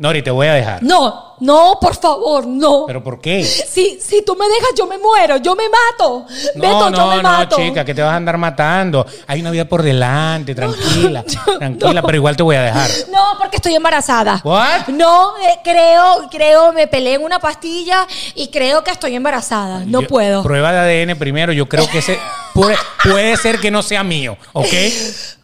[0.00, 0.82] Nori, te voy a dejar.
[0.82, 2.84] No, no, por favor, no.
[2.86, 3.44] ¿Pero por qué?
[3.44, 6.24] Si, si tú me dejas, yo me muero, yo me mato.
[6.54, 7.56] No, Beto, yo no, me no, mato.
[7.56, 9.04] chica, que te vas a andar matando.
[9.26, 11.22] Hay una vida por delante, tranquila.
[11.58, 12.06] tranquila, no.
[12.06, 12.88] pero igual te voy a dejar.
[13.12, 14.40] No, porque estoy embarazada.
[14.42, 14.88] What?
[14.88, 19.82] No, eh, creo, creo, me peleé en una pastilla y creo que estoy embarazada.
[19.84, 20.42] No Yo- puedo.
[20.42, 21.52] Prueba de ADN primero.
[21.52, 22.18] Yo creo que ese
[22.54, 24.72] puede, puede ser que no sea mío, ¿ok?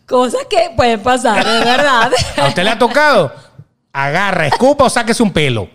[0.07, 2.11] Cosas que pueden pasar, de verdad.
[2.38, 3.45] ¿A usted le ha tocado?
[3.98, 5.70] Agarra, escupa o sáquese un pelo.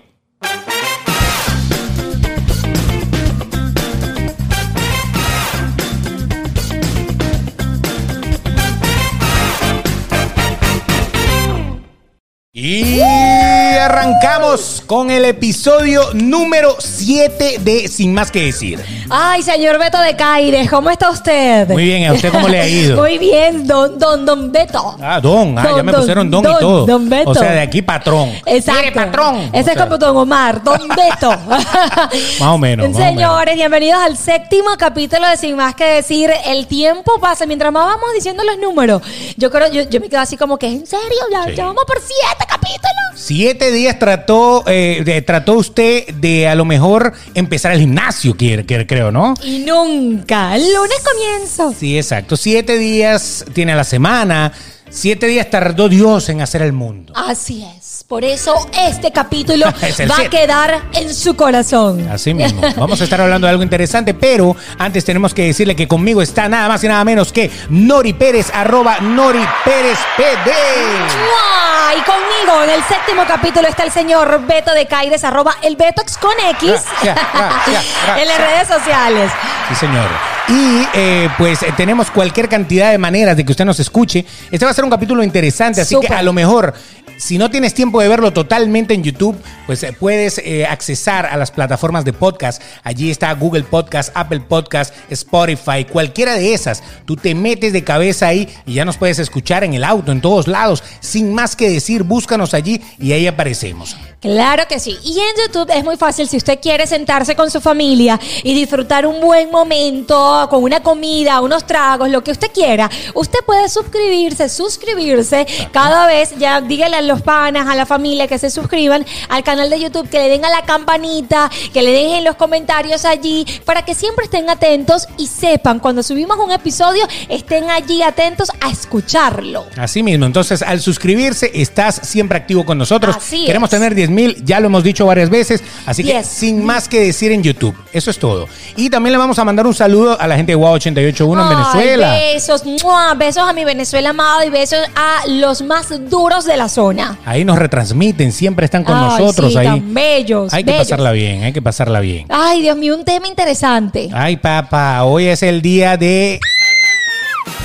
[12.64, 18.80] Y arrancamos con el episodio número 7 de Sin Más que Decir.
[19.10, 21.68] Ay, señor Beto de Caires, ¿cómo está usted?
[21.70, 22.98] Muy bien, ¿a usted cómo le ha ido?
[23.02, 24.96] Muy bien, don, don, don Beto.
[25.02, 26.86] Ah, don, ah, ya me don, pusieron don, don, y todo.
[26.86, 27.32] don Beto.
[27.32, 28.30] O sea, de aquí patrón.
[28.46, 28.80] Exacto.
[28.80, 29.40] Mire, patrón.
[29.40, 31.32] Ese O es sea, como don Omar, don Beto.
[31.48, 36.30] Más o menos, más o Señores, bienvenidos al séptimo capítulo de Sin Más que Decir.
[36.46, 39.02] El tiempo pasa mientras más vamos diciendo los números.
[39.36, 41.08] Yo creo, yo, yo me quedo así como que, ¿en serio?
[41.32, 41.56] Ya, Sí.
[41.56, 42.92] ya vamos por siete capítulos.
[43.16, 48.66] Siete días trató, eh, de- trató usted de a lo mejor empezar el gimnasio, quiere,
[48.66, 49.34] quiere- creo, ¿no?
[49.44, 50.56] Y nunca.
[50.56, 51.74] El lunes comienzo.
[51.78, 52.36] Sí, exacto.
[52.38, 54.52] Siete días tiene a la semana.
[54.90, 57.14] Siete días tardó Dios en hacer el mundo.
[57.16, 57.81] Así es.
[58.12, 62.10] Por eso este capítulo Es va a quedar en su corazón.
[62.10, 62.62] Así mismo.
[62.76, 66.50] Vamos a estar hablando de algo interesante, pero antes tenemos que decirle que conmigo está
[66.50, 70.52] nada más y nada menos que Nori Pérez, arroba Nori Pérez PD.
[70.52, 71.96] ¡Mua!
[71.96, 76.18] Y conmigo en el séptimo capítulo está el señor Beto de Caires, arroba el Betox
[76.18, 79.32] con X Ya, ya, ya, ya, en las redes sociales.
[79.70, 80.10] Sí, señor.
[80.48, 84.26] Y eh, pues eh, tenemos cualquier cantidad de maneras de que usted nos escuche.
[84.52, 86.74] Este va a ser un capítulo interesante, así que a lo mejor,
[87.22, 91.38] si no tienes tiempo de verlo totalmente en YouTube, pues eh, puedes eh, accesar a
[91.38, 92.64] las plataformas de podcast.
[92.84, 96.82] Allí está Google Podcast, Apple Podcast, Spotify, cualquiera de esas.
[97.06, 100.20] Tú te metes de cabeza ahí y ya nos puedes escuchar en el auto, en
[100.20, 100.84] todos lados.
[101.00, 103.96] Sin más que decir, búscanos allí y ahí aparecemos.
[104.22, 104.98] Claro que sí.
[105.04, 109.08] Y en YouTube es muy fácil si usted quiere sentarse con su familia y disfrutar
[109.08, 112.88] un buen momento con una comida, unos tragos, lo que usted quiera.
[113.16, 116.38] Usted puede suscribirse, suscribirse cada vez.
[116.38, 120.10] Ya dígale a los panas, a la familia que se suscriban al canal de YouTube,
[120.10, 124.26] que le den a la campanita, que le dejen los comentarios allí para que siempre
[124.26, 129.66] estén atentos y sepan cuando subimos un episodio, estén allí atentos a escucharlo.
[129.78, 133.18] Así mismo, entonces al suscribirse estás siempre activo con nosotros.
[133.18, 133.78] Así Queremos es.
[133.78, 137.34] tener 10 mil, ya lo hemos dicho varias veces, así que sin más que decir
[137.34, 138.48] en YouTube, eso es todo.
[138.78, 141.50] Y también le vamos a mandar un saludo a la gente de Wow 881 en
[141.50, 142.12] Venezuela.
[142.14, 143.14] Besos, ¡mua!
[143.16, 146.91] besos a mi Venezuela amado y besos a los más duros de la zona.
[147.26, 149.68] Ahí nos retransmiten, siempre están con Ay, nosotros sí, ahí.
[149.68, 152.26] tan bellos, hay que pasarla bien, hay que pasarla bien.
[152.30, 154.10] Ay, Dios mío, un tema interesante.
[154.14, 156.40] Ay, papá, hoy es el día de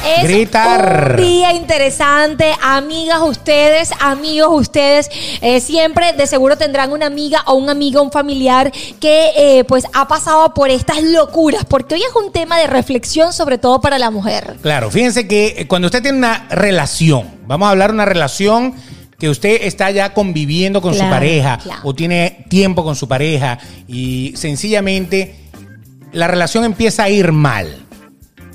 [0.07, 1.17] Es gritar.
[1.19, 5.11] un día interesante, amigas ustedes, amigos ustedes,
[5.41, 8.71] eh, siempre de seguro tendrán una amiga o un amigo, un familiar
[9.01, 13.33] que eh, pues ha pasado por estas locuras, porque hoy es un tema de reflexión
[13.33, 14.57] sobre todo para la mujer.
[14.63, 18.75] Claro, fíjense que eh, cuando usted tiene una relación, vamos a hablar de una relación
[19.19, 21.81] que usted está ya conviviendo con su pareja claro.
[21.85, 25.37] o tiene tiempo con su pareja y sencillamente
[26.13, 27.83] la relación empieza a ir mal.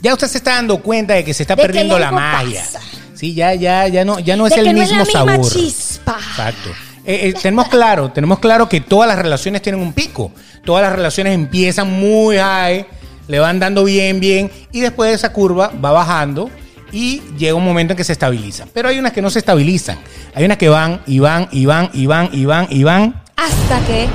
[0.02, 2.62] Ya usted se está dando cuenta de que se está De perdiendo la magia.
[2.62, 2.80] pasa.
[3.14, 5.24] Sí, ya, ya, ya no, ya no es de el que no mismo es la
[5.26, 5.52] misma sabor.
[5.52, 6.18] chispa.
[6.32, 6.70] Exacto.
[7.06, 10.32] Eh, eh, tenemos claro, tenemos claro que todas las relaciones tienen un pico.
[10.66, 12.86] Todas las relaciones empiezan muy high,
[13.28, 16.50] le van dando bien, bien, y después de esa curva va bajando
[16.92, 18.66] y llega un momento en que se estabiliza.
[18.74, 20.00] Pero hay unas que no se estabilizan.
[20.34, 23.22] Hay unas que van y van y van y van y van y van.
[23.36, 24.08] Hasta que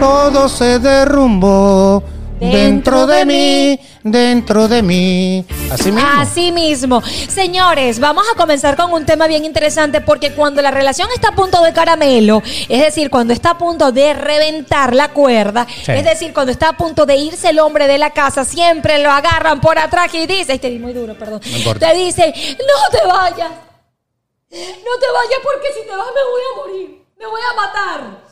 [0.00, 2.02] Todo se derrumbó
[2.40, 5.44] dentro de mí, dentro de mí.
[5.70, 6.08] Así mismo.
[6.16, 7.02] Así mismo.
[7.28, 11.34] Señores, vamos a comenzar con un tema bien interesante porque cuando la relación está a
[11.34, 15.92] punto de caramelo, es decir, cuando está a punto de reventar la cuerda, Sí.
[15.92, 19.10] es decir, cuando está a punto de irse el hombre de la casa, siempre lo
[19.10, 21.40] agarran por atrás y dicen, ay, te di muy duro, perdón.
[21.64, 23.50] No te dicen, no te vayas.
[24.50, 26.98] No te vayas porque si te vas me voy a morir.
[27.18, 28.28] Me voy a matar.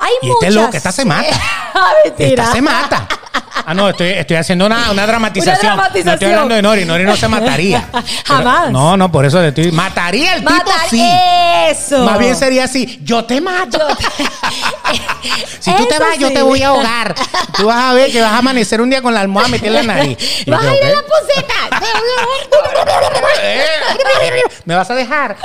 [0.00, 0.54] Hay Y este muchas.
[0.54, 1.28] loco, esta se mata.
[1.72, 2.42] Ah, mentira.
[2.42, 3.08] Esta se mata.
[3.64, 5.72] Ah, no, estoy, estoy haciendo una, una dramatización.
[5.72, 6.06] Una dramatización.
[6.06, 6.84] No estoy hablando de Nori.
[6.84, 7.88] Nori no se mataría.
[8.26, 8.60] Jamás.
[8.62, 9.70] Pero- no, no, por eso le estoy.
[9.70, 11.00] Mataría el tipo, Matar sí.
[11.68, 12.04] eso.
[12.04, 13.78] Más bien sería así: yo te mato.
[13.78, 14.24] Yo te-
[15.60, 17.14] Si tú te vas, yo te voy a ahogar.
[17.56, 19.86] Tú vas a ver que vas a amanecer un día con la almohada metida en
[19.86, 20.18] la nariz.
[20.44, 21.80] Y Vas yo, a ir a la poseta.
[24.64, 25.36] Me vas a dejar.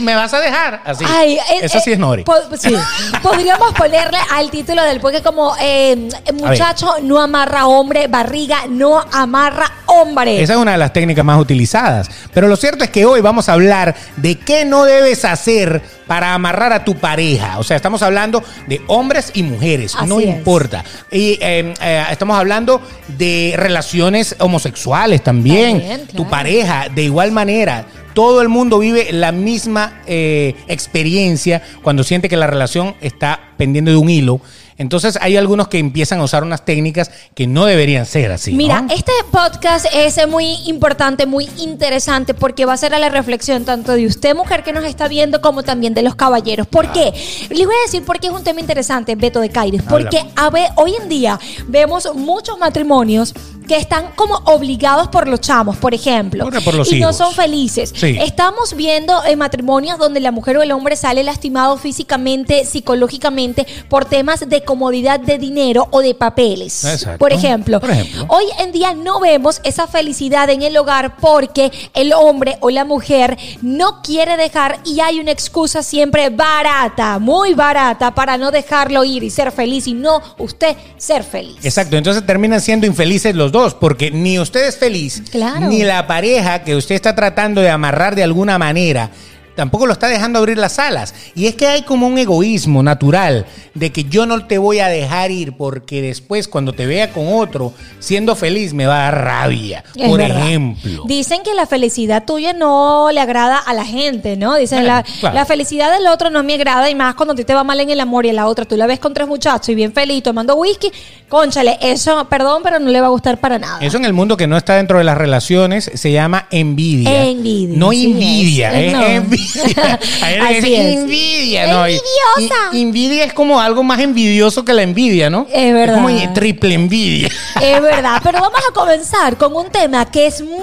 [0.00, 0.80] Me vas a dejar.
[0.84, 1.04] Así.
[1.08, 2.24] Ay, eh, Eso sí eh, es Nori.
[2.24, 2.74] po- sí.
[3.22, 9.70] Podríamos ponerle al título del porque como eh, muchacho no amarra hombre, barriga no amarra
[9.86, 10.40] hombre.
[10.42, 12.08] Esa es una de las técnicas más utilizadas.
[12.32, 16.34] Pero lo cierto es que hoy vamos a hablar de qué no debes hacer para
[16.34, 17.58] amarrar a tu pareja.
[17.58, 20.26] O sea, estamos hablando de hombres y mujeres, Así no es.
[20.26, 20.84] importa.
[21.10, 25.78] Y eh, eh, estamos hablando de relaciones homosexuales también.
[25.78, 26.16] También, claro.
[26.16, 27.84] Tu pareja, de igual manera.
[28.14, 33.90] Todo el mundo vive la misma eh, experiencia cuando siente que la relación está pendiendo
[33.90, 34.40] de un hilo.
[34.78, 38.50] Entonces hay algunos que empiezan a usar unas técnicas que no deberían ser así.
[38.50, 38.56] ¿no?
[38.56, 43.64] Mira, este podcast es muy importante, muy interesante, porque va a ser a la reflexión
[43.64, 46.66] tanto de usted, mujer que nos está viendo, como también de los caballeros.
[46.66, 47.12] ¿Por qué?
[47.50, 49.82] Les voy a decir por qué es un tema interesante, Beto de Caires.
[49.88, 51.38] Porque a ver, hoy en día
[51.68, 53.34] vemos muchos matrimonios
[53.72, 56.44] que están como obligados por los chamos, por ejemplo.
[56.44, 57.90] Por- por los y no son felices.
[57.96, 58.18] Sí.
[58.20, 64.04] Estamos viendo eh, matrimonios donde la mujer o el hombre sale lastimado físicamente, psicológicamente, por
[64.04, 66.84] temas de comodidad de dinero o de papeles.
[66.84, 67.18] Exacto.
[67.18, 68.26] Por ejemplo, Por ejemplo.
[68.28, 72.84] hoy en día no vemos esa felicidad en el hogar porque el hombre o la
[72.84, 79.02] mujer no quiere dejar y hay una excusa siempre barata, muy barata para no dejarlo
[79.04, 81.56] ir y ser feliz y no usted ser feliz.
[81.64, 85.66] Exacto, entonces terminan siendo infelices los dos, porque ni usted es feliz, Claro.
[85.68, 89.10] ni la pareja que usted está tratando de amarrar de alguna manera,
[89.54, 91.14] tampoco lo está dejando abrir las alas.
[91.34, 94.88] Y es que hay como un egoísmo natural de que yo no te voy a
[94.88, 99.24] dejar ir porque después cuando te vea con otro siendo feliz me va a dar
[99.24, 100.46] rabia, Es por verdad.
[100.46, 101.04] ejemplo.
[101.06, 104.56] Dicen que la felicidad tuya no le agrada a la gente, ¿no?
[104.56, 105.34] Dicen, Bueno, la, claro.
[105.34, 107.80] la felicidad del otro no me agrada y más cuando a ti te va mal
[107.80, 109.92] en el amor y a la otra tú la ves con tres muchachos y bien
[109.92, 110.90] feliz tomando whisky,
[111.28, 113.78] conchale, eso, perdón, pero no le va a gustar para nada.
[113.80, 117.24] Eso en el mundo que no está dentro de las relaciones se llama envidia.
[117.26, 118.86] Envidia, No sí envidia, es.
[118.86, 119.02] es, No.
[119.06, 119.41] envidia.
[120.22, 120.96] Ahí es Así es.
[120.98, 121.88] envidia, ¿no?
[121.88, 121.92] Y-
[122.36, 122.60] Envidiosa.
[122.72, 125.46] y- envidia es como algo más envidioso que la envidia, ¿no?
[125.52, 125.94] Es verdad.
[125.94, 127.28] como triple envidia.
[127.62, 130.60] Es verdad, pero vamos a comenzar con un tema que es muy,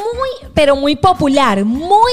[0.54, 2.12] pero muy popular, muy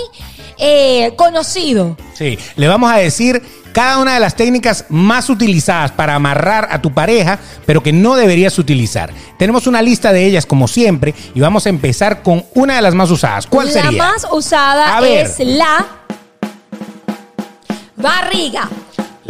[0.58, 1.96] eh, conocido.
[2.14, 3.42] Sí, le vamos a decir
[3.72, 8.14] cada una de las técnicas más utilizadas para amarrar a tu pareja, pero que no
[8.16, 9.12] deberías utilizar.
[9.38, 12.94] Tenemos una lista de ellas como siempre y vamos a empezar con una de las
[12.94, 13.46] más usadas.
[13.46, 14.02] ¿Cuál la sería?
[14.02, 15.26] más usada A ver.
[15.26, 15.84] es la
[17.96, 18.68] barriga.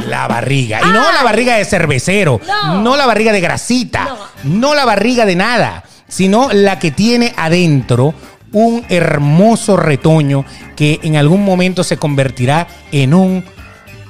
[0.09, 0.81] La barriga.
[0.83, 2.83] Y no la barriga de cervecero, No.
[2.83, 4.09] no, la barriga de grasita,
[4.45, 4.75] no.
[4.75, 8.15] la barriga de nada, sino la que tiene adentro
[8.53, 10.45] un hermoso retoño
[10.77, 13.45] que en algún momento se convertirá en un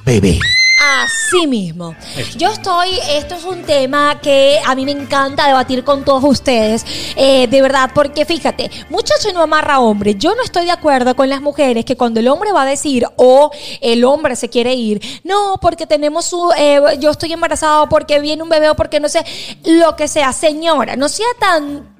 [0.05, 0.38] bebé.
[0.87, 1.97] Así mismo.
[2.37, 6.85] Yo estoy, esto es un tema que a mí me encanta debatir con todos ustedes,
[7.17, 10.15] eh, de verdad, porque fíjate, muchacho no amarra hombre.
[10.15, 13.05] Yo no estoy de acuerdo con las mujeres que cuando el hombre va a decir
[13.17, 13.50] o
[13.81, 18.43] el hombre se quiere ir, no, porque tenemos su, eh, yo estoy embarazado, porque viene
[18.43, 19.25] un bebé o porque no sé,
[19.65, 21.96] lo que sea, señora, no sea tan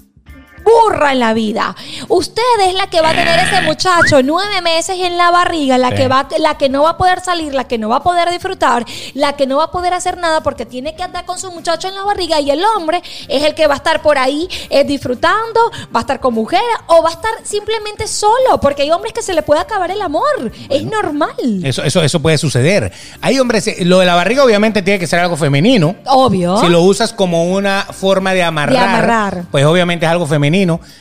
[0.67, 1.75] burra en la vida.
[2.09, 5.91] Usted es la que va a tener ese muchacho nueve meses en la barriga, la
[5.91, 5.95] Sí.
[5.97, 8.29] que va, la que no va a poder salir, la que no va a poder
[8.31, 8.85] disfrutar,
[9.15, 11.89] la que no va a poder hacer nada porque tiene que andar con su muchacho
[11.89, 14.83] en la barriga y el hombre es el que va a estar por ahí eh,
[14.85, 15.61] disfrutando,
[15.95, 19.23] va a estar con mujeres o va a estar simplemente solo, porque hay hombres que
[19.23, 20.51] se le puede acabar el amor.
[20.69, 21.31] Es normal.
[21.65, 22.93] Eso, eso, eso puede suceder.
[23.23, 25.95] Hay hombres, eh, lo de la barriga obviamente tiene que ser algo femenino.
[26.07, 26.59] Obvio.
[26.59, 29.45] Si lo usas como una forma de amarrar, De amarrar.
[29.50, 30.56] pues obviamente es algo femenino.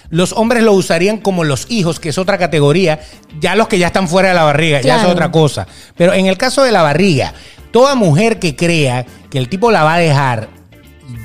[0.09, 2.99] Los hombres lo usarían como los hijos, que es otra categoría.
[3.39, 5.67] Ya los que ya están fuera de la barriga, ya es otra cosa.
[5.95, 7.33] Pero en el caso de la barriga,
[7.71, 10.49] toda mujer que crea que el tipo la va a dejar,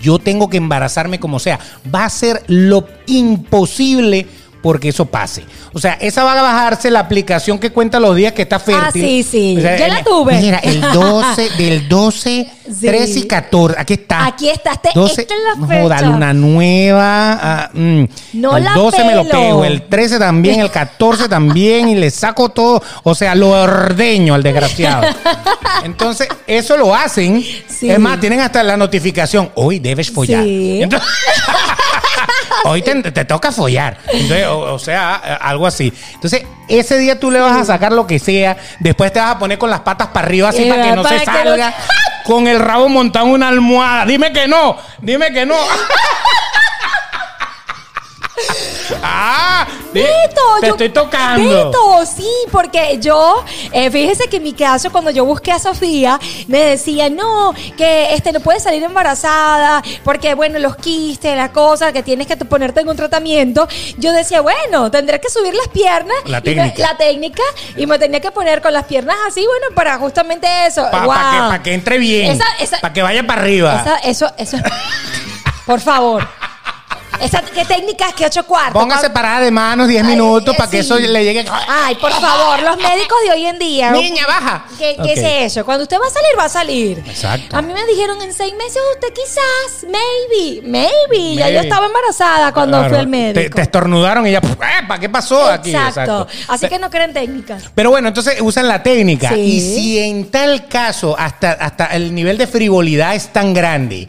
[0.01, 1.59] yo tengo que embarazarme como sea,
[1.93, 4.27] va a hacer lo imposible
[4.63, 5.45] porque eso pase.
[5.73, 8.85] O sea, esa va a bajarse la aplicación que cuenta los días que está fértil.
[8.85, 9.55] Ah, sí, sí.
[9.59, 10.35] O sea, Yo la tuve.
[10.41, 12.87] Mira, el 12, del 12, Sí.
[12.87, 13.81] 13 y 14.
[13.81, 14.27] Aquí está.
[14.27, 15.83] Aquí está, este- esta es la no fecha.
[15.83, 17.33] joda, luna nueva.
[17.43, 18.05] ah, mm.
[18.35, 19.41] No el la 12 me lo pelo.
[19.41, 22.81] pego, el 13 también, el 14 también, y le saco todo.
[23.03, 25.03] O sea, lo ordeño al desgraciado.
[25.85, 27.45] Entonces, eso lo hacen.
[27.69, 27.91] Sí.
[27.91, 29.51] Es más, tienen hasta la notificación.
[29.57, 30.45] Hoy debes follar.
[30.45, 30.83] Sí.
[30.83, 31.09] Entonces-
[32.65, 33.97] Hoy te, te toca follar.
[34.09, 35.93] Entonces, o, o sea, algo así.
[36.15, 38.57] Entonces, ese día tú le vas a sacar lo que sea.
[38.79, 41.19] Después te vas a poner con las patas para arriba así para que no para
[41.19, 41.75] se que no- salga.
[42.25, 44.05] Con el rabo montado en una almohada.
[44.07, 44.77] Dime que no.
[45.01, 45.57] Dime que no.
[49.03, 51.49] Ah, Beto, te yo- estoy tocando.
[51.49, 56.19] Beto, sí, porque yo, eh, fíjese que en mi caso, cuando yo busqué a Sofía,
[56.47, 61.93] me decía, no, que este no puedes salir embarazada, porque bueno, los quistes, la cosa,
[61.93, 63.67] que tienes que te- ponerte en un tratamiento.
[63.99, 66.17] Yo decía, bueno, tendré que subir las piernas.
[66.27, 66.83] La me- técnica.
[66.83, 67.43] la técnica,
[67.77, 70.87] y me tenía que poner con las piernas así, bueno, para justamente eso.
[70.91, 71.15] Para Wow.
[71.15, 72.39] que, pa' que entre bien.
[72.81, 73.81] Para que vaya para arriba.
[73.81, 74.63] Esa- eso, eso es-
[75.67, 76.27] Por favor.
[77.21, 78.81] Esa, ¿Qué técnica es que ocho cuartos?
[78.81, 80.87] Póngase parada de manos 10 Ay, minutos para que sí.
[80.87, 81.45] eso le llegue.
[81.69, 83.91] Ay, por favor, los médicos de hoy en día.
[83.91, 84.65] Niña, baja.
[84.79, 85.65] ¿Qué, qué es eso?
[85.65, 87.03] Cuando usted va a salir, va a salir.
[87.07, 87.57] Exacto.
[87.57, 91.35] A mí me dijeron en seis meses, usted quizás, maybe, maybe.
[91.37, 92.91] Ya yo estaba embarazada cuando Claro.
[92.91, 93.57] fui al médico.
[93.57, 95.75] te estornudaron y ya, ¿para qué pasó aquí?
[95.75, 96.27] Exacto.
[96.49, 97.65] Así que no creen técnicas.
[97.75, 99.31] Pero bueno, entonces usan la técnica.
[99.31, 99.41] Sí.
[99.41, 104.09] Y si en tal caso, hasta, hasta el nivel de frivolidad es tan grande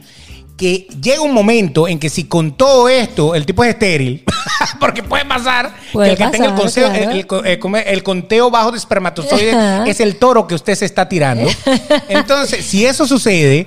[0.62, 4.24] que llega un momento en que si con todo esto el tipo es estéril,
[4.80, 7.12] porque puede pasar Puede que el que tenga el, pasar, claro.
[7.46, 9.56] el- el el conteo bajo de espermatozoides
[9.88, 11.50] es el toro que usted se está tirando.
[12.10, 13.66] Entonces, si eso sucede,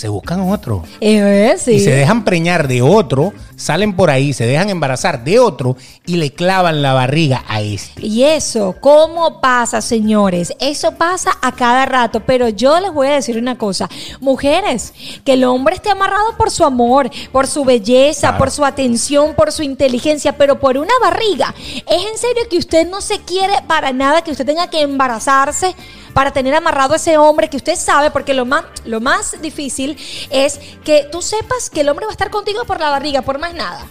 [0.00, 0.82] se buscan otro.
[1.02, 1.72] Eh, sí.
[1.72, 5.76] Y se dejan preñar de otro, salen por ahí, se dejan embarazar de otro
[6.06, 8.06] y le clavan la barriga a este.
[8.06, 10.54] Y eso, ¿cómo pasa, señores?
[10.58, 13.90] Eso pasa a cada rato, pero yo les voy a decir una cosa.
[14.20, 18.38] Mujeres, que el hombre esté amarrado por su amor, por su belleza, Claro.
[18.38, 21.54] por su atención, por su inteligencia, pero por una barriga.
[21.58, 25.74] ¿Es en serio que usted no se quiere para nada que usted tenga que embarazarse?
[26.14, 29.96] Para tener amarrado a ese hombre que usted sabe, porque lo más, lo más difícil
[30.30, 33.38] es que tú sepas que el hombre va a estar contigo por la barriga, por
[33.38, 33.86] más nada.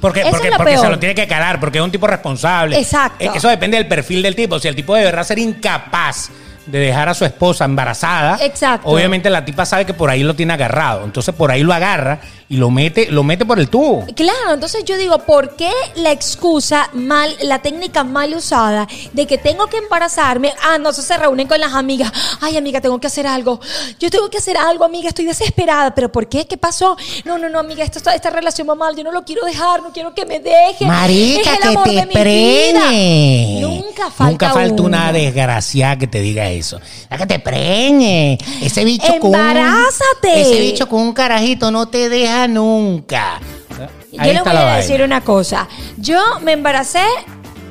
[0.00, 0.90] Porque, Eso porque, es lo porque se peor.
[0.92, 2.78] lo tiene que calar, porque es un tipo responsable.
[2.78, 3.24] Exacto.
[3.24, 4.58] Eh, Eso depende del perfil del tipo.
[4.58, 6.30] Si el tipo de verdad ser incapaz
[6.66, 8.88] de dejar a su esposa embarazada, Exacto.
[8.88, 11.04] obviamente la tipa sabe que por ahí lo tiene agarrado.
[11.04, 14.06] Entonces por ahí lo agarra y lo mete, lo mete por el tubo.
[14.14, 19.36] Claro, entonces yo digo, ¿por qué la excusa mal, la técnica mal usada de que
[19.36, 20.52] tengo que embarazarme?
[20.62, 22.12] Ah, no, eso se reúnen con las amigas.
[22.40, 23.58] Ay, amiga, tengo que hacer algo.
[23.98, 25.92] Yo tengo que hacer algo, amiga, estoy desesperada.
[25.94, 26.46] ¿Pero por qué?
[26.46, 26.96] ¿Qué pasó?
[27.24, 28.94] No, no, no, amiga, está- esta relación va mal.
[28.96, 30.86] Yo no lo quiero dejar, no quiero que me deje.
[30.86, 33.58] Marica, es el que amor te de mi preñe.
[33.60, 35.12] Nunca falta Nunca falta una uno.
[35.14, 36.80] desgraciada que te diga eso.
[37.10, 38.38] La que te preñe.
[38.62, 40.40] Ese bicho con un- Embarázate.
[40.42, 43.40] Ese bicho con un carajito no te deja nunca.
[44.12, 44.76] Yo les voy a vaina.
[44.76, 45.68] decir una cosa.
[45.96, 47.04] Yo me embaracé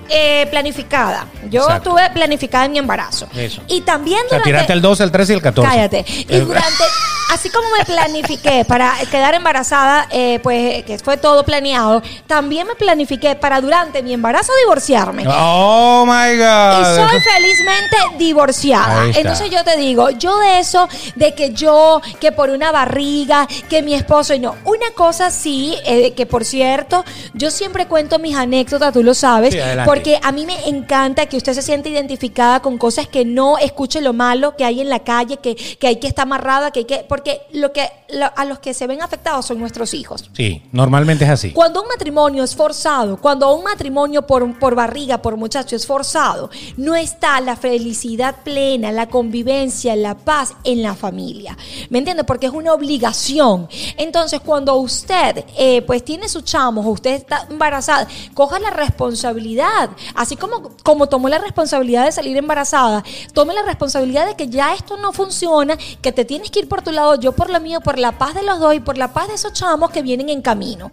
[0.10, 1.26] eh, planificada.
[1.50, 1.92] Yo Exacto.
[1.92, 3.28] tuve planificada en mi embarazo.
[3.36, 3.62] Eso.
[3.68, 4.50] Y también O sea, durante...
[4.50, 5.70] tiraste el 12, el 13 y el 14.
[5.70, 6.06] Cállate.
[6.08, 6.84] Y durante,
[7.32, 12.76] así como me planifiqué para quedar embarazada, eh, pues que fue todo planeado, también me
[12.76, 15.26] planifiqué para durante mi embarazo divorciarme.
[15.28, 16.96] Oh my Y God.
[17.10, 19.06] soy felizmente divorciada.
[19.16, 23.82] Entonces yo te digo, yo de eso, de que yo, que por una barriga, que
[23.82, 24.56] mi esposo y no.
[24.66, 29.54] Una cosa sí, eh, que por cierto, yo siempre cuento mis anécdotas, tú lo sabes,
[29.54, 29.90] Sí, adelante.
[29.96, 34.02] Porque a mí me encanta que usted se siente identificada con cosas que no escuche
[34.02, 36.86] lo malo que hay en la calle, que, que hay que estar amarrada, que hay
[36.86, 37.06] que.
[37.08, 40.30] Porque lo que lo- a los que se ven afectados son nuestros hijos.
[40.34, 41.52] Sí, normalmente es así.
[41.52, 46.50] Cuando un matrimonio es forzado, cuando un matrimonio por, por barriga, por muchacho es forzado,
[46.78, 51.58] no está la felicidad plena, la convivencia, la paz en la familia.
[51.90, 52.24] ¿Me entiende?
[52.24, 53.68] Porque es una obligación.
[53.98, 59.85] Entonces, cuando usted eh, pues tiene su chamo o usted está embarazada, coja la responsabilidad.
[60.16, 64.74] Así como, como tomó la responsabilidad de salir embarazada, tome la responsabilidad de que ya
[64.74, 67.82] esto no funciona, que te tienes que ir por tu lado, yo por lo mío,
[67.82, 70.30] por la paz de los dos y por la paz de esos chamos que vienen
[70.30, 70.92] en camino.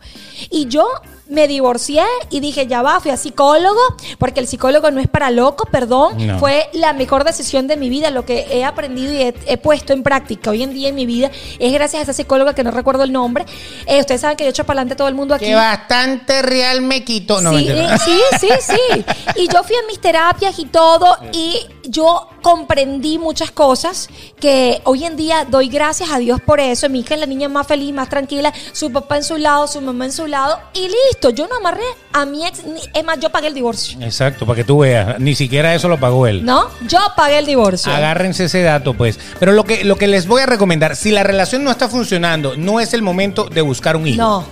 [0.50, 0.86] Y yo
[1.28, 3.80] me divorcié y dije, ya va, fui a psicólogo,
[4.18, 6.26] porque el psicólogo no es para loco, perdón.
[6.26, 6.38] No.
[6.38, 9.92] Fue la mejor decisión de mi vida, lo que he aprendido y he, he puesto
[9.92, 12.70] en práctica hoy en día en mi vida es gracias a esa psicóloga que no
[12.70, 13.46] recuerdo el nombre.
[13.86, 15.46] Eh, ustedes saben que yo echo para adelante todo el mundo aquí.
[15.46, 17.40] Que bastante real me quito.
[17.40, 19.04] No, sí, eh, sí, sí, sí.
[19.36, 25.04] Y yo fui a mis terapias y todo y yo comprendí muchas cosas que hoy
[25.04, 26.88] en día doy gracias a Dios por eso.
[26.88, 29.80] Mi hija es la niña más feliz, más tranquila, su papá en su lado, su
[29.80, 31.11] mamá en su lado y listo.
[31.34, 33.98] Yo no amarré a mi ex, ni- es más, yo pagué el divorcio.
[34.02, 35.18] Exacto, para que tú veas.
[35.20, 36.44] Ni siquiera eso lo pagó él.
[36.44, 36.68] ¿No?
[36.88, 37.92] Yo pagué el divorcio.
[37.92, 39.18] Agárrense ese dato, pues.
[39.38, 42.56] Pero lo que, lo que les voy a recomendar, si la relación no está funcionando,
[42.56, 44.18] no es el momento de buscar un hijo.
[44.20, 44.44] No.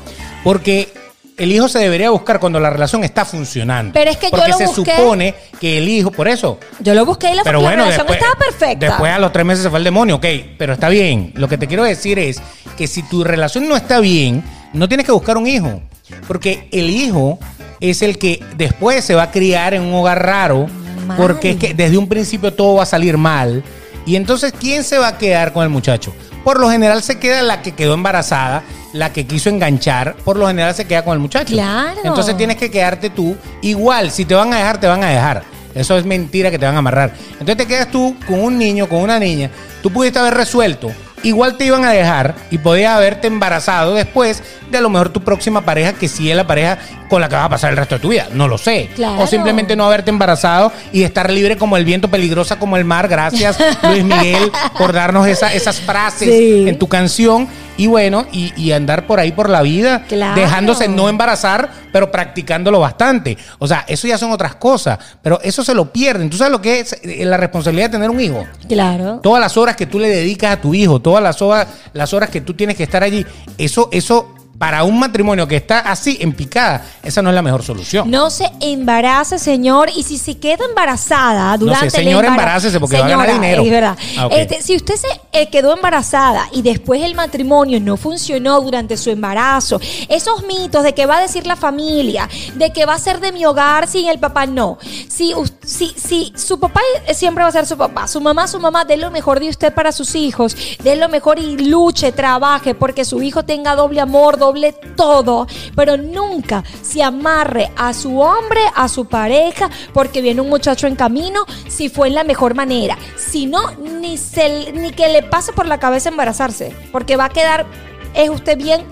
[0.45, 0.93] Porque
[1.37, 3.93] el hijo se debería buscar cuando la relación está funcionando.
[3.95, 4.97] Pero es que yo Porque lo se busqué.
[4.97, 6.59] supone que el hijo, por eso.
[6.81, 8.87] Yo lo busqué y la, Pero la bueno, relación después, estaba perfecta.
[8.87, 10.27] después a los tres meses se fue el demonio, ok.
[10.59, 11.33] Pero está bien.
[11.35, 12.41] Lo que te quiero decir es
[12.77, 15.83] que si tu relación no está bien, no tienes que buscar un hijo.
[16.27, 17.39] Porque el hijo
[17.81, 20.67] es el que después se va a criar en un hogar raro.
[21.07, 21.17] Mal.
[21.17, 23.63] Porque es que desde un principio todo va a salir mal.
[24.07, 26.15] Y entonces, ¿quién se va a quedar con el muchacho?
[26.45, 28.63] Por lo general se queda la que quedó embarazada
[28.93, 31.53] la que quiso enganchar, por lo general se queda con el muchacho.
[31.53, 32.01] Claro.
[32.05, 33.37] Entonces tienes que quedarte tú.
[33.63, 35.43] Igual, si te van a dejar, te van a dejar.
[35.75, 37.13] Eso es mentira que te van a amarrar.
[37.33, 39.51] Entonces te quedas tú con un niño, con una niña.
[39.83, 40.91] Tú pudiste haber resuelto.
[41.23, 45.23] Igual te iban a dejar y podías haberte embarazado después de a lo mejor tu
[45.23, 47.97] próxima pareja, que sí es la pareja con la que vas a pasar el resto
[47.97, 48.29] de tu vida.
[48.33, 48.89] No lo sé.
[48.95, 49.21] Claro.
[49.21, 53.09] O simplemente no haberte embarazado y estar libre como el viento, peligrosa como el mar.
[53.09, 56.69] Gracias, Luis Miguel, por darnos esa- esas frases Sí.
[56.69, 57.49] en tu canción.
[57.81, 60.39] Y bueno, y, y andar por ahí por la vida, Claro.
[60.39, 63.39] dejándose no embarazar, pero practicándolo bastante.
[63.59, 66.29] O sea, eso ya son otras cosas, pero eso se lo pierden.
[66.29, 68.47] ¿Tú sabes lo que es eh, la responsabilidad de tener un hijo?
[68.69, 69.21] Claro.
[69.23, 72.29] Todas las horas que tú le dedicas a tu hijo, todas las horas, las horas
[72.29, 73.25] que tú tienes que estar allí,
[73.57, 77.63] eso, eso para un matrimonio que está así en picada, esa no es la mejor
[77.63, 78.11] solución.
[78.11, 79.89] No se embarace, señor.
[79.97, 83.63] Y si se queda embarazada durante el señor, embarazo- embarácese porque va a ganar dinero.
[83.63, 83.97] Es verdad.
[84.19, 84.29] Ah.
[84.33, 89.09] Este, si usted se eh, quedó embarazada y después el matrimonio no funcionó durante su
[89.09, 93.19] embarazo, esos mitos de que va a decir la familia, de que va a ser
[93.21, 94.77] de mi hogar sin el papá, no.
[95.09, 95.33] Si,
[95.65, 98.85] si, si su papá eh, siempre va a ser su papá, su mamá, su mamá,
[98.85, 103.07] dé lo mejor de usted para sus hijos, dé lo mejor y luche, trabaje porque
[103.07, 104.50] su hijo tenga doble amor, doble
[104.97, 110.87] todo, pero nunca se amarre a su hombre, a su pareja, porque viene un muchacho
[110.87, 112.99] en camino, si fue en la mejor manera.
[113.17, 117.31] Si no, ni, se, ni que le pase por la cabeza embarazarse, porque va a
[117.31, 117.67] quedar,
[118.15, 118.85] es usted bien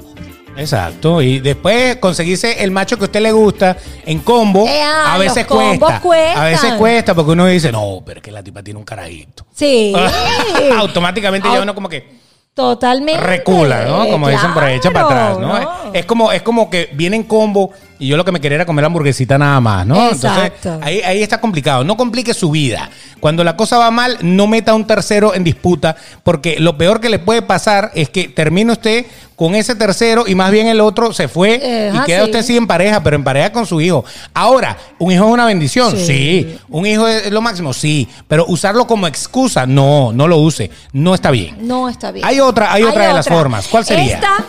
[0.59, 5.15] Exacto, y después conseguirse el macho que a usted le gusta en combo, Eh, ah,
[5.15, 6.01] a veces cuesta.
[6.01, 6.43] cuestan.
[6.43, 9.47] A veces cuesta porque uno dice, no, pero es que la tipa tiene un carajito.
[9.55, 9.95] Sí.
[10.77, 12.19] Automáticamente ya uno como que
[12.59, 13.21] Totalmente.
[13.23, 14.09] recula, ¿no?
[14.09, 15.51] Como dicen por ahí, echa para atrás, ¿no?
[15.51, 18.57] Claro, Es como, es como que viene en combo y yo lo que me quería
[18.57, 20.09] era comer la hamburguesita nada más, ¿no?
[20.11, 20.69] Exacto.
[20.75, 21.85] Entonces, ahí, ahí está complicado.
[21.85, 22.91] No complique su vida.
[23.21, 27.01] Cuando la cosa va mal, no meta a un tercero en disputa, porque lo peor
[27.01, 30.81] que le puede pasar es que termine usted con ese tercero y más bien el
[30.81, 32.31] otro se fue y queda así.
[32.31, 34.05] usted sí en pareja, pero en pareja con su hijo.
[34.35, 35.97] Ahora, ¿un hijo es una bendición?
[35.97, 36.07] Sí.
[36.07, 36.59] Sí.
[36.69, 37.73] ¿Un hijo es lo máximo?
[37.73, 38.09] Sí.
[38.29, 40.71] Pero usarlo como excusa, no, no lo use.
[40.93, 41.57] No está bien.
[41.67, 42.25] No está bien.
[42.27, 43.67] Hay otra- hay otra de las formas.
[43.69, 44.15] ¿Cuál sería?
[44.17, 44.45] Esta,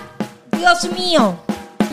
[0.58, 1.40] Dios mío.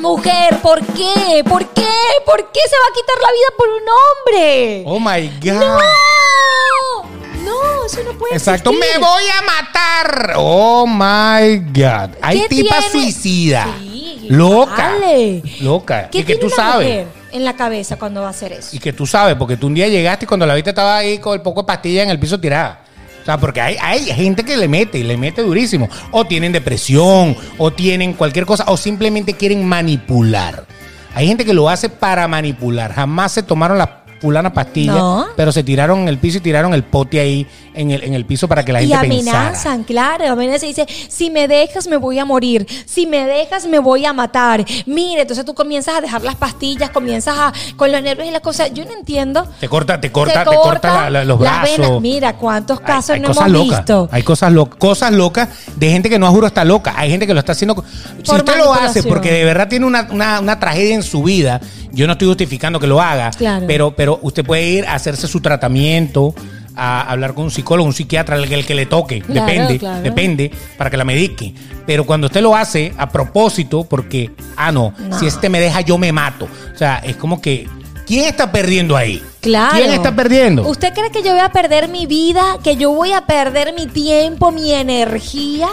[0.07, 1.43] Mujer, ¿por qué?
[1.49, 1.83] ¿Por qué?
[2.25, 4.83] ¿Por qué se va a quitar la vida por un hombre?
[4.87, 5.61] Oh my God.
[5.61, 10.35] No, no, eso no puede Exacto, me voy a matar.
[10.37, 12.17] Oh my God.
[12.23, 13.05] Hay ¿Qué tipas tiene?
[13.05, 13.69] suicidas.
[13.81, 14.93] Sí, loca.
[15.01, 15.43] vale.
[15.61, 16.09] Loca.
[16.09, 16.87] ¿Qué y que tú una sabes.
[16.87, 18.77] mujer en la cabeza cuando va a hacer eso?
[18.77, 21.19] Y que tú sabes, porque tú un día llegaste y cuando la viste estaba ahí
[21.19, 22.81] con el poco de pastilla en el piso tirada.
[23.27, 25.89] Sea, porque hay, hay gente que le mete y le mete durísimo.
[26.13, 30.65] O tienen depresión, o tienen cualquier cosa, o simplemente quieren manipular.
[31.13, 32.93] Hay gente que lo hace para manipular.
[32.93, 35.27] Jamás se tomaron la fulana pastilla, No.
[35.37, 38.25] pero se tiraron en el piso y tiraron el pote ahí en el, en el
[38.25, 39.41] piso para que la y gente pensara.
[39.49, 43.67] amenazan, claro, amenazan y dice, si me dejas me voy a morir, si me dejas
[43.67, 44.65] me voy a matar.
[44.87, 48.41] Mire, entonces tú comienzas a dejar las pastillas, comienzas a con los nervios y las
[48.41, 48.73] cosas.
[48.73, 49.47] Yo no entiendo.
[49.61, 51.77] Te corta, te corta, te corta la- la- los brazos.
[51.79, 52.01] venas.
[52.01, 53.79] Mira, cuántos casos hay, hay no cosas hemos locas.
[53.81, 54.09] visto.
[54.11, 56.95] Hay cosas, lo- cosas locas de gente que no juro está loca.
[56.97, 57.85] Hay gente que lo está haciendo.
[58.23, 61.61] Si usted lo hace porque de verdad tiene una, una- una tragedia en su vida,
[61.97, 63.67] yo no estoy justificando que lo haga, Claro.
[63.67, 66.35] pero, pero usted puede ir a hacerse su tratamiento.
[66.79, 69.79] A hablar con un psicólogo, un psiquiatra, el que, el que le toque, Claro, depende,
[69.79, 70.03] claro.
[70.03, 71.55] depende, para que la medique.
[71.87, 75.19] Pero cuando usted lo hace a propósito, porque, ah, no, No.
[75.19, 76.47] si este me deja, yo me mato.
[76.75, 77.67] O sea, es como que,
[78.07, 79.23] ¿quién está perdiendo ahí?
[79.41, 79.77] Claro.
[79.77, 80.67] ¿Quién está perdiendo?
[80.67, 82.59] ¿Usted cree que yo voy a perder mi vida?
[82.63, 85.69] ¿Que yo voy a perder mi tiempo, mi energía?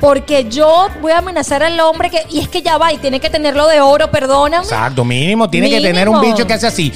[0.00, 2.24] Porque yo voy a amenazar al hombre que.
[2.30, 4.62] Y es que ya va, y tiene que tenerlo de oro, perdóname.
[4.62, 5.48] Exacto, mínimo.
[5.50, 6.92] Tiene que tener un bicho que hace así.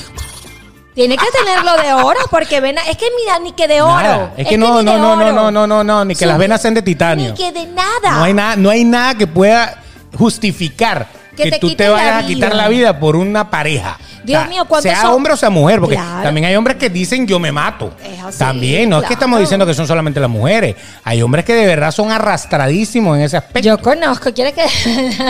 [0.94, 3.94] Tiene que tenerlo de oro, porque ven, es que mira, ni que de oro.
[3.94, 4.34] Nada.
[4.36, 5.32] Es que no, ni no, de no, no, oro.
[5.32, 7.30] no, no, no, no, ni que las venas sean de titanio.
[7.30, 8.18] Ni que de nada.
[8.18, 9.82] No hay nada, no hay nada que pueda
[10.18, 13.98] justificar Que que, te tú te vayas a quitar la vida por una pareja.
[14.24, 15.14] Dios mío, ¿cuántos Sea son?
[15.14, 16.22] hombre o sea mujer, porque Claro.
[16.22, 17.92] también hay hombres que dicen yo me mato.
[18.04, 20.76] Es así, también, no es que estamos diciendo que son solamente las mujeres.
[21.02, 23.60] Hay hombres que de verdad son arrastradísimos en ese aspecto.
[23.68, 24.62] Yo conozco, ¿quiere que.?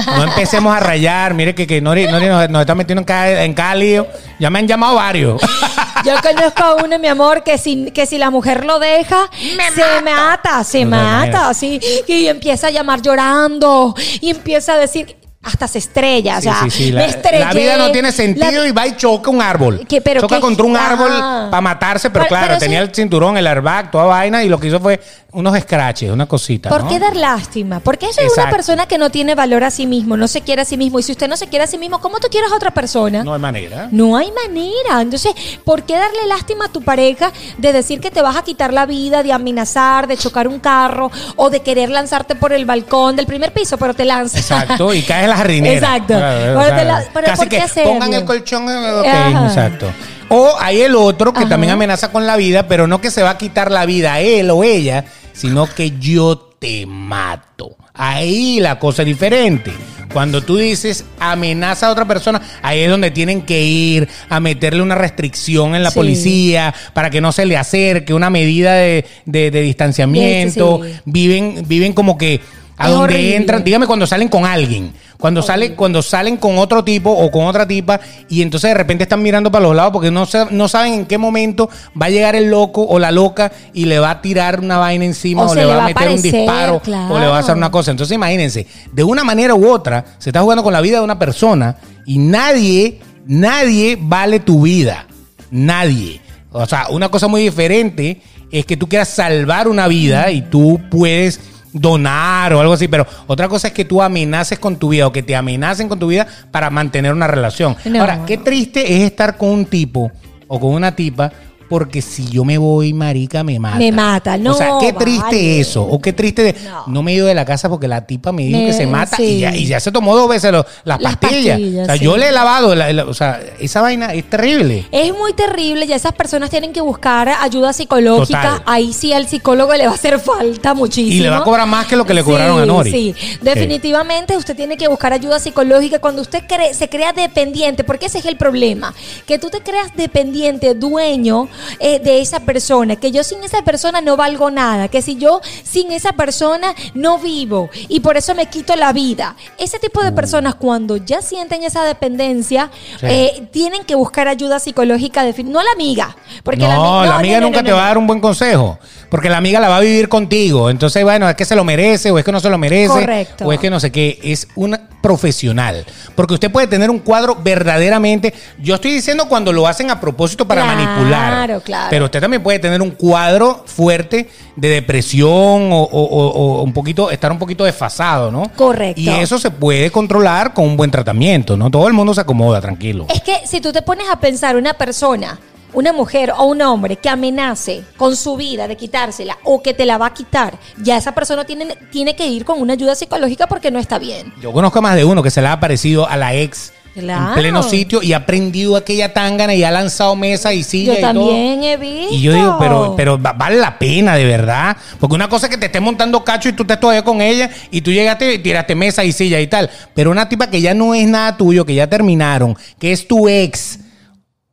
[0.06, 3.44] No empecemos a rayar, mire que, que Nori, Nori nos, nos está metiendo en cada,
[3.44, 4.06] en cada lío.
[4.38, 5.40] Ya me han llamado varios.
[6.04, 9.30] Yo conozco a uno, mi amor, que si, que si la mujer lo deja,
[9.74, 11.80] se mata, se No mata, así.
[12.08, 15.16] Y empieza a llamar llorando y empieza a decir.
[15.42, 16.40] Hasta se estrella.
[16.40, 16.92] Sí, o sea, sí, sí.
[16.92, 17.44] La, estrellé.
[17.44, 19.84] la vida no tiene sentido La- y va y choca un árbol.
[19.88, 21.10] Que- pero choca que- contra un árbol
[21.50, 24.58] para matarse, pero, Pero- claro, pero tenía el cinturón, el airbag, toda vaina y lo
[24.60, 25.00] que hizo fue
[25.32, 26.68] unos scratches, una cosita.
[26.68, 26.90] ¿Por ¿no?
[26.90, 27.80] qué dar lástima?
[27.80, 30.62] Porque eso es una persona que no tiene valor a sí mismo, no se quiere
[30.62, 30.98] a sí mismo.
[30.98, 33.24] Y si usted no se quiere a sí mismo, ¿cómo tú quieres a otra persona?
[33.24, 33.88] No hay manera.
[33.90, 35.00] No hay manera.
[35.00, 35.32] Entonces,
[35.64, 38.86] ¿por qué darle lástima a tu pareja de decir que te vas a quitar la
[38.86, 43.26] vida, de amenazar, de chocar un carro o de querer lanzarte por el balcón del
[43.26, 44.38] primer piso, pero te lanzas?
[44.50, 45.74] Exacto, y caes en la jardinera.
[45.74, 46.14] Exacto.
[46.14, 47.92] Claro, Pero o te sea, la- pero casi ¿por qué que hacerlo?
[47.92, 48.64] pongan el colchón.
[48.68, 49.92] exacto.
[50.28, 51.48] O hay el otro que Ajá.
[51.50, 54.20] también amenaza con la vida, pero no que se va a quitar la vida a
[54.20, 57.76] él o ella, sino que yo te mato.
[57.94, 59.72] Ahí la cosa es diferente.
[60.12, 64.82] Cuando tú dices amenaza a otra persona, ahí es donde tienen que ir a meterle
[64.82, 65.96] una restricción en la Sí.
[65.96, 70.80] policía para que no se le acerque, una medida de, de- de distanciamiento.
[70.82, 71.00] Sí, sí.
[71.06, 72.40] Viven, viven como que
[72.82, 73.36] a Es donde horrible.
[73.36, 77.46] entran, dígame cuando salen con alguien, cuando sale, cuando salen con otro tipo o con
[77.46, 80.66] otra tipa y entonces de repente están mirando para los lados porque no, sa- no
[80.68, 84.10] saben en qué momento va a llegar el loco o la loca y le va
[84.10, 86.22] a tirar una vaina encima O o, se le va a va a meter un
[86.22, 87.90] disparo o le va a hacer una cosa.
[87.92, 91.18] Entonces imagínense, de una manera u otra se está jugando con la vida de una
[91.18, 95.06] persona y nadie, nadie vale tu vida.
[95.52, 96.20] Nadie.
[96.50, 100.80] O sea, una cosa muy diferente es que tú quieras salvar una vida y tú
[100.90, 101.40] puedes
[101.72, 105.12] donar o algo así, pero otra cosa es que tú amenaces con tu vida o
[105.12, 107.76] que te amenacen con tu vida para mantener una relación.
[107.84, 108.00] No.
[108.00, 110.10] Ahora, qué triste es estar con un tipo
[110.48, 111.32] o con una tipa
[111.72, 113.78] porque si yo me voy, marica, me mata.
[113.78, 115.60] Me mata, no, O sea, qué triste vale.
[115.60, 115.82] eso.
[115.82, 116.84] O qué triste de, No.
[116.86, 117.02] no.
[117.02, 119.16] me he ido de la casa porque la tipa me dijo Me- que se mata
[119.16, 119.22] sí.
[119.24, 121.56] y, ya, y ya se tomó dos veces lo- las, Las pastillas.
[121.58, 122.04] pastillas, O sea, sí.
[122.04, 124.86] yo le he lavado, la- la- o sea, esa vaina es terrible.
[124.92, 128.42] Es muy terrible y esas personas tienen que buscar ayuda psicológica.
[128.42, 128.62] Total.
[128.66, 131.16] Ahí sí al psicólogo le va a hacer falta muchísimo.
[131.16, 132.90] Y le va a cobrar más que lo que le cobraron Sí, a Nori.
[132.90, 138.06] Sí, definitivamente usted tiene que buscar ayuda psicológica cuando usted cree- se crea dependiente, porque
[138.06, 138.92] ese es el problema,
[139.26, 141.48] que tú te creas dependiente, dueño
[141.78, 145.40] eh, de esa persona, que yo sin esa persona no valgo nada, que si yo
[145.64, 149.36] sin esa persona no vivo y por eso me quito la vida.
[149.58, 152.98] Ese tipo de personas cuando ya sienten esa dependencia, Mm.
[153.00, 153.06] Sí.
[153.08, 157.06] eh, tienen que buscar ayuda psicológica, defi- no la amiga, porque no, la, ami- la
[157.06, 157.76] no, amiga no, no, nunca no, te no.
[157.76, 158.78] va a dar un buen consejo.
[159.12, 160.70] Porque la amiga la va a vivir contigo.
[160.70, 162.88] Entonces, bueno, es que se lo merece o es que no se lo merece.
[162.88, 163.44] Correcto.
[163.44, 164.18] O es que no sé qué.
[164.24, 165.84] Es una profesional.
[166.14, 168.32] Porque usted puede tener un cuadro verdaderamente.
[168.58, 171.60] Yo estoy diciendo cuando lo hacen a propósito para Claro, manipular.
[171.62, 171.86] claro.
[171.90, 175.28] Pero usted también puede tener un cuadro fuerte de depresión
[175.72, 178.50] o, o- o- o un poquito, estar un poquito desfasado, ¿no?
[178.56, 178.98] Correcto.
[179.00, 181.70] Y eso se puede controlar con un buen tratamiento, ¿no?
[181.70, 183.06] Todo el mundo se acomoda, tranquilo.
[183.12, 185.38] Es que si tú te pones a pensar una persona,
[185.72, 189.86] una mujer o un hombre que amenace con su vida de quitársela o que te
[189.86, 193.46] la va a quitar, ya esa persona tiene, tiene que ir con una ayuda psicológica
[193.46, 194.32] porque no está bien.
[194.40, 197.28] Yo conozco a más de uno que se le ha aparecido a la ex Claro.
[197.32, 200.98] en pleno sitio y ha prendido aquella tangana y ha lanzado mesa y silla Yo
[200.98, 201.70] y también todo.
[201.70, 202.14] he visto.
[202.14, 204.76] Y yo digo, pero, pero va- vale la pena, de verdad.
[205.00, 207.48] Porque una cosa es que te esté montando cacho y tú estés todavía con ella
[207.70, 209.70] y tú llegaste y tiraste mesa y silla y tal.
[209.94, 213.26] Pero una tipa que ya no es nada tuyo, que ya terminaron, que es tu
[213.26, 213.78] ex,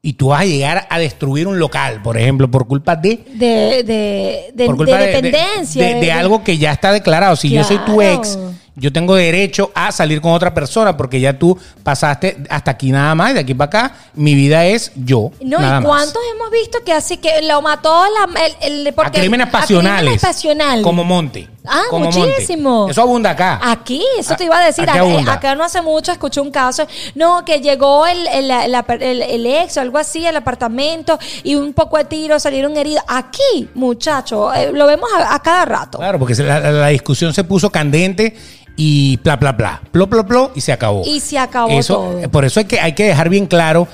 [0.02, 3.84] y tú vas a llegar a destruir un local, por ejemplo, por culpa de de,
[3.84, 5.86] de, de, por culpa de de, dependencia.
[6.00, 7.36] de- algo que ya está declarado.
[7.36, 8.40] Si yo soy tu ex,
[8.80, 13.14] yo tengo derecho a salir con otra persona porque ya tú pasaste hasta aquí nada
[13.16, 15.32] más, de aquí para acá, mi vida es yo.
[15.42, 15.86] No, nada ¿y más.
[15.86, 19.52] cuántos hemos visto que así que lo mató la, el, el- A porque- crímenes a
[19.52, 20.00] pasionales.
[20.02, 20.84] crímenes pasionales.
[20.84, 21.48] Como Monte.
[21.66, 22.70] Ah, como muchísimo.
[22.80, 22.92] Monte.
[22.94, 23.60] Eso abunda acá.
[23.62, 24.90] Aquí, eso te iba a decir.
[24.90, 26.88] Acá, no hace mucho escuché un caso.
[27.16, 31.74] No, que llegó el, el, el- el ex o algo así al apartamento y un
[31.74, 33.04] poco de tiro salieron heridos.
[33.08, 35.98] Aquí, muchacho, eh, lo vemos a, a cada rato.
[36.00, 38.36] Claro, porque se- la, la- la discusión se puso candente
[38.82, 39.82] y bla, bla, bla.
[39.92, 41.04] Plo, plo, plo y se acabó.
[41.06, 42.30] Y se acabó Eso, todo.
[42.32, 43.90] Por eso hay que, hay que dejar bien claro.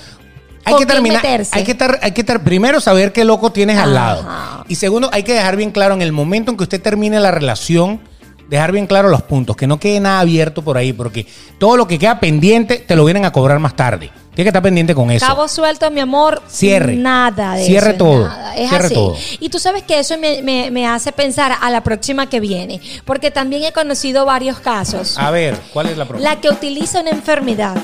[0.64, 1.26] Hay ¿Con que terminar.
[1.26, 4.64] Hay que estar, hay que estar, primero saber qué loco tienes al lado.
[4.68, 7.32] Y segundo, hay que dejar bien claro en el momento en que usted termine la
[7.32, 8.00] relación,
[8.50, 11.26] dejar bien claro los puntos, que no quede nada abierto por ahí, porque
[11.58, 14.12] todo lo que queda pendiente te lo vienen a cobrar más tarde.
[14.36, 15.26] Tienes que estar pendiente con eso.
[15.26, 16.42] Cabo suelto, mi amor.
[16.50, 16.96] Cierre.
[16.98, 18.28] Nada de Cierre eso, todo.
[18.28, 18.56] nada.
[18.58, 18.94] Es Cierre así.
[18.94, 19.16] todo.
[19.40, 22.82] Y tú sabes que eso me, me- me hace pensar a la próxima que viene.
[23.06, 25.18] Porque también he conocido varios casos.
[25.18, 26.30] A ver, ¿cuál es la próxima?
[26.30, 27.78] La que utiliza una enfermedad.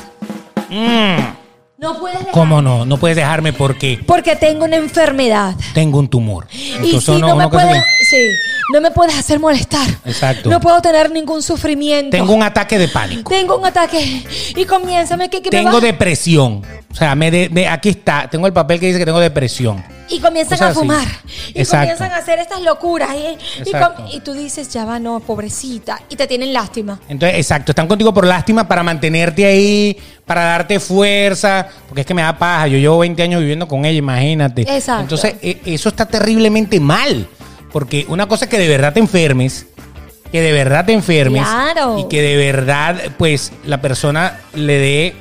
[0.69, 1.19] Mm,
[1.81, 2.19] No puedes.
[2.31, 2.85] ¿Cómo no?
[2.85, 5.55] No puedes dejarme porque Porque tengo una enfermedad.
[5.73, 6.47] tengo un tumor.
[6.53, 8.17] y si no me uno que se puede, ve- sí,
[8.71, 9.87] No me puedes hacer molestar.
[10.05, 10.47] Exacto.
[10.51, 12.15] No puedo tener ningún sufrimiento.
[12.15, 13.31] Tengo un ataque de pánico.
[13.31, 14.23] Tengo un ataque.
[14.55, 16.61] Y comienza, me, que, que Tengo depresión.
[16.91, 18.27] O sea, me de- de- aquí está.
[18.29, 19.83] Tengo el papel que dice que tengo depresión.
[20.09, 20.79] Y comienzan Cosas a así.
[20.79, 21.07] fumar.
[21.53, 21.77] Y Exacto.
[21.93, 23.09] comienzan a hacer estas locuras.
[23.15, 26.01] Y, y com- y tú dices, ya va, no, pobrecita.
[26.09, 26.99] Y te tienen lástima.
[27.07, 32.13] Entonces, exacto, están contigo por lástima para mantenerte ahí, para darte fuerza, porque es que
[32.13, 32.67] me da paja.
[32.67, 34.63] Yo llevo 20 años viviendo con ella, imagínate.
[34.63, 35.01] Exacto.
[35.03, 37.25] Entonces, e- eso está terriblemente mal,
[37.71, 39.65] porque una cosa es que de verdad te enfermes,
[40.29, 41.99] que de verdad te enfermes, Claro.
[41.99, 45.15] y que de verdad, pues, la persona le dé,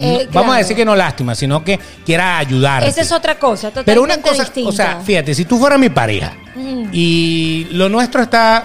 [0.00, 2.88] no- Eh, vamos a decir que no lástima, sino que quiera ayudarte.
[2.88, 4.68] Esa es otra cosa, totalmente Pero una cosa, distinta.
[4.68, 6.88] o sea, fíjate, si tú fueras mi pareja Mm.
[6.92, 8.64] y lo nuestro está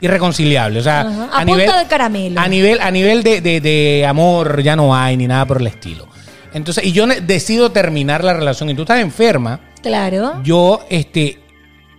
[0.00, 2.40] irreconciliable, o sea, Ajá, a punta de caramelo.
[2.40, 5.66] a nivel, a nivel de, de- de amor ya no hay ni nada por el
[5.66, 6.08] estilo.
[6.54, 10.40] Entonces, y yo decido terminar la relación y tú estás enferma, Claro.
[10.44, 11.38] yo, este,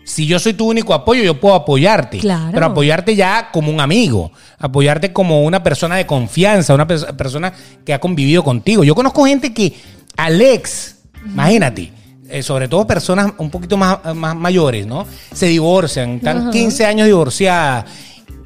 [0.06, 2.20] si yo soy tu único apoyo, yo puedo apoyarte.
[2.20, 2.52] Claro.
[2.54, 7.54] Pero apoyarte ya como un amigo, apoyarte como una persona de confianza, una pers- persona
[7.86, 8.84] que ha convivido contigo.
[8.84, 9.74] Yo conozco gente que,
[10.18, 11.92] Alex, imagínate,
[12.30, 15.06] eh, sobre todo personas un poquito más, más mayores, ¿no?
[15.34, 16.52] Se divorcian, están Ajá.
[16.52, 17.86] 15 años divorciadas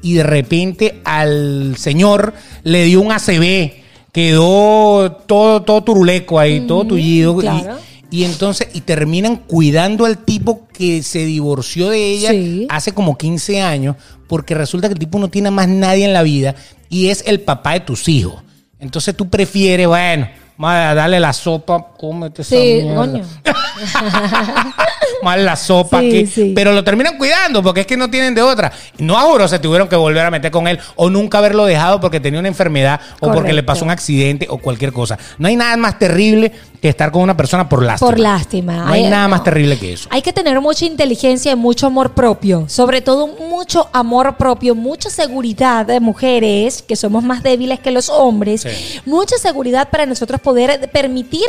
[0.02, 3.72] y de repente al señor le dio un ACV,
[4.12, 7.36] quedó todo, todo turuleco ahí, todo tullido.
[7.36, 7.78] claro.
[8.10, 12.66] Y entonces, y terminan cuidando al tipo que se divorció de ella Sí.
[12.70, 13.96] hace como 15 años,
[14.28, 16.54] porque resulta que el tipo no tiene más nadie en la vida
[16.88, 18.42] y es el papá de tus hijos.
[18.80, 20.28] Entonces tú prefieres, bueno,
[20.60, 22.94] a darle la sopa, cómete esa Sí, mierda.
[22.96, 23.24] coño.
[25.22, 26.52] Mal la sopa Sí, que, sí.
[26.54, 28.72] pero lo terminan cuidando porque es que no tienen de otra.
[28.98, 32.00] No a juro se tuvieron que volver a meter con él o nunca haberlo dejado
[32.00, 35.18] porque tenía una enfermedad o porque le pasó un accidente o cualquier cosa.
[35.38, 38.10] No hay nada más terrible que estar con una persona por lástima.
[38.10, 38.76] Por lástima.
[38.84, 40.08] No hay Ay, nada más terrible que eso.
[40.12, 45.10] Hay que tener mucha inteligencia y mucho amor propio, sobre todo mucho amor propio, mucha
[45.10, 49.00] seguridad de mujeres que somos más débiles que los hombres, Sí.
[49.06, 51.48] mucha seguridad para nosotros poder permitir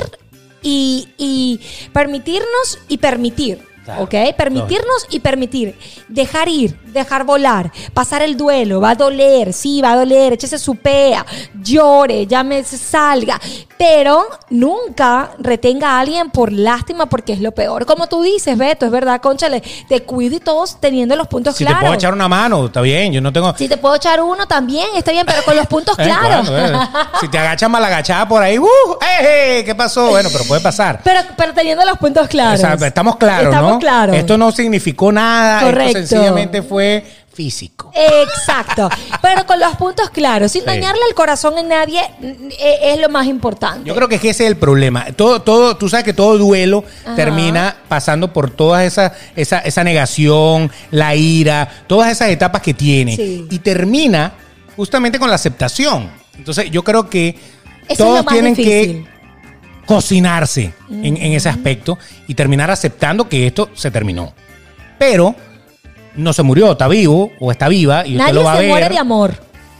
[0.62, 1.60] y, y
[1.94, 3.69] permitirnos y permitir.
[3.90, 4.04] Claro.
[4.04, 4.36] ¿Ok?
[4.38, 5.78] Permitirnos y permitir.
[6.08, 8.80] Dejar ir, dejar volar, pasar el duelo.
[8.82, 10.34] Va a doler, sí, va a doler.
[10.34, 11.26] Échese su pea,
[11.62, 13.40] llore, llámese, salga.
[13.78, 17.86] Pero nunca retenga a alguien por lástima porque es lo peor.
[17.86, 21.64] Como tú dices, Beto, es verdad, conchale, te cuido y todos teniendo los puntos Si
[21.64, 21.80] claros.
[21.82, 23.12] te puedo echar una mano, está bien.
[23.14, 23.56] Yo no tengo.
[23.58, 26.48] Si te puedo echar uno también, está bien, pero con los puntos Eh, claros.
[26.52, 26.74] eh.
[27.22, 28.66] Si te agachas mal agachada por ahí, ¡uh!
[28.66, 29.64] ¡Eh, eh!
[29.66, 30.10] ¿Qué pasó?
[30.10, 31.02] Bueno, pero puede pasar.
[31.04, 32.60] Pero, pero teniendo los puntos claros.
[32.60, 33.79] O sea, estamos claros, Estamos ¿no?
[33.80, 34.16] Claros.
[34.16, 35.62] Esto no significó nada.
[35.62, 35.98] Correcto.
[36.00, 37.92] Esto sencillamente fue físico.
[37.96, 38.90] Exacto.
[39.22, 40.68] Pero con los puntos claros, sin Sí.
[40.68, 42.24] dañarle el corazón a nadie, mm,
[42.60, 43.88] eh, es lo más importante.
[43.88, 45.06] Yo creo que es que ese es el problema.
[45.16, 47.16] Todo, todo, tú sabes que todo duelo Ajá.
[47.16, 53.16] termina pasando por toda esa, esa, esa negación, la ira, todas esas etapas que tiene.
[53.16, 53.48] Sí.
[53.50, 54.34] Y termina
[54.76, 56.10] justamente con la aceptación.
[56.38, 57.38] Entonces, yo creo que
[57.88, 59.04] Eso todos tienen difícil.
[59.06, 59.19] que
[59.90, 61.98] cocinarse en, en ese aspecto
[62.28, 64.34] y terminar aceptando que esto se terminó.
[65.00, 65.34] Pero
[66.16, 68.62] no se murió, está vivo o está viva y usted Nadie lo va a se
[68.62, 68.70] ver.
[68.70, 69.34] muere de amor.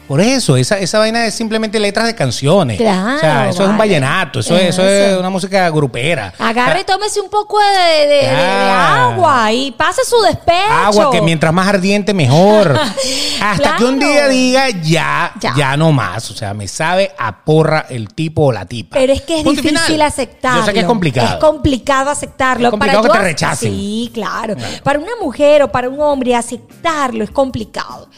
[0.10, 2.78] Por eso, esa, esa vaina es simplemente letras de canciones.
[2.78, 6.34] Claro, O sea, eso es un vallenato, eso, es- eso es una música grupera.
[6.40, 10.74] Agarre y sea, tómese un poco de, agua y pase su despecho.
[10.84, 12.76] Agua que mientras más ardiente mejor.
[13.42, 15.78] Hasta que un día diga ya, ya, Ya.
[15.78, 16.32] no más.
[16.32, 18.98] O sea, me sabe a porra el tipo o la tipa.
[18.98, 20.60] Pero es que es Punto difícil aceptarlo.
[20.62, 21.28] Yo sé que es complicado.
[21.28, 22.66] Es complicado aceptarlo.
[22.68, 23.72] Es complicado que yo- te rechacen.
[23.72, 24.56] Sí, claro.
[24.84, 28.10] Para una mujer o para un hombre aceptarlo es complicado.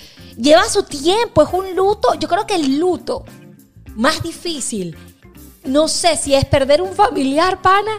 [0.41, 2.10] Lleva su tiempo, es un luto.
[2.19, 3.23] Yo creo que el luto
[3.95, 4.95] más difícil,
[5.65, 7.91] no sé si es perder un familiar, pana,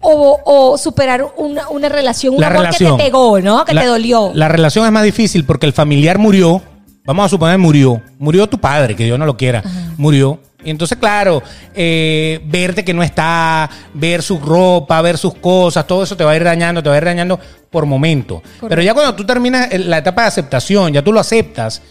[0.00, 2.96] o, o superar una, una relación, un la amor relación.
[2.96, 3.64] que te pegó, ¿no?
[3.64, 4.30] Que La- te dolió.
[4.34, 6.60] La relación es más difícil porque el familiar murió.
[7.04, 8.00] Vamos a suponer murió.
[8.18, 9.62] Murió tu padre, que Dios no lo quiera.
[9.96, 10.40] Murió.
[10.64, 11.42] Y entonces, claro,
[11.74, 16.32] eh, verte que no está, ver su ropa, ver sus cosas, todo eso te va
[16.32, 17.38] a ir dañando, te va a ir dañando
[17.70, 18.42] por momento.
[18.68, 21.82] Pero ya cuando tú terminas el- la etapa de aceptación, ya tú lo aceptas,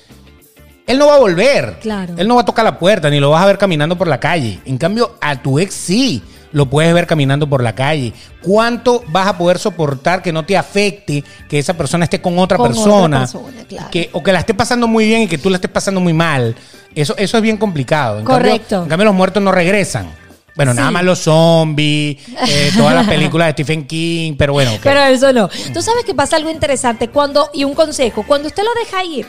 [0.88, 1.78] él no va a volver.
[1.82, 2.14] Claro.
[2.18, 4.20] Él no va a tocar la puerta, ni lo vas a ver caminando por la
[4.20, 4.60] calle.
[4.66, 8.14] En cambio, a tu ex sí lo puedes ver caminando por la calle.
[8.42, 12.58] ¿Cuánto vas a poder soportar que no te afecte que esa persona esté con otra
[12.58, 13.28] Con otra persona?
[13.68, 13.88] claro.
[13.92, 16.14] que, o que la esté pasando muy bien y que tú la estés pasando muy
[16.14, 16.56] mal.
[16.96, 18.20] Eso, eso es bien complicado.
[18.20, 18.84] En cambio- Correcto.
[18.84, 20.12] en cambio, los muertos no regresan.
[20.54, 24.72] Bueno, nada más los zombies, eh, todas las películas de Stephen King, pero bueno.
[24.84, 25.48] Pero eso no.
[25.74, 29.26] Tú sabes que pasa algo interesante cuando, y un consejo, cuando usted lo deja ir,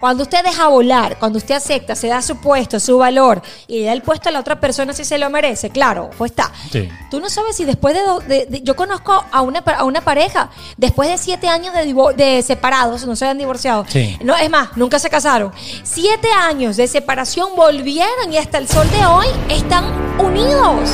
[0.00, 3.86] Cuando usted deja volar, cuando usted acepta, se da su puesto, su valor y le
[3.86, 6.52] da el puesto a la otra persona si se lo merece, claro, pues está.
[6.70, 6.88] Sí.
[7.10, 10.00] Tú no sabes si después de, do- de- de- Yo conozco a una, a una
[10.00, 13.84] pareja, después de siete años de, de separados, no se han divorciado.
[13.88, 14.16] Sí.
[14.22, 15.52] No, es más, nunca se casaron.
[15.82, 19.84] Siete años de separación volvieron y hasta el sol de hoy están
[20.20, 20.90] unidos.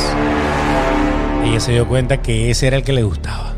[1.45, 3.54] Ella se dio cuenta que ese era el que le gustaba.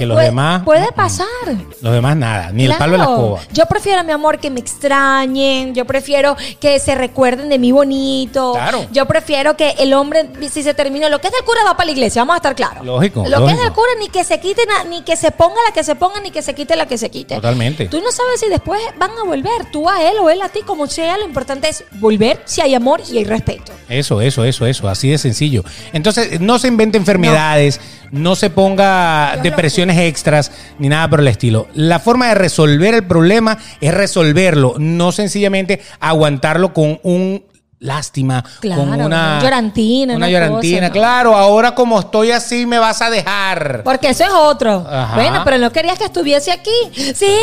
[0.00, 0.62] Que los Puede- demás.
[0.64, 1.26] Puede pasar.
[1.82, 3.40] Los demás nada, ni el palo de la escoba.
[3.52, 5.74] Yo prefiero, mi amor, que me extrañen.
[5.74, 8.52] Yo prefiero que se recuerden de mí bonito.
[8.54, 8.86] Claro.
[8.92, 11.84] Yo prefiero que el hombre, si se terminó, lo que es del cura va para
[11.84, 12.82] la iglesia, vamos a estar claros.
[12.86, 15.74] Lógico, Lo que es del cura, ni que se quite, ni que se ponga la
[15.74, 17.34] que se ponga, ni que se quite la que se quite.
[17.34, 17.86] Totalmente.
[17.88, 20.60] Tú no sabes si después van a volver, tú a él o él a ti,
[20.66, 21.18] como sea.
[21.18, 23.72] Lo importante es volver si hay amor y hay respeto.
[23.90, 25.62] Eso, eso, eso, eso, así de sencillo.
[25.92, 27.99] Entonces, no se invente enfermedades, no,
[28.36, 31.68] se ponga depresiones extras, ni nada por el estilo.
[31.74, 37.44] La forma de resolver el problema es resolverlo, no sencillamente aguantarlo con un
[37.78, 40.92] lástima, Claro, con una una llorantina, Una una llorantina, cosa, ¿no?
[40.92, 43.82] claro, ahora como estoy así me vas a dejar.
[43.84, 44.86] Porque eso es otro.
[44.88, 45.14] Ajá.
[45.14, 46.70] Bueno, pero no querías que estuviese aquí.
[47.14, 47.34] Sí,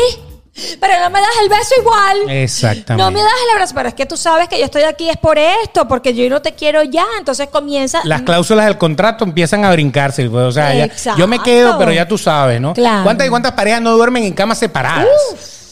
[0.80, 2.30] pero no me das el beso igual.
[2.30, 3.02] Exactamente.
[3.04, 5.16] No me das el abrazo, pero es que tú sabes que yo estoy aquí es
[5.16, 7.04] por esto, porque yo no te quiero ya.
[7.18, 8.00] Entonces comienza.
[8.04, 10.28] Las cláusulas del contrato empiezan a brincarse.
[10.28, 12.74] pues, o sea, ya- yo me quedo, pero ya tú sabes, ¿no?
[12.74, 13.04] Claro.
[13.04, 15.06] ¿Cuántas y cuántas parejas no duermen en camas separadas?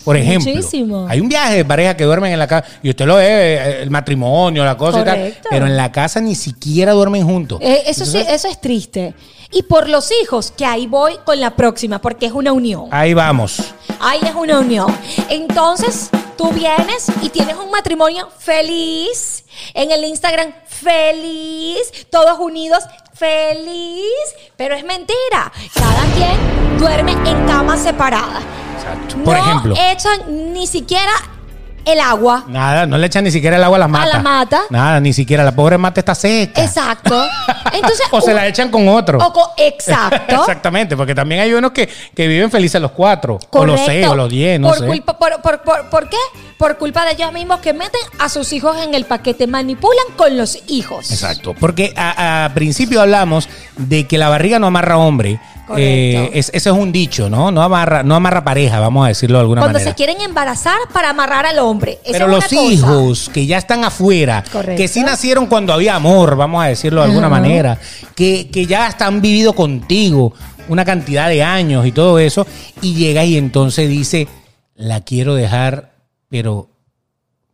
[0.06, 1.08] Por ejemplo, muchísimo.
[1.08, 3.82] hay un viaje de parejas que duermen en la casa y usted lo ve, eh,
[3.82, 7.58] el matrimonio, la cosa y tal, pero en la casa ni siquiera duermen juntos.
[7.60, 9.14] Eh, eso sí, Entonces, eso es triste.
[9.50, 12.84] Y por los hijos, que ahí voy con la próxima, porque es una unión.
[12.92, 13.60] Ahí vamos.
[13.98, 14.86] Ahí es una unión.
[15.28, 19.44] Entonces, tú vienes y tienes un matrimonio feliz.
[19.74, 22.06] En el Instagram, feliz.
[22.10, 24.04] Todos unidos, feliz.
[24.56, 25.52] Pero es mentira.
[25.74, 28.42] Cada quien duerme en camas separadas.
[28.76, 29.16] Exacto.
[29.24, 31.12] Por no ejemplo, echan ni siquiera
[31.86, 32.44] el agua.
[32.48, 34.12] nada, no le echan ni siquiera el agua a las matas.
[34.14, 34.60] la mata.
[34.70, 35.42] Nada, ni siquiera.
[35.44, 36.62] La pobre mata está seca.
[36.62, 37.26] Exacto.
[37.72, 39.18] Entonces, o se la echan con otro.
[39.18, 40.34] o co- exacto.
[40.40, 44.10] Exactamente, porque también hay unos que, que viven felices los cuatro, o los seis, Correcto.
[44.12, 44.86] o los diez, no por sé.
[44.86, 46.16] Culpa, por, por, por, ¿por qué?
[46.58, 50.36] Por culpa de ellos mismos que meten a sus hijos en el paquete, manipulan con
[50.36, 51.10] los hijos.
[51.10, 55.38] Exacto, porque a, a principio hablamos de que la barriga no amarra hombre.
[55.76, 57.50] Eh, es- ese es un dicho, ¿no?
[57.50, 59.90] No amarra, no amarra pareja, vamos a decirlo de alguna Cuando manera.
[59.90, 61.98] se quieren embarazar para amarrar al hombre.
[62.04, 62.62] Esa Pero es los cosa.
[62.62, 64.80] hijos que ya están afuera, Correcto.
[64.80, 67.78] que sí nacieron cuando había amor, vamos a decirlo de alguna manera,
[68.14, 70.32] que, que ya están vivido contigo
[70.68, 72.46] una cantidad de años y todo eso,
[72.80, 74.28] y llega y entonces dice,
[74.76, 75.92] la quiero dejar,
[76.28, 76.68] pero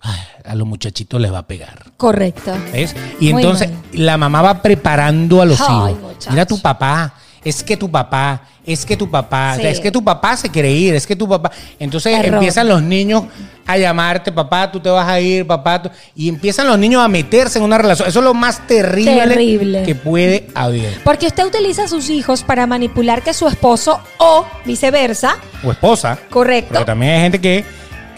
[0.00, 1.84] ay, a los muchachitos les va a pegar.
[1.96, 2.52] Correcto.
[2.72, 2.94] ¿Ves?
[3.20, 3.80] Y Muy entonces mal.
[3.92, 6.00] la mamá va preparando a los Ay, hijos.
[6.02, 6.30] muchacho.
[6.30, 7.14] Mira tu papá,
[7.44, 9.66] es que tu papá, es que tu papá, Sí.
[9.66, 11.50] es que tu papá se quiere ir, es que tu papá.
[11.78, 12.34] Entonces Error.
[12.34, 13.24] empiezan los niños
[13.66, 15.82] a llamarte, papá, tú te vas a ir, papá.
[15.82, 15.90] tú-".
[16.14, 18.08] Y empiezan los niños a meterse en una relación.
[18.08, 19.82] Eso es lo más terrible, Terrible.
[19.84, 21.00] que puede haber.
[21.02, 26.18] Porque usted utiliza a sus hijos para manipular que su esposo o viceversa, O esposa.
[26.30, 27.64] correcto, Porque también hay gente que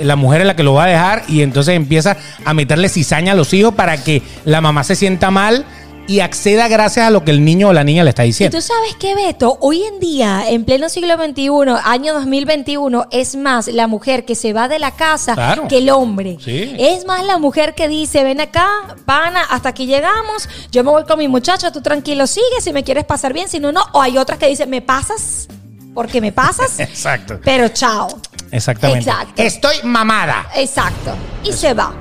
[0.01, 3.33] la mujer es la que lo va a dejar y entonces empieza a meterle cizaña
[3.33, 5.65] a los hijos para que la mamá se sienta mal
[6.07, 8.57] y acceda gracias a lo que el niño o la niña le está Y diciendo.
[8.59, 11.49] tú sabes que, Beto, hoy en día, en pleno siglo XXI,
[11.83, 15.67] año 2021, es más la mujer que se va de la casa Claro.
[15.69, 16.37] que el hombre.
[16.45, 16.75] Sí.
[16.79, 18.69] Es más la mujer que dice, ven acá,
[19.07, 22.85] pana, hasta aquí llegamos, yo me voy con mi muchacho, tú tranquilo sigue, si me
[22.85, 23.83] quieres pasar bien, si no, no.
[23.93, 25.49] O hay otras que dicen, me pasas,
[25.95, 27.41] porque me pasas, Exacto.
[27.43, 28.09] pero chao.
[28.51, 29.09] Exactamente.
[29.09, 29.43] Exacto.
[29.43, 30.47] Estoy mamada.
[30.55, 31.15] Exacto.
[31.43, 31.93] Y se va.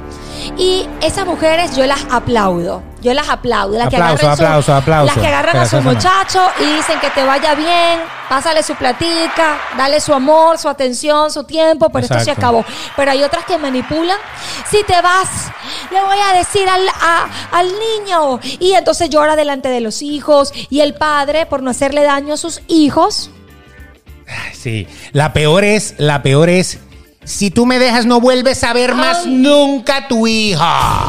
[0.58, 2.84] Y esas mujeres yo las aplaudo.
[3.02, 3.78] Yo las aplaudo.
[3.78, 5.06] Las que Aplauso, su- aplauso, aplauso.
[5.14, 9.58] Las que agarran a su muchacho y dicen que te vaya bien, pásale su platica,
[9.78, 12.64] dale su amor, su atención, su tiempo, pero esto se acabó.
[12.96, 14.18] Pero hay otras que manipulan.
[14.70, 15.28] Si te vas,
[15.92, 18.40] le voy a decir al, a- al niño.
[18.60, 20.54] Y entonces llora delante de los hijos.
[20.70, 23.30] Y el padre, por no hacerle daño a sus hijos,
[24.54, 24.88] Sí.
[25.12, 26.80] La peor es, la peor es,
[27.24, 29.32] si tú me dejas no vuelves a ver más Ay.
[29.36, 31.08] nunca tu hija.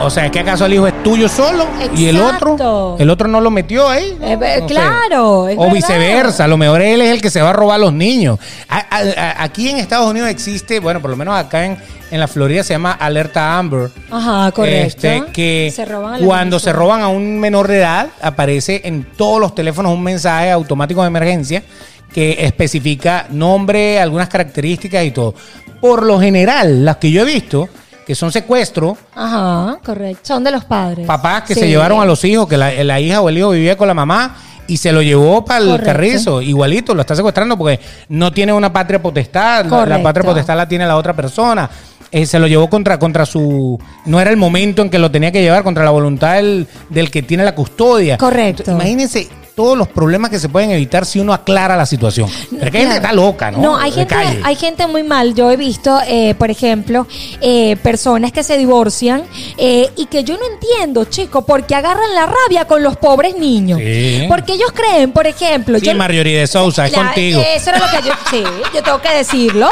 [0.00, 1.66] O sea, ¿es que acaso el hijo es tuyo solo?
[1.94, 2.96] Y el otro, Exacto.
[2.98, 4.16] el otro no lo metió ahí.
[4.22, 5.74] Eh, No claro, es O verdad.
[5.74, 8.38] viceversa, a lo mejor él es el que se va a robar a los niños.
[8.68, 11.78] A- a- a- aquí en Estados Unidos existe, bueno, por lo menos acá en,
[12.10, 13.90] en la Florida se llama alerta Amber.
[14.10, 14.86] Ajá, correcto.
[15.08, 15.86] Este, que Se
[16.24, 20.50] cuando se roban a un menor de edad, aparece en todos los teléfonos un mensaje
[20.50, 21.62] automático de emergencia
[22.12, 25.34] que especifica nombre, algunas características y todo.
[25.80, 27.68] Por lo general, las que yo he visto,
[28.06, 30.20] que son secuestros, Ajá, correcto.
[30.22, 31.06] Son de los padres.
[31.06, 31.60] papás que Sí.
[31.60, 33.94] se llevaron a los hijos, que la, la hija o el hijo vivía con la
[33.94, 34.36] mamá
[34.68, 35.86] y se lo llevó para el Correcto.
[35.92, 40.66] carrizo, igualito, lo está secuestrando porque no tiene una patria potestad, la- patria potestad la
[40.68, 41.68] tiene la otra persona.
[42.12, 43.78] Eh, se lo llevó contra, contra su...
[44.06, 47.10] No era el momento en que lo tenía que llevar, contra la voluntad del, del
[47.10, 48.16] que tiene la custodia.
[48.16, 48.62] Correcto.
[48.62, 52.28] Entonces, imagínense todos los problemas que se pueden evitar si uno aclara la situación.
[52.50, 53.58] Pero hay gente que está loca, ¿no?
[53.62, 54.40] No, hay De gente, calle.
[54.44, 55.34] hay gente muy mal.
[55.34, 57.06] Yo he visto, eh, por ejemplo,
[57.40, 59.24] eh, personas que se divorcian
[59.56, 63.80] eh, y que yo no entiendo, chico, porque agarran la rabia con los pobres niños.
[63.80, 64.26] Sí.
[64.28, 67.42] Porque ellos creen, por ejemplo, Sí, yo, Marjorie de Sousa, es La- contigo.
[67.54, 68.12] Eso era lo que yo.
[68.30, 69.70] Sí, yo tengo que decirlo.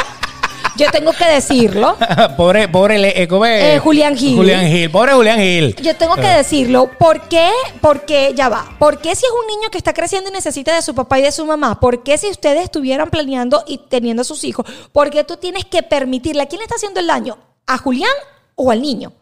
[0.77, 1.97] Yo tengo que decirlo.
[2.37, 3.29] pobre, pobre, le- eh.
[3.31, 4.37] Eh, Julián Gil.
[4.37, 5.77] Julián Gil, pobre Julián Gil.
[5.77, 6.91] Yo tengo que Eh, decirlo.
[6.99, 7.49] ¿Por qué?
[7.81, 8.65] Porque, ya va.
[8.79, 11.23] ¿Por qué si es un niño que está creciendo y necesita de su papá y
[11.23, 11.79] de su mamá?
[11.81, 14.67] ¿Por qué si ustedes estuvieran planeando y teniendo a sus hijos?
[14.93, 16.43] ¿Por qué tú tienes que permitirle?
[16.43, 17.39] ¿A quién le está haciendo el daño?
[17.67, 18.11] ¿A Julián
[18.57, 19.13] o al niño?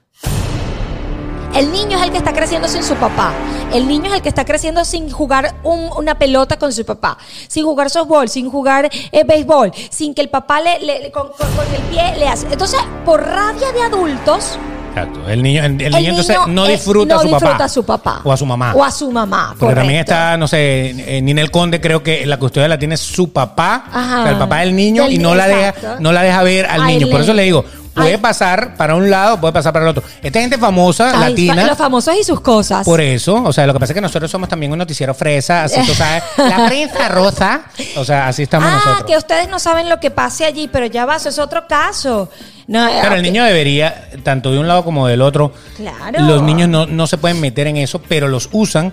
[1.54, 3.32] El niño es el que está creciendo sin su papá.
[3.74, 7.18] El niño es el que está creciendo sin jugar un- una pelota con su papá,
[7.48, 11.28] sin jugar softball, sin jugar eh, béisbol, sin que el papá le, le- le- con,
[11.28, 12.46] con- con el pie le hace.
[12.50, 14.58] Entonces, por rabia de adultos,
[14.94, 15.26] Exacto.
[15.26, 17.82] El niño, el, el el niño entonces no disfruta, a, su disfruta papá, a su
[17.82, 18.20] papá.
[18.24, 18.74] O a su mamá.
[18.74, 19.54] O a su mamá.
[19.58, 23.32] Porque también está, no sé, eh, Ninel Conde, creo que la custodia la tiene su
[23.32, 24.20] papá, Ajá.
[24.20, 26.66] o sea, el papá del niño, Del y no la, deja, no la deja ver
[26.66, 27.10] al Ay, niño.
[27.10, 27.64] Por eso le digo,
[27.94, 28.16] puede Ay.
[28.18, 30.02] pasar para un lado, puede pasar para el otro.
[30.22, 31.66] Esta gente famosa, Ay, latina.
[31.66, 32.84] Los famosos y sus cosas.
[32.84, 35.64] Por eso, o sea, lo que pasa es que nosotros somos también un noticiero fresa,
[35.64, 37.62] así tú sabes, la prensa rosa,
[37.96, 39.04] o sea, así estamos ah, nosotros.
[39.06, 42.28] que ustedes no saben lo que pase allí, pero ya va, eso es otro caso.
[42.68, 46.20] No, Pero eh, el niño debería, tanto de un lado como del otro, Claro.
[46.20, 48.92] los niños no, no se pueden meter en eso, pero los usan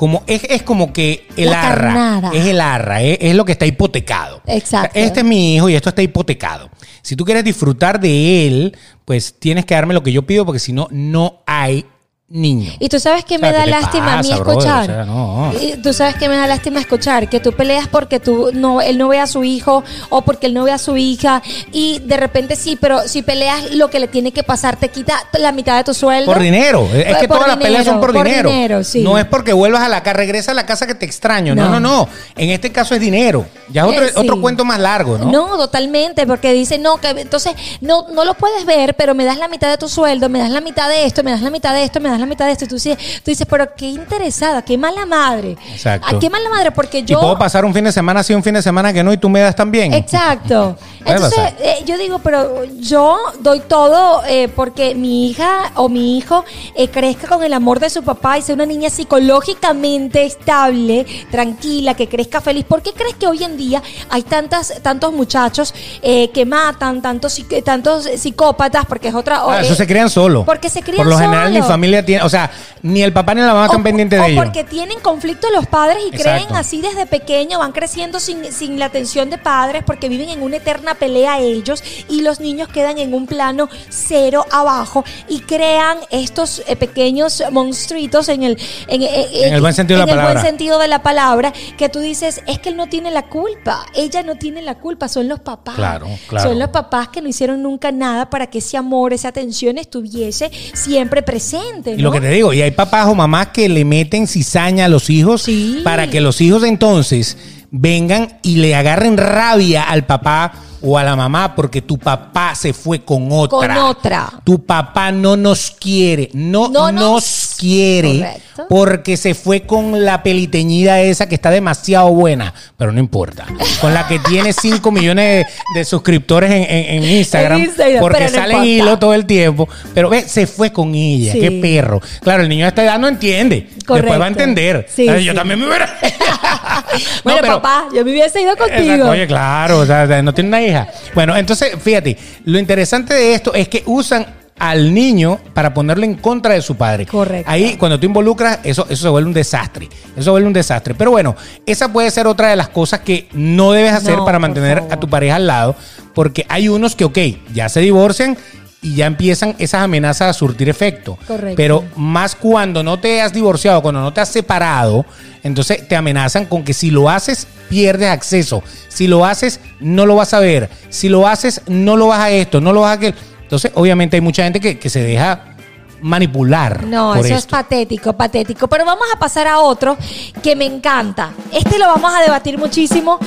[0.00, 2.30] como, es, es como que el La arra, carnada.
[2.32, 4.40] es el arra, es, es lo que está hipotecado.
[4.46, 4.98] Exacto.
[4.98, 6.70] Este es mi hijo y esto está hipotecado.
[7.02, 10.58] Si tú quieres disfrutar de él, pues tienes que darme lo que yo pido, porque
[10.58, 11.84] si no, no hay
[12.32, 12.72] niño.
[12.78, 14.48] Y tú sabes que O sea, me da ¿qué te lástima a mí brother?
[14.48, 14.82] escuchar.
[14.82, 15.52] O sea, no.
[15.60, 18.98] Y tú sabes que me da lástima escuchar que tú peleas porque tú no, él
[18.98, 22.16] no ve a su hijo o porque él no ve a su hija y de
[22.16, 25.76] repente sí, pero si peleas lo que le tiene que pasar te quita la mitad
[25.76, 26.32] de tu sueldo.
[26.32, 26.88] Por dinero.
[26.94, 28.48] Es que Por todas las peleas son por, por dinero.
[28.48, 29.02] dinero, sí.
[29.02, 31.54] No es porque vuelvas a la casa, regresa a la casa que te extraño.
[31.56, 32.04] No, no, No.
[32.06, 32.08] no.
[32.36, 33.44] En este caso es dinero.
[33.72, 34.14] Ya es otro, Eh, sí.
[34.16, 35.30] otro cuento más largo, ¿no?
[35.32, 39.36] No, totalmente, porque dice, no, que entonces no, no lo puedes ver, pero me das
[39.38, 41.74] la mitad de tu sueldo, me das la mitad de esto, me das la mitad
[41.74, 42.64] de esto, me das la mitad de esto.
[42.64, 45.56] Y tú dices, tú dices pero qué interesada, qué mala madre.
[45.72, 46.06] Exacto.
[46.10, 47.20] Ah, Qué mala madre, porque Y yo...
[47.20, 49.28] puedo pasar un fin de semana así, un fin de semana que no, y tú
[49.28, 49.92] me das también.
[49.94, 50.76] Exacto.
[51.04, 56.44] Entonces, eh, yo digo, pero yo doy todo eh, porque mi hija o mi hijo
[56.74, 61.94] eh, crezca con el amor de su papá y sea una niña psicológicamente estable, tranquila,
[61.94, 62.64] que crezca feliz.
[62.64, 68.08] ¿Por qué crees que hoy en día hay tantas, tantos muchachos que matan, tantos, tantos
[68.16, 68.84] psicópatas?
[68.86, 69.42] Porque es otra...
[69.46, 70.44] Ah, eso se crían solo.
[70.44, 72.24] porque se crían Por lo general, mi familia tiene.
[72.24, 72.50] O sea,
[72.82, 74.44] ni el papá ni la mamá están o, pendientes o de ellos.
[74.44, 76.44] porque tienen conflicto los padres y Exacto.
[76.44, 80.42] creen así desde pequeño, van creciendo sin, sin la atención de padres porque viven en
[80.42, 85.98] una eterna pelea ellos y los niños quedan en un plano cero abajo y crean
[86.10, 88.58] estos eh, pequeños monstruitos en el
[88.88, 90.48] en, eh, En el buen sentido de en la el buen palabra.
[90.48, 94.22] sentido de la palabra que tú dices es que él no tiene la culpa ella
[94.22, 96.48] no tiene la culpa son los papás Claro, claro.
[96.48, 100.50] son los papás que no hicieron nunca nada para que ese amor esa atención estuviese
[100.74, 104.26] siempre presente Y lo que te digo, y hay papás o mamás que le meten
[104.26, 105.80] cizaña a los hijos Sí.
[105.84, 107.36] para que los hijos entonces
[107.70, 112.72] vengan y le agarren rabia al papá o a la mamá porque tu papá se
[112.72, 113.74] fue con otra.
[113.74, 114.30] Con otra.
[114.44, 118.66] Tu papá no nos quiere, no, No nos, nos- quiere Correcto.
[118.70, 123.44] porque se fue con la peliteñida esa que está demasiado buena, pero no importa.
[123.82, 128.00] Con la que tiene 5 millones de, de suscriptores en, en- en Instagram, En Instagram,
[128.00, 129.68] porque no sale en hilo todo el tiempo.
[129.92, 131.32] Pero ve, se fue con ella.
[131.32, 131.40] Sí.
[131.40, 132.00] Qué perro.
[132.22, 133.68] Claro, el niño de esta edad no entiende.
[133.86, 134.86] Después va a entender.
[134.88, 135.98] Sí, Yo también me hubiera.
[136.90, 138.80] No, bueno, pero- papá, yo me hubiese ido contigo.
[138.80, 139.10] Exacto.
[139.10, 140.88] Oye, claro, o sea, no tiene una hija.
[141.14, 144.26] Bueno, entonces, fíjate, lo interesante de esto es que usan
[144.60, 147.06] al niño para ponerlo en contra de su padre.
[147.06, 147.50] Correcto.
[147.50, 149.88] Ahí, cuando tú involucras, eso, eso se vuelve un desastre.
[150.14, 150.94] Eso se vuelve un desastre.
[150.94, 154.38] Pero bueno, esa puede ser otra de las cosas que no debes hacer No, para
[154.38, 155.76] mantener a tu pareja al lado.
[156.14, 157.18] Porque hay unos que, ok,
[157.54, 158.36] ya se divorcian
[158.82, 161.18] y ya empiezan esas amenazas a surtir efecto.
[161.26, 161.56] Correcto.
[161.56, 165.04] Pero más cuando no te has divorciado, cuando no te has separado,
[165.42, 168.62] entonces te amenazan con que si lo haces, pierdes acceso.
[168.88, 170.70] Si lo haces, no lo vas a ver.
[170.88, 173.14] Si lo haces, no lo vas a esto, no lo vas a aquel.
[173.42, 175.56] Entonces, obviamente hay mucha gente que, que se deja
[176.02, 176.84] manipular.
[176.84, 178.68] No, eso es patético, patético.
[178.68, 179.96] Pero vamos a pasar a otro
[180.42, 181.30] que me encanta.
[181.52, 183.18] Este lo vamos a debatir muchísimo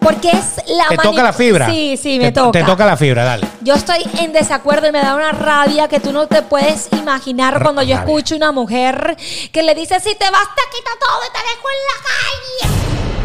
[0.00, 1.66] Porque es la ¿Te toca la fibra?
[1.68, 2.52] Sí, sí, me Te- toca.
[2.52, 3.46] Te toca la fibra, dale.
[3.62, 7.60] Yo estoy en desacuerdo y me da una rabia que tú no te puedes imaginar
[7.62, 8.08] cuando yo Rabia.
[8.12, 9.16] escucho una mujer
[9.52, 13.15] que le dice, si te vas te quito todo y te dejo en la calle.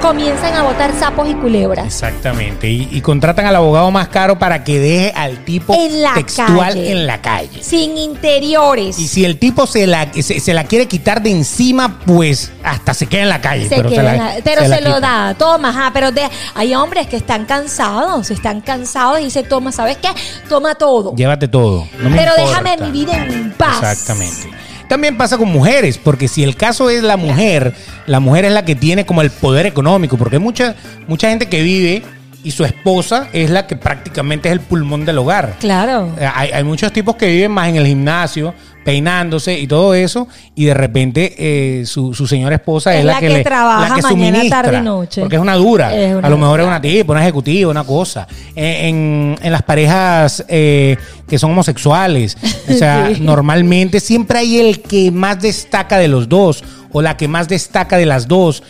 [0.00, 1.84] Comienzan a botar sapos y culebras.
[1.86, 2.68] Exactamente.
[2.70, 6.58] Y, y contratan al abogado más caro para que deje al tipo En la textual
[6.74, 6.90] calle.
[6.92, 7.62] en la calle.
[7.62, 8.98] Sin interiores.
[8.98, 12.94] Y si el tipo se la, se, se la quiere quitar de encima, pues hasta
[12.94, 13.68] se queda en la calle.
[13.68, 15.00] se pero se, queda la, en la- pero se, la lo quita.
[15.00, 19.70] da, toma, ajá, pero de- hay hombres que están cansados, están cansados y dice, toma,
[19.70, 20.08] ¿sabes qué?
[20.48, 21.14] Toma todo.
[21.14, 21.86] Llévate todo.
[22.02, 22.62] no me pero importa.
[22.62, 23.76] déjame mi vida en paz.
[23.82, 24.50] Exactamente.
[24.90, 27.72] También pasa con mujeres, porque si el caso es la mujer,
[28.06, 30.74] la mujer es la que tiene como el poder económico, porque hay mucha,
[31.06, 32.02] mucha gente que vive
[32.42, 35.54] y su esposa es la que prácticamente es el pulmón del hogar.
[35.60, 36.12] Claro.
[36.18, 38.52] Eh, Hay, hay muchos tipos que viven más en el gimnasio,
[38.84, 43.20] peinándose y todo eso, y de repente eh, su, su señora esposa es, Es la
[43.20, 45.20] que le- trabaja mañana, tarde y noche.
[45.20, 45.94] Porque es una dura.
[45.94, 48.26] Es una a lo mejor es una tipa, una ejecutiva, una cosa.
[48.54, 50.96] En, en- en las parejas eh,
[51.28, 52.36] que son homosexuales,
[52.68, 53.20] o sea, Sí.
[53.20, 57.96] normalmente siempre hay el que más destaca de los dos, o la que más destaca
[57.98, 58.62] de las dos,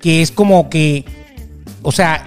[0.00, 1.04] que es como que,
[1.82, 2.24] o sea,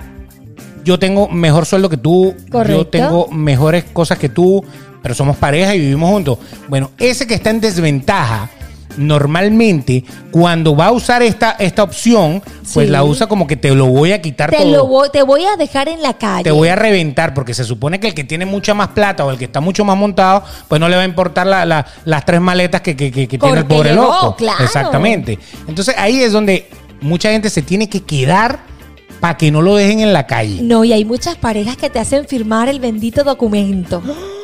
[0.84, 2.36] yo tengo mejor sueldo que tú,
[2.68, 4.64] yo tengo mejores cosas que tú,
[5.02, 6.38] pero somos pareja y vivimos juntos.
[6.68, 8.50] Bueno, ese que está en desventaja,
[8.98, 12.42] normalmente, cuando va a usar esta, esta opción,
[12.74, 12.92] pues Sí.
[12.92, 14.72] la usa como que te lo voy a quitar Te, todo.
[14.72, 16.44] lo voy, te voy a dejar en la calle.
[16.44, 19.32] Te voy a reventar, porque se supone que el que tiene mucha más plata o
[19.32, 22.26] el que está mucho más montado, pues no le va a importar la- la- las
[22.26, 24.36] tres maletas que, que- que- que tiene el pobre llegó, loco.
[24.36, 24.64] claro.
[24.64, 25.40] Exactamente.
[25.68, 26.70] Entonces ahí es donde
[27.02, 28.60] mucha gente se tiene que quedar
[29.20, 30.62] para que no lo dejen en la calle.
[30.62, 34.02] No, y hay muchas parejas que te hacen firmar el bendito documento.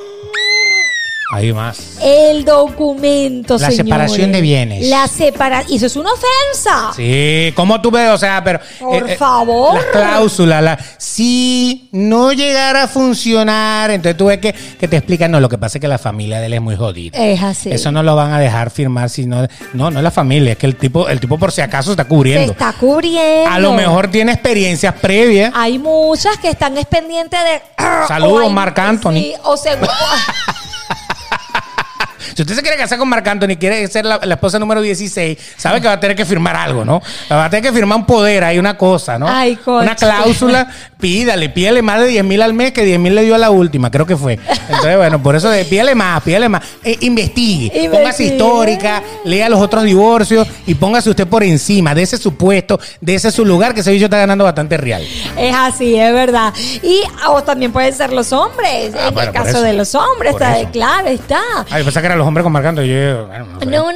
[1.29, 1.97] Hay más.
[2.01, 3.77] El documento, La señores.
[3.85, 4.87] separación de bienes.
[4.87, 5.73] La separación.
[5.73, 6.93] Y eso es una ofensa.
[6.95, 8.09] Sí, ¿cómo tú ves?
[8.11, 8.59] O sea, pero.
[8.59, 9.73] eh, Por favor.
[9.73, 15.29] Las cláusulas, la, si no llegara a funcionar, entonces tú ves que, que te explican,
[15.29, 17.17] no, lo que pasa es que la familia de él es muy jodida.
[17.17, 17.71] Es así.
[17.73, 19.45] Eso no lo van a dejar firmar si no.
[19.73, 22.03] No, no es la familia, es que el tipo, el tipo por si acaso está
[22.03, 22.53] Se cubriendo.
[22.53, 23.49] está cubriendo.
[23.51, 25.51] A lo mejor tiene experiencias previas.
[25.53, 27.61] Hay muchas que están es pendientes de.
[28.07, 29.11] Saludos, Marc Anthony.
[29.15, 29.77] Sí, o sea,
[32.37, 35.55] Si usted se quiere casar con Marc Anthony, quiere ser la, la esposa número 16,
[35.57, 37.01] sabe que va a tener que firmar algo, ¿no?
[37.31, 39.27] Va a tener que firmar un poder, hay una cosa, ¿no?
[39.27, 39.83] Ay, coche.
[39.83, 40.67] Una cláusula,
[40.99, 43.49] pídale, pídale más de 10 mil al mes, que 10 mil le dio a la
[43.51, 44.33] última, creo que fue.
[44.69, 46.63] Entonces, bueno, por eso de, pídale más, pídale más.
[46.83, 47.89] Eh, investigue, Investigue.
[47.89, 53.15] póngase histórica, lea los otros divorcios y póngase usted por encima de ese supuesto, de
[53.15, 55.03] ese su lugar, que ese bicho está ganando bastante real.
[55.37, 56.53] es así, es verdad.
[56.81, 58.93] Y o también pueden ser los hombres.
[58.95, 59.61] Ah, en bueno, el caso eso.
[59.61, 60.69] de los hombres, está eso.
[60.71, 61.39] claro, está.
[61.69, 63.65] Ay, pensaba que eran los hombres con Marc Anthony, yo, bueno, no sé.
[63.67, 63.91] No,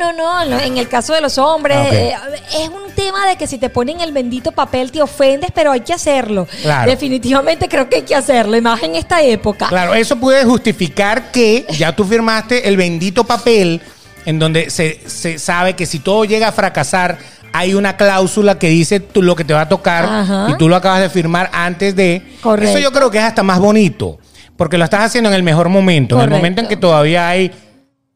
[0.46, 2.14] no, En el caso de los hombres, Ah, eh,
[2.62, 5.82] es un tema de que si te ponen el bendito papel te ofendes, pero hay
[5.82, 6.48] que hacerlo.
[6.62, 6.91] Claro.
[6.92, 9.68] Definitivamente creo que hay que hacerlo, y más en esta época.
[9.70, 13.82] Claro, eso puede justificar que ya tú firmaste el bendito papel
[14.26, 17.18] en donde se, se sabe que si todo llega a fracasar,
[17.54, 20.48] hay una cláusula que dice tú lo que te va a tocar Ajá.
[20.50, 22.22] y tú lo acabas de firmar antes de.
[22.42, 22.72] Correcto.
[22.72, 24.20] Eso yo creo que es hasta más bonito,
[24.58, 27.52] porque lo estás haciendo en el mejor momento, en el momento en que todavía hay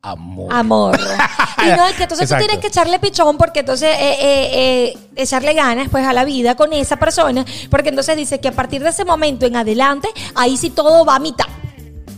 [0.01, 0.53] amor.
[0.53, 0.99] Amor.
[1.73, 2.43] y no, es que entonces Exacto.
[2.43, 6.23] tú tienes que echarle pichón porque entonces eh, eh, eh, echarle ganas pues a la
[6.25, 10.07] vida con esa persona, porque entonces dice que a partir de ese momento en adelante,
[10.35, 11.45] ahí sí todo va a mitad.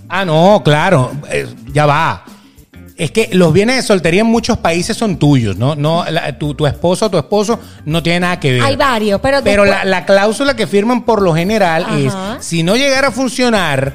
[0.10, 1.12] Ah, no, claro,
[1.74, 2.24] ya va.
[2.96, 5.76] Es que los bienes de soltería en muchos países son tuyos, ¿no?
[5.76, 8.64] no la- tu, tu esposo o tu esposo no tiene nada que ver.
[8.64, 12.38] Hay varios, pero Pero después- la, la cláusula que firman por lo general Ajá.
[12.40, 13.94] es, si no llegara a funcionar,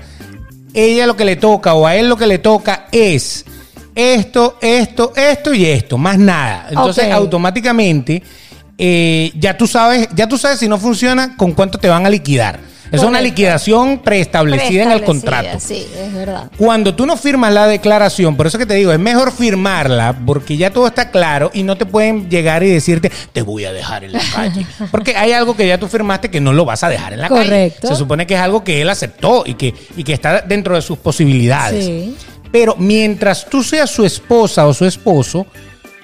[0.73, 3.45] ella lo que le toca o a él lo que le toca es
[3.95, 6.67] esto, esto, esto y esto, más nada.
[6.71, 8.23] Entonces, automáticamente,
[8.79, 12.11] eh, ya tú sabes, ya tú sabes si no funciona, con cuánto te van a
[12.11, 12.73] liquidar.
[12.93, 15.59] Es una liquidación preestablecida en el contrato.
[15.59, 16.51] Sí, es verdad.
[16.59, 20.59] Cuando tú no firmas la declaración, por eso que te digo, es mejor firmarla porque
[20.59, 24.05] ya todo está claro y no te pueden llegar y decirte, te voy a dejar
[24.05, 24.67] en la calle.
[24.91, 27.29] Porque hay algo que ya tú firmaste que no lo vas a dejar en la
[27.29, 27.45] calle.
[27.45, 27.89] Correcto.
[27.89, 30.83] Se supone que es algo que él aceptó y que, y que está dentro de
[30.83, 31.87] sus posibilidades.
[31.87, 32.17] Sí.
[32.53, 35.47] Pero mientras tú seas su esposa o su esposo,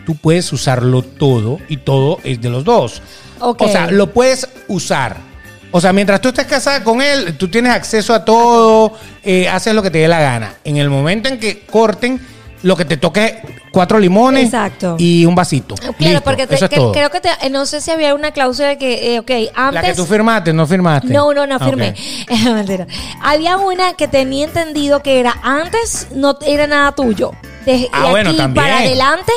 [0.07, 3.03] tú puedes usarlo todo y todo es de los dos.
[3.38, 5.28] O sea, lo puedes usar.
[5.70, 9.74] O sea, mientras tú estés casada con él, tú tienes acceso a todo, eh, haces
[9.74, 10.55] lo que te dé la gana.
[10.64, 12.18] En el momento en que corten,
[12.63, 13.41] lo que te toque
[13.71, 14.97] cuatro limones Exacto.
[14.99, 15.75] y un vasito.
[15.77, 16.93] Claro, Listo, porque te- eso es que- todo.
[16.93, 19.75] creo que te- eh, no sé si había una cláusula de que, eh, ok, antes.
[19.75, 21.09] La que tú firmaste, no firmaste.
[21.09, 21.95] No, no, no Ah, firmé.
[23.23, 27.33] Había una que tenía entendido que era antes no era nada tuyo.
[27.65, 28.65] De Ah, bueno, aquí también.
[28.65, 29.33] para adelante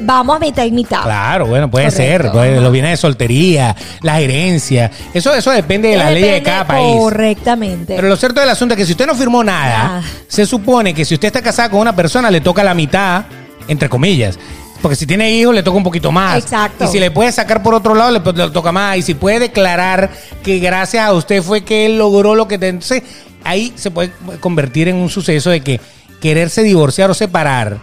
[0.00, 1.02] vamos a mitad y mitad.
[1.02, 2.30] Claro, bueno, puede Correcto, ser.
[2.32, 2.60] puede- ajá.
[2.60, 4.90] los bienes de soltería, las herencias.
[5.14, 6.96] Eso, eso depende de la ley de cada país.
[6.98, 7.94] Correctamente.
[7.96, 10.02] Pero lo cierto del asunto es que si usted no firmó nada, Ah.
[10.28, 13.24] se supone que si usted está casada con una persona, le toca la mitad,
[13.68, 14.38] entre comillas.
[14.80, 16.38] Porque si tiene hijos, le toca un poquito más.
[16.42, 16.84] Exacto.
[16.84, 18.96] Y si le puede sacar por otro lado, le, le toca más.
[18.96, 20.10] Y si puede declarar
[20.42, 22.58] que gracias a usted fue que él logró lo que...
[22.58, 23.04] te- Entonces,
[23.44, 25.80] ahí se puede convertir en un suceso de que
[26.20, 27.78] quererse divorciar o separar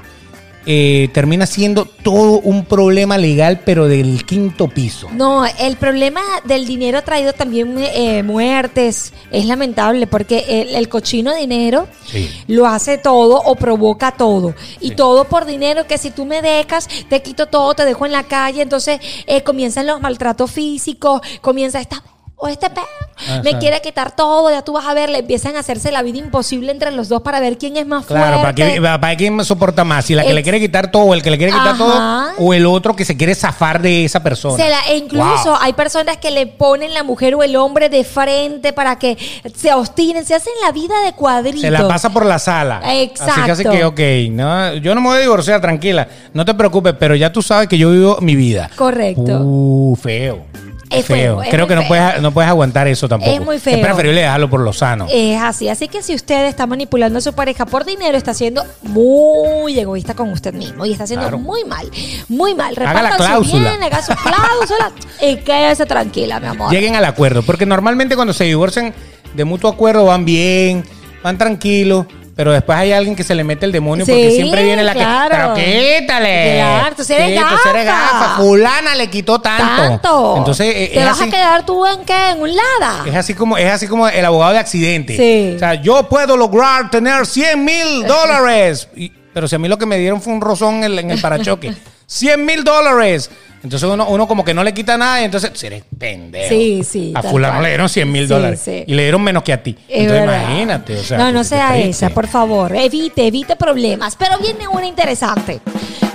[0.65, 5.07] eh, termina siendo todo un problema legal, pero del quinto piso.
[5.13, 9.13] No, el problema del dinero ha traído también eh, muertes.
[9.31, 12.29] Es lamentable porque el, el cochino dinero Sí.
[12.47, 14.55] lo hace todo o provoca todo.
[14.79, 18.11] Y todo por dinero que si tú me dejas, te quito todo, te dejo en
[18.11, 18.61] la calle.
[18.61, 22.03] Entonces eh, comienzan los maltratos físicos, comienza esta...
[22.41, 22.87] O este perro
[23.17, 23.41] Ajá.
[23.43, 26.19] me quiere quitar todo, ya tú vas a ver, le empiezan a hacerse la vida
[26.19, 28.75] imposible entre los dos para ver quién es más Claro, para, fuerte.
[28.75, 31.31] que, para quién soporta más, si la que le quiere quitar todo o el que
[31.31, 31.77] le quiere quitar Ajá.
[31.77, 34.55] todo o el otro que se quiere zafar de esa persona.
[34.55, 35.57] Se la- e incluso Wow.
[35.59, 39.17] hay personas que le ponen la mujer o el hombre de frente para que
[39.53, 41.59] se obstinen, se hacen la vida de cuadrito.
[41.59, 42.81] Se la pasa por la sala.
[43.01, 43.33] Exacto.
[43.33, 43.99] Así que hace que, ok,
[44.31, 46.07] no, yo no me voy a divorciar, tranquila.
[46.33, 48.69] No te preocupes, pero ya tú sabes que yo vivo mi vida.
[48.77, 49.41] Correcto.
[49.43, 50.45] Uh, feo.
[50.89, 53.31] Es feo, es Creo que no puedes, no puedes aguantar eso tampoco.
[53.31, 53.75] Es muy feo.
[53.75, 55.07] Es preferible dejarlo por lo sano.
[55.11, 58.63] Es así, así que si usted está manipulando a su pareja por dinero, está siendo
[58.81, 61.37] muy egoísta con usted mismo y está haciendo Claro.
[61.39, 61.89] muy mal,
[62.27, 62.73] muy mal.
[62.79, 63.69] Haga la cláusula.
[63.69, 66.71] bien, haga su cláusula y quédese tranquila, mi amor.
[66.71, 68.93] Lleguen al acuerdo, porque normalmente cuando se divorcian
[69.33, 70.83] de mutuo acuerdo van bien,
[71.23, 72.07] van tranquilos,
[72.39, 74.93] pero después hay alguien que se le mete el demonio porque Sí, siempre viene la
[74.93, 75.53] claro.
[75.55, 75.61] que.
[75.61, 76.53] Pero quítale.
[76.55, 78.19] Claro, tú eres Sí, tú sí eres gafa.
[78.19, 78.35] gafa.
[78.37, 79.81] Fulana le quitó tanto.
[79.81, 80.35] Tanto.
[80.37, 81.27] Entonces eh, ¿Te es vas así.
[81.27, 82.29] a quedar tú en qué?
[82.29, 83.03] En un lada.
[83.05, 85.17] Es así como es así como el abogado de accidente.
[85.17, 85.55] Sí.
[85.57, 88.87] O sea, yo puedo lograr tener 100 mil dólares.
[89.33, 91.73] Pero si a mí lo que me dieron fue un rozón en, en el parachoque.
[92.09, 93.29] 100 mil dólares.
[93.61, 96.47] Entonces uno, uno como que no le quita nada y entonces "Si eres pendejo.
[96.47, 97.63] Sí, sí, A fulano cual.
[97.63, 98.61] le dieron 100 mil Sí, dólares.
[98.63, 98.83] sí.
[98.87, 99.77] Y le dieron menos que a ti.
[99.87, 100.41] Es entonces verdad.
[100.43, 100.97] imagínate.
[100.97, 101.89] O sea, no, no sea triste.
[101.89, 102.73] esa, por favor.
[102.75, 104.15] Evite, evite problemas.
[104.15, 105.59] Pero viene una interesante.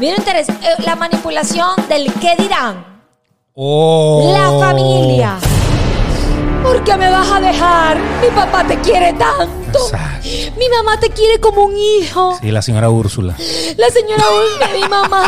[0.01, 2.85] Viene interes- eh, la manipulación del qué dirán.
[3.55, 4.33] Oh.
[4.37, 5.37] La familia.
[6.63, 7.99] ¿Por qué me vas a dejar?
[8.23, 9.64] Mi papá te quiere tanto.
[9.79, 10.29] Exacto.
[10.59, 12.39] Mi mamá te quiere como un hijo.
[12.41, 13.35] Sí, la señora Úrsula.
[13.77, 15.27] La señora Ulma, mi mamá,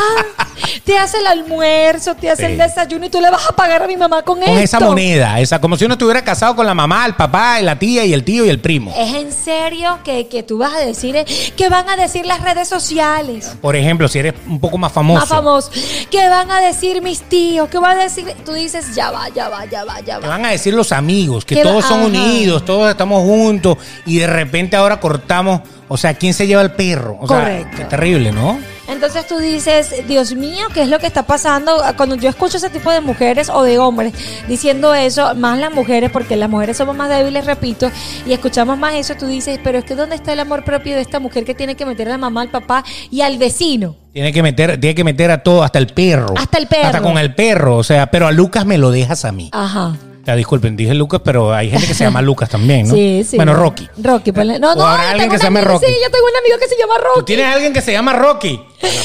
[0.85, 2.53] te hace el almuerzo, te hace Sí.
[2.53, 4.61] el desayuno y tú le vas a pagar a mi mamá con, Con esto.
[4.61, 8.05] esa moneda, esa, como si uno estuviera casado con la mamá, el papá, la tía
[8.05, 8.93] y el tío y el primo.
[8.97, 11.25] ¿Es en serio que, que tú vas a decir, eh,
[11.57, 13.53] que van a decir las redes sociales?
[13.61, 15.21] Por ejemplo, si eres un poco más famoso.
[15.21, 15.71] Más famosos.
[16.11, 17.69] ¿Qué van a decir mis tíos?
[17.69, 18.27] ¿Qué van a decir?
[18.45, 20.29] Tú dices, ya va, ya va, ya va, ya va.
[20.29, 22.07] van a decir los amigos, que va- todos son ajá.
[22.07, 26.73] unidos, todos estamos juntos y de repente ahora cortamos, o sea, ¿quién se lleva el
[26.73, 27.19] perro?
[27.21, 27.77] O sea, Correcto.
[27.77, 28.59] qué terrible, ¿no?
[28.89, 31.83] Entonces tú dices, Dios mío, ¿qué es lo que está pasando?
[31.97, 34.13] Cuando yo escucho ese tipo de mujeres o de hombres
[34.47, 37.91] diciendo eso, más las mujeres, porque las mujeres somos más débiles, repito,
[38.25, 41.03] y escuchamos más eso, tú dices, pero es que ¿dónde está el amor propio de
[41.03, 43.97] esta mujer que tiene que meter a la mamá, al papá y al vecino?
[44.13, 46.35] Tiene que meter, tiene que meter a todo, hasta el perro.
[46.37, 46.87] Hasta el perro.
[46.87, 49.51] Hasta con el perro, o sea, pero a Lucas me lo dejas a mí.
[49.53, 49.97] Ajá.
[50.27, 52.95] O sea, disculpen, dije Lucas, pero hay gente que se llama Lucas también, ¿no?
[52.97, 53.37] Sí, sí.
[53.37, 53.89] Bueno, Rocky.
[54.03, 55.87] Rocky, ponle- No, O no, habrá yo alguien tengo que un se llame amigo- Rocky.
[55.87, 57.19] Sí, yo tengo un amigo que se llama Rocky.
[57.21, 58.61] ¿Tú tienes alguien que se llama Rocky?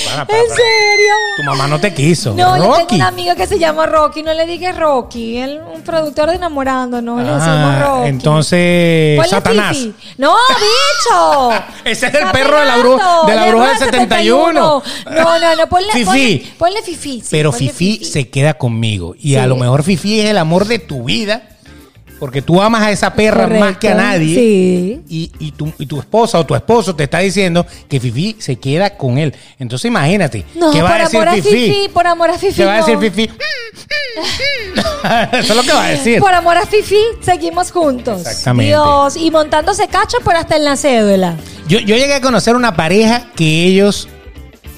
[0.05, 1.13] Para, para, para, ¿En serio?
[1.37, 2.33] Tu mamá no te quiso.
[2.33, 2.95] No, yo tengo Rocky.
[2.95, 7.17] un amigo que se llama Rocky, no le digas Rocky, él un productor de enamorándonos,
[7.21, 8.09] le decimos Ah, Rocky.
[8.09, 9.77] entonces, Satanás.
[9.77, 9.93] Fifi.
[10.17, 11.51] No, bicho.
[11.85, 14.53] Ese es el Está perro de la bruja, de la bruja del 71.
[14.53, 14.83] No,
[15.39, 16.05] no, no, ponle Fifi.
[16.05, 17.21] Ponle, ponle Fifi.
[17.21, 19.15] sí, Pero ponle Fifi se queda conmigo.
[19.17, 19.35] Y Sí.
[19.37, 21.43] a lo mejor Fifi es el amor de tu vida.
[22.21, 24.35] Porque tú amas a esa perra Correcto, más que a nadie.
[24.35, 25.01] sí.
[25.09, 28.57] Y, y tu, y tu esposa o tu esposo te está diciendo que Fifi se
[28.57, 29.33] queda con él.
[29.57, 30.45] Entonces imagínate.
[30.53, 31.49] No, ¿Qué va por a decir amor a Fifi?
[31.49, 32.53] Fifi, por amor a Fifi.
[32.53, 33.01] ¿Qué va a decir no.
[33.01, 33.23] Fifi?
[35.33, 36.19] Eso es lo que va a decir.
[36.19, 38.21] Por amor a Fifi, seguimos juntos.
[38.21, 38.67] Exactamente.
[38.67, 41.37] Dios, y montándose cacho, pero hasta en la cédula.
[41.67, 44.07] Yo, yo llegué a conocer una pareja que ellos,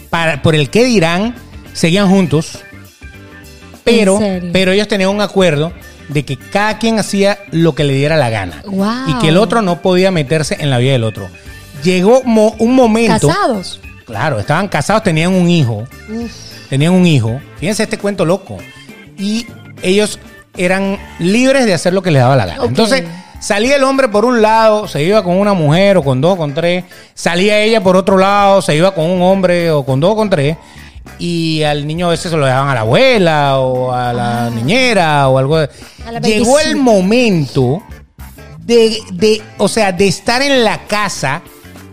[0.10, 1.36] para, por el que dirán,
[1.74, 2.60] seguían juntos.
[3.84, 4.18] Pero,
[4.54, 5.74] pero ellos tenían un acuerdo
[6.14, 8.62] de que cada quien hacía lo que le diera la gana.
[8.66, 8.88] Wow.
[9.10, 11.28] Y que el otro no podía meterse en la vida del otro.
[11.84, 13.28] Llegó mo- un momento.
[13.28, 13.80] Casados.
[14.06, 15.88] Claro, estaban casados, tenían un hijo.
[16.70, 17.40] Tenían un hijo.
[17.58, 18.58] Fíjense este cuento loco.
[19.18, 19.46] Y
[19.82, 20.20] ellos
[20.58, 22.66] eran libres de hacer lo que les daba la gana.
[22.66, 23.04] Entonces,
[23.40, 26.38] salía el hombre por un lado, se iba con una mujer o con dos o
[26.38, 26.84] con tres.
[27.14, 30.30] Salía ella por otro lado, se iba con un hombre o con dos o con
[30.30, 30.58] tres.
[31.20, 35.28] Y al niño a veces se lo dejaban a la abuela o a la niñera
[35.28, 35.58] o algo.
[36.24, 37.84] Llegó el momento
[38.60, 41.42] de, de, o sea, de estar en la casa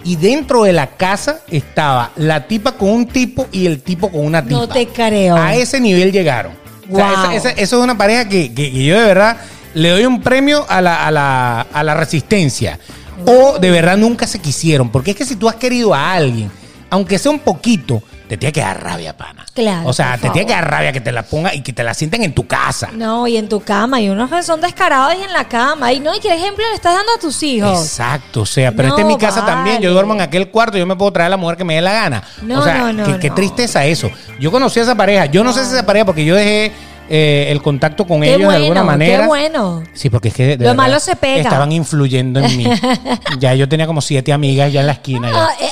[0.04, 4.24] y dentro de la casa estaba la tipa con un tipo y el tipo con
[4.24, 4.60] una tipa.
[4.60, 5.36] No te creo.
[5.36, 6.52] A ese nivel llegaron.
[6.90, 7.14] O sea, Wow.
[7.32, 9.36] esa- esa- eso es una pareja que, que- que yo de verdad
[9.74, 12.78] le doy un premio a la, a la- a la resistencia.
[13.26, 14.88] O de verdad nunca se quisieron.
[14.90, 16.50] Porque es que si tú has querido a alguien,
[16.88, 19.44] aunque sea un poquito, te tiene que dar rabia, pana.
[19.52, 20.66] Claro, O sea, te tiene que favor.
[20.66, 22.90] dar rabia que te la ponga y que te la sienten en tu casa.
[22.92, 24.00] No, y en tu cama.
[24.00, 25.92] Y unos son descarados y en la cama.
[25.92, 27.76] Y no, y qué ejemplo le estás dando a tus hijos.
[27.82, 29.82] Exacto, o sea, pero No, esta es mi casa también.
[29.82, 31.80] Yo duermo en aquel cuarto, yo me puedo traer a la mujer que me dé
[31.80, 32.22] la gana.
[32.42, 34.08] No, o sea, no, no, qué, qué tristeza eso.
[34.38, 35.26] Yo conocí a esa pareja.
[35.26, 36.70] Yo no sé si esa pareja, porque yo dejé
[37.10, 39.20] eh, el contacto con Qué ellos bueno, de alguna manera.
[39.22, 39.82] qué bueno.
[39.92, 41.42] Sí, porque es que de Lo verdad, malo se pega.
[41.42, 42.64] Estaban influyendo en mí.
[43.40, 45.30] ya yo tenía como siete amigas ya en la esquina.
[45.30, 45.48] ya.
[45.60, 45.68] Ey,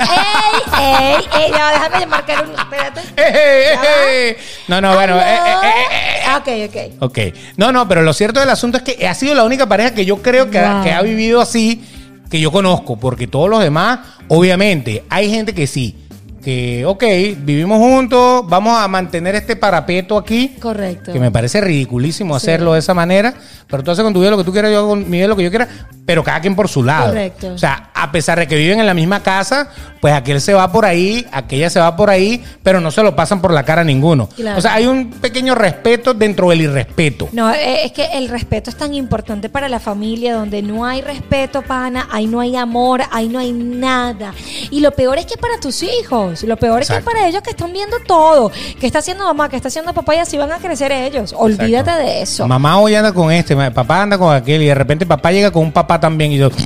[0.80, 2.51] ey, ey, ya, déjame marcar un.
[2.59, 3.01] Espérate.
[4.68, 5.16] No, no, bueno.
[5.16, 7.03] eh, eh, eh, eh, ok, ok.
[7.05, 7.18] Ok.
[7.57, 10.05] No, no, pero lo cierto del asunto es que ha sido la única pareja que
[10.05, 10.84] yo creo que, ha, Wow.
[10.84, 11.82] que ha vivido así,
[12.30, 15.97] que yo conozco, porque todos los demás, obviamente, hay gente que sí,
[16.43, 17.05] que, ok,
[17.39, 20.57] vivimos juntos, vamos a mantener este parapeto aquí.
[20.61, 21.12] Correcto.
[21.12, 22.47] Que me parece ridiculísimo Sí.
[22.47, 23.34] hacerlo de esa manera,
[23.66, 25.26] pero tú haces con tu vida lo que tú quieras, yo hago con mi vida
[25.28, 25.68] lo que yo quiera,
[26.07, 27.09] pero cada quien por su lado.
[27.09, 27.53] Correcto.
[27.55, 29.68] O sea, a pesar de que viven en la misma casa,
[30.01, 33.14] pues aquel se va por ahí, aquella se va por ahí, pero no se lo
[33.16, 34.28] pasan por la cara a ninguno.
[34.28, 34.59] Claro.
[34.59, 37.28] O sea, hay un pequeño respeto dentro del irrespeto.
[37.32, 41.03] No, eh, es que el respeto es tan importante para la familia, donde no hay
[41.03, 44.32] respeto, pana, ahí no hay amor, ahí no hay nada.
[44.70, 47.51] Y lo peor es que para tus hijos, lo peor es que para ellos que
[47.51, 48.51] están viendo todo,
[48.81, 51.35] que está haciendo mamá, que está haciendo papá y así van a crecer ellos.
[51.37, 52.03] Olvídate Exacto.
[52.05, 52.49] de eso.
[52.49, 55.62] Mamá hoy anda con este, papá anda con aquel, y de repente papá llega con
[55.62, 56.62] un papá también, y yo, ¿qué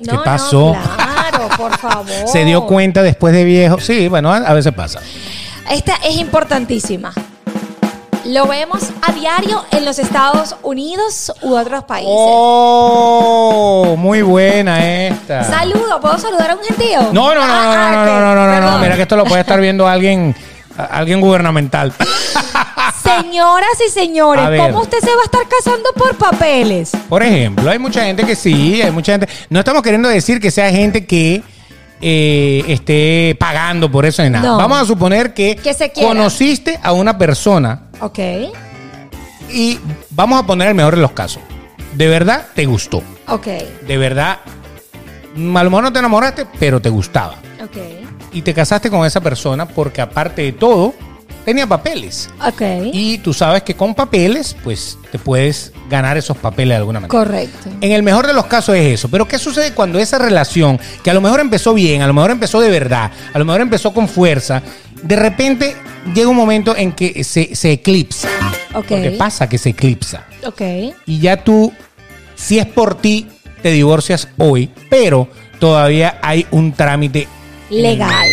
[0.00, 0.76] No, no, pasó?
[0.96, 2.06] claro, por favor.
[2.26, 3.78] Se dio cuenta después de viejo.
[3.80, 5.00] Sí, bueno, a veces pasa.
[5.70, 7.12] Esta es importantísima.
[8.26, 12.12] Lo vemos a diario en los Estados Unidos u otros países.
[12.14, 15.44] Oh, muy buena esta.
[15.44, 17.00] Saludo, ¿puedo saludar a un gentío?
[17.12, 18.80] No, no, no, no, Ah, no, no, no, no, no, no, perdón.
[18.82, 20.34] Mira que esto lo puede estar viendo alguien,
[20.76, 21.92] alguien gubernamental.
[23.02, 24.60] Señoras y señores.
[24.60, 26.92] ¿cómo usted se va a estar casando por papeles?
[27.08, 29.28] Por ejemplo, hay mucha gente que sí, hay mucha gente.
[29.48, 31.42] No estamos queriendo decir que sea gente que
[32.02, 34.46] eh, esté pagando por eso ni nada.
[34.46, 34.56] No.
[34.58, 38.18] Vamos a suponer que, Que se conociste a una persona Ok,
[39.52, 39.78] y
[40.10, 41.42] vamos a poner el mejor de los casos.
[41.94, 43.02] De verdad te gustó.
[43.26, 43.46] ok,
[43.86, 44.38] De verdad,
[45.34, 47.34] a lo mejor no te enamoraste, pero te gustaba.
[47.62, 47.76] ok,
[48.32, 50.94] Y te casaste con esa persona porque aparte de todo,
[51.44, 52.30] tenía papeles.
[52.46, 52.62] ok.
[52.92, 57.18] Y tú sabes que con papeles, pues te puedes ganar esos papeles de alguna manera.
[57.18, 57.70] Correcto.
[57.80, 59.08] En el mejor de los casos es eso.
[59.08, 62.30] Pero ¿qué sucede cuando esa relación, que a lo mejor empezó bien, a lo mejor
[62.30, 64.62] empezó de verdad, a lo mejor empezó con fuerza,
[65.02, 65.76] de repente
[66.14, 68.28] llega un momento en que se, se eclipsa?
[68.74, 68.86] Ok.
[68.88, 70.26] Porque pasa que se eclipsa.
[70.46, 70.60] Ok.
[71.06, 71.72] Y ya tú,
[72.36, 73.26] si es por ti,
[73.62, 75.28] te divorcias hoy, pero
[75.58, 77.28] todavía hay un trámite
[77.68, 78.26] Legal.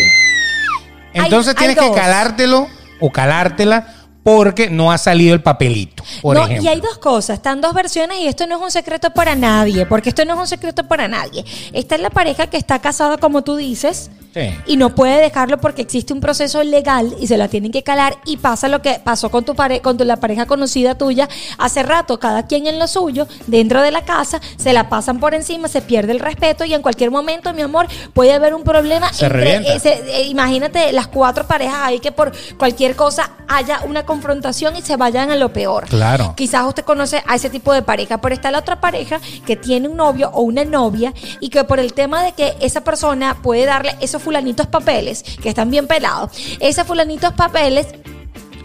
[1.12, 2.66] Entonces Hay- hay tienes que calártelo
[3.00, 3.94] o calártela
[4.24, 6.64] porque no ha salido el papelito, por no, ejemplo.
[6.64, 9.86] y hay dos cosas, están dos versiones y esto no es un secreto para nadie,
[9.86, 11.44] porque esto no es un secreto para nadie.
[11.72, 14.54] Esta es la pareja que está casada, como tú dices, Sí.
[14.66, 18.18] y no puede dejarlo porque existe un proceso legal y se la tienen que calar
[18.24, 21.28] y pasa lo que pasó con tu pare con tu- la pareja conocida tuya
[21.58, 25.34] hace rato, cada quien en lo suyo, dentro de la casa, se la pasan por
[25.34, 29.12] encima, se pierde el respeto y en cualquier momento, mi amor, puede haber un problema
[29.12, 29.72] Se revienta.
[29.74, 34.82] ese- eh, imagínate las cuatro parejas ahí que por cualquier cosa haya una confrontación y
[34.82, 35.86] se vayan a lo peor.
[35.88, 36.34] Claro.
[36.36, 39.88] Quizás usted conoce a ese tipo de pareja, pero está la otra pareja que tiene
[39.88, 43.64] un novio o una novia y que por el tema de que esa persona puede
[43.66, 47.86] darle esos fulanitos papeles, que están bien pelados, esos fulanitos papeles,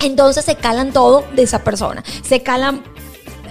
[0.01, 2.03] entonces se calan todo de esa persona.
[2.21, 2.83] Se calan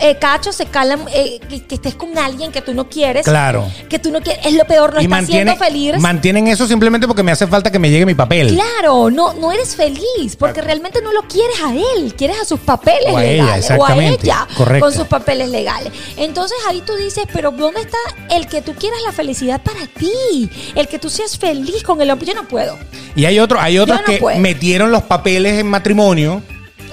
[0.00, 3.24] eh, cachos, se calan eh, que, que estés con alguien que tú no quieres.
[3.24, 3.70] Claro.
[3.88, 4.44] Que tú no quieres.
[4.46, 5.98] Es lo peor, no y estás mantiene- siendo feliz.
[5.98, 8.54] mantienen eso simplemente porque me hace falta que me llegue mi papel.
[8.54, 12.60] Claro, no, no eres feliz porque realmente no lo quieres a él, quieres a sus
[12.60, 14.86] papeles O a ella, legales o a exactamente, ella correcto.
[14.86, 15.92] con sus papeles legales.
[16.16, 17.98] Entonces ahí tú dices, pero ¿dónde está
[18.30, 20.50] el que tú quieras la felicidad para ti?
[20.74, 22.26] El que tú seas feliz con el hombre.
[22.26, 22.78] Yo no puedo.
[23.14, 24.38] Y hay otros, hay otros no que puedo.
[24.38, 26.42] metieron los papeles en matrimonio.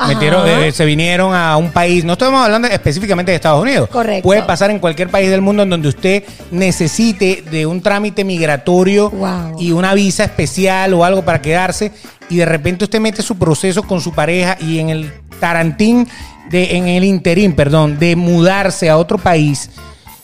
[0.07, 3.89] Metieron, eh, se vinieron a un país, no estamos hablando específicamente de Estados Unidos.
[3.89, 4.23] Correcto.
[4.23, 9.09] Puede pasar en cualquier país del mundo en donde usted necesite de un trámite migratorio
[9.09, 9.55] Wow.
[9.59, 11.91] y una visa especial o algo para quedarse
[12.29, 16.07] y de repente usted mete su proceso con su pareja y en el tarantín,
[16.49, 19.69] de, en el interín, perdón, de mudarse a otro país,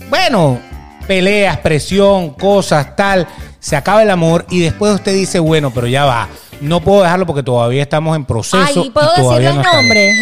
[0.10, 0.60] bueno,
[1.08, 3.28] peleas, presión, cosas, tal,
[3.60, 6.28] se acaba el amor y después usted dice, bueno, pero ya va.
[6.62, 8.58] No puedo dejarlo porque todavía estamos en proceso.
[8.66, 9.58] Ay, ¿puedo y decir todavía los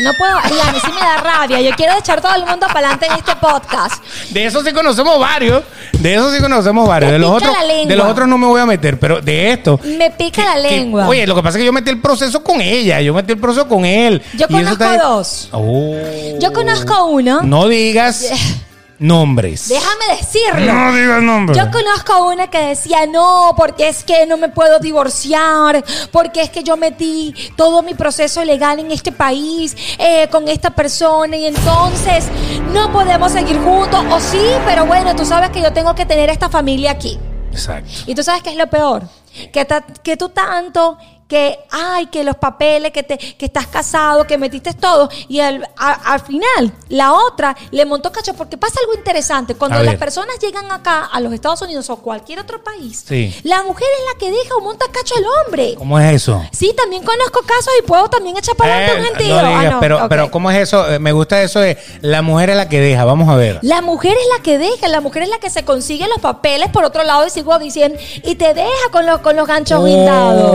[0.04, 0.38] no puedo.
[0.44, 1.62] Ay, a mí sí me da rabia.
[1.62, 4.04] Yo quiero echar todo el mundo para adelante en este podcast.
[4.32, 5.64] De eso sí conocemos varios.
[5.94, 7.10] De eso sí conocemos varios.
[7.10, 7.88] Te De los pica otros, la lengua.
[7.88, 9.80] de los otros no me voy a meter, pero de esto.
[9.84, 11.08] Me pica la que- lengua.
[11.08, 13.40] oye, lo que pasa es que yo metí el proceso con ella, yo metí el
[13.40, 14.22] proceso con él.
[14.34, 15.50] Yo Y conozco está- dos.
[15.52, 15.96] Oh.
[16.40, 17.42] Yo conozco uno.
[17.44, 18.26] No digas
[19.04, 19.68] nombres.
[19.70, 20.74] Déjame decirlo.
[20.74, 21.58] No digas nombres.
[21.58, 26.42] Yo conozco a una que decía, no, porque es que no me puedo divorciar, porque
[26.42, 31.36] es que yo metí todo mi proceso legal en este país eh, con esta persona
[31.36, 32.26] y entonces
[32.74, 34.04] no podemos seguir juntos.
[34.10, 37.20] O sí, pero bueno, tú sabes que yo tengo que tener esta familia aquí.
[37.52, 37.90] Exacto.
[38.08, 39.04] Y tú sabes qué es lo peor,
[39.52, 40.98] que, ta- que tú tanto
[41.34, 45.68] que, ay, que los papeles, que, te, que estás casado, que metiste todo, y al,
[45.78, 50.38] a- al final la otra le montó cacho, porque pasa algo interesante, cuando las personas
[50.40, 53.34] llegan acá a los Estados Unidos o cualquier otro país, Sí.
[53.42, 55.74] la mujer es la que deja o monta cacho al hombre.
[55.76, 56.40] ¿Cómo es eso?
[56.52, 59.42] Sí, también conozco casos y puedo también echar para adelante un Eh, gentío.
[59.42, 60.10] no digas, Ah, no, pero, ok.
[60.10, 60.88] pero ¿cómo es eso?
[60.88, 63.06] Eh, Me gusta eso de la mujer es la que deja.
[63.06, 63.58] Vamos a ver.
[63.64, 66.70] La mujer es la que deja, la mujer es la que se consigue los papeles
[66.70, 70.52] por otro lado y sigo diciendo, y te deja con los, con los ganchos guindados.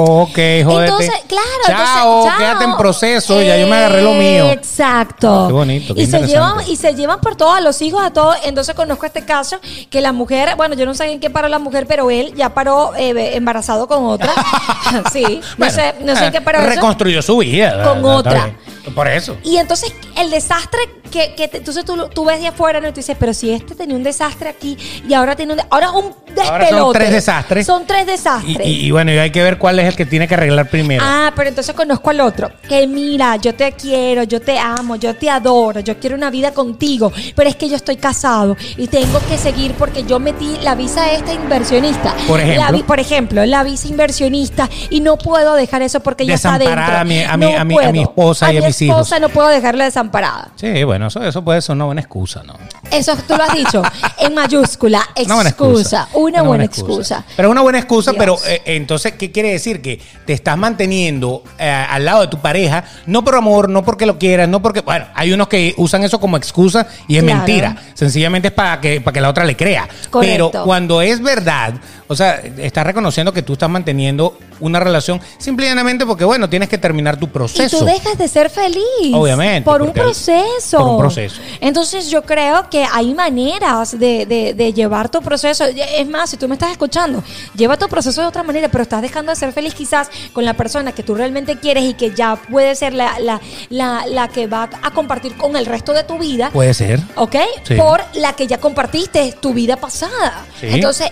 [0.00, 0.30] Oh, ok,
[0.64, 0.84] jódete.
[0.84, 2.38] Entonces, claro, Chao, entonces, chao.
[2.38, 4.50] quédate en proceso, ya yo me agarré lo mío.
[4.50, 5.46] Exacto.
[5.48, 8.12] Qué bonito, qué y se llevan y se llevan por todos a los hijos a
[8.12, 8.36] todos.
[8.44, 9.58] Entonces conozco este caso
[9.90, 12.54] que la mujer, bueno, yo no sé en qué paró la mujer, pero él ya
[12.54, 14.32] paró eh, embarazado con otra.
[15.12, 16.68] sí, no Bueno, sé, no sé en qué paró eso.
[16.68, 17.82] Reconstruyó su vida.
[17.82, 18.50] Con otra.
[18.94, 19.36] Por eso.
[19.44, 20.80] Y entonces el desastre
[21.10, 22.88] que, que te- entonces tú, tú ves de afuera ¿no?
[22.88, 25.90] y tú dices, pero si este tenía un desastre aquí y ahora tiene un ahora
[25.90, 26.48] un despelote.
[26.50, 27.66] Ahora son tres desastres.
[27.66, 28.66] Son tres Y, desastres.
[28.66, 31.02] y- y bueno, y hay que ver cuál es el que tiene que arreglar primero.
[31.06, 32.50] Ah, pero entonces conozco al otro.
[32.68, 36.52] Que mira, yo te quiero, yo te amo, yo te adoro, yo quiero una vida
[36.52, 37.12] contigo.
[37.34, 41.10] Pero es que yo estoy casado y tengo que seguir porque yo metí la visa
[41.12, 42.14] esta inversionista.
[42.26, 42.64] Por ejemplo.
[42.64, 46.58] La vi- por ejemplo, la visa inversionista y no puedo dejar eso porque ya está.
[46.58, 48.82] Desamparar a mi- a mi- No a mi- a mi esposa y a mi mis
[48.82, 48.96] hijos.
[48.96, 50.50] esposa no puedo dejarla desamparada.
[50.56, 52.54] Sí, bueno, eso, eso puede ser una buena excusa, ¿no?
[52.90, 53.82] Eso tú lo has dicho
[54.18, 55.02] en mayúscula.
[55.24, 56.08] Una buena Excusa.
[56.14, 57.24] Una, buena excusa.
[57.36, 58.18] Pero una buena excusa, Dios.
[58.18, 59.67] pero eh, entonces, ¿qué quiere decir?
[59.68, 64.06] Que te estás manteniendo eh, al lado de tu pareja, no por amor, no porque
[64.06, 64.80] lo quieras, no porque.
[64.80, 67.36] Bueno, hay unos que usan eso como excusa y es Claro.
[67.38, 67.76] mentira.
[67.94, 69.86] Sencillamente es para que, para que la otra le crea.
[70.10, 70.50] Correcto.
[70.52, 71.74] Pero cuando es verdad,
[72.06, 76.78] o sea, estás reconociendo que tú estás manteniendo una relación simplemente porque, bueno, tienes que
[76.78, 77.78] terminar tu Y proceso.
[77.80, 78.82] tú dejas de ser feliz.
[79.12, 80.78] Obviamente, Por un proceso.
[80.78, 81.40] por un proceso.
[81.60, 85.64] Entonces yo creo que hay maneras de, de- de llevar tu proceso.
[85.64, 87.22] Es más, si tú me estás escuchando,
[87.54, 90.54] lleva tu proceso de otra manera, pero estás dejando de ser feliz quizás con la
[90.54, 94.46] persona que tú realmente quieres y que ya puede ser la, la, la, la que
[94.46, 96.50] va a compartir con el resto de tu vida.
[96.50, 97.00] Puede ser.
[97.16, 97.36] ¿Ok?
[97.64, 97.74] Sí.
[97.74, 100.44] Por la que ya compartiste tu vida pasada.
[100.60, 100.68] Sí.
[100.70, 101.10] Entonces,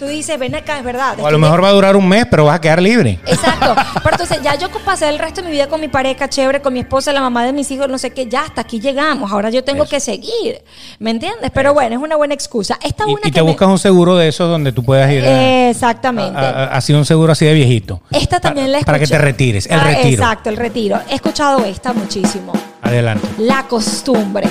[0.00, 1.16] tú dices, ven acá, es verdad.
[1.20, 3.20] O a lo mejor va a durar un mes, pero vas a quedar libre.
[3.26, 3.76] Exacto.
[4.02, 6.72] Pero entonces ya yo pasé el resto de mi vida con mi pareja chévere, con
[6.72, 9.30] mi esposa, la mamá de mis hijos, no sé qué, ya hasta aquí llegamos.
[9.30, 9.90] Ahora yo tengo Eso.
[9.90, 10.62] que seguir.
[10.98, 11.50] ¿Me entiendes?
[11.52, 12.78] Pero bueno, es una buena excusa.
[12.82, 15.22] Esta Y, una y te me- buscas un seguro de esos donde tú puedas ir.
[15.24, 16.38] a- Exactamente.
[16.38, 18.00] así un seguro así de viejito.
[18.10, 19.66] esta también la he Para que te retires.
[19.66, 20.22] El Ah, retiro.
[20.22, 20.98] Exacto, el retiro.
[21.10, 22.52] He escuchado esta muchísimo.
[22.82, 23.28] Adelante.
[23.38, 24.48] La costumbre.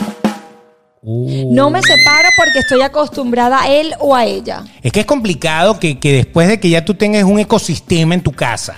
[1.02, 1.54] Uh.
[1.54, 4.64] No me separo porque estoy acostumbrada a él o a ella.
[4.82, 8.22] Es que es complicado que, que después de que ya tú tengas un ecosistema en
[8.22, 8.76] tu casa,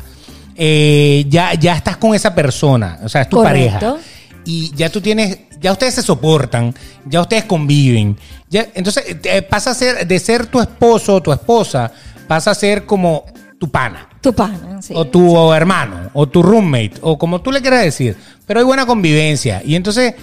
[0.55, 3.79] eh, ya, ya estás con esa persona, o sea, es tu Correcto.
[3.79, 3.97] pareja.
[4.45, 6.73] Y ya tú tienes, ya ustedes se soportan,
[7.05, 8.17] ya ustedes conviven.
[8.49, 11.91] Ya, entonces eh, pasa a ser, de ser tu esposo o tu esposa,
[12.27, 13.25] pasa a ser como
[13.59, 14.07] tu pana.
[14.21, 14.93] Tu pana, sí.
[14.95, 18.15] o tu hermano, o tu roommate, o como tú le quieras decir.
[18.45, 19.61] Pero hay buena convivencia.
[19.65, 20.13] Y entonces,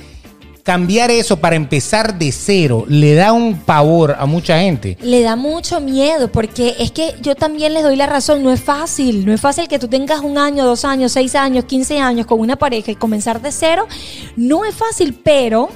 [0.69, 4.99] cambiar eso para empezar de cero le da un pavor a mucha gente.
[5.01, 8.61] Le da mucho miedo porque es que yo también les doy la razón, no es
[8.61, 12.27] fácil, no es fácil que tú tengas un año, dos años, seis años, quince años
[12.27, 13.87] con una pareja y comenzar de cero,
[14.37, 15.71] no es fácil, pero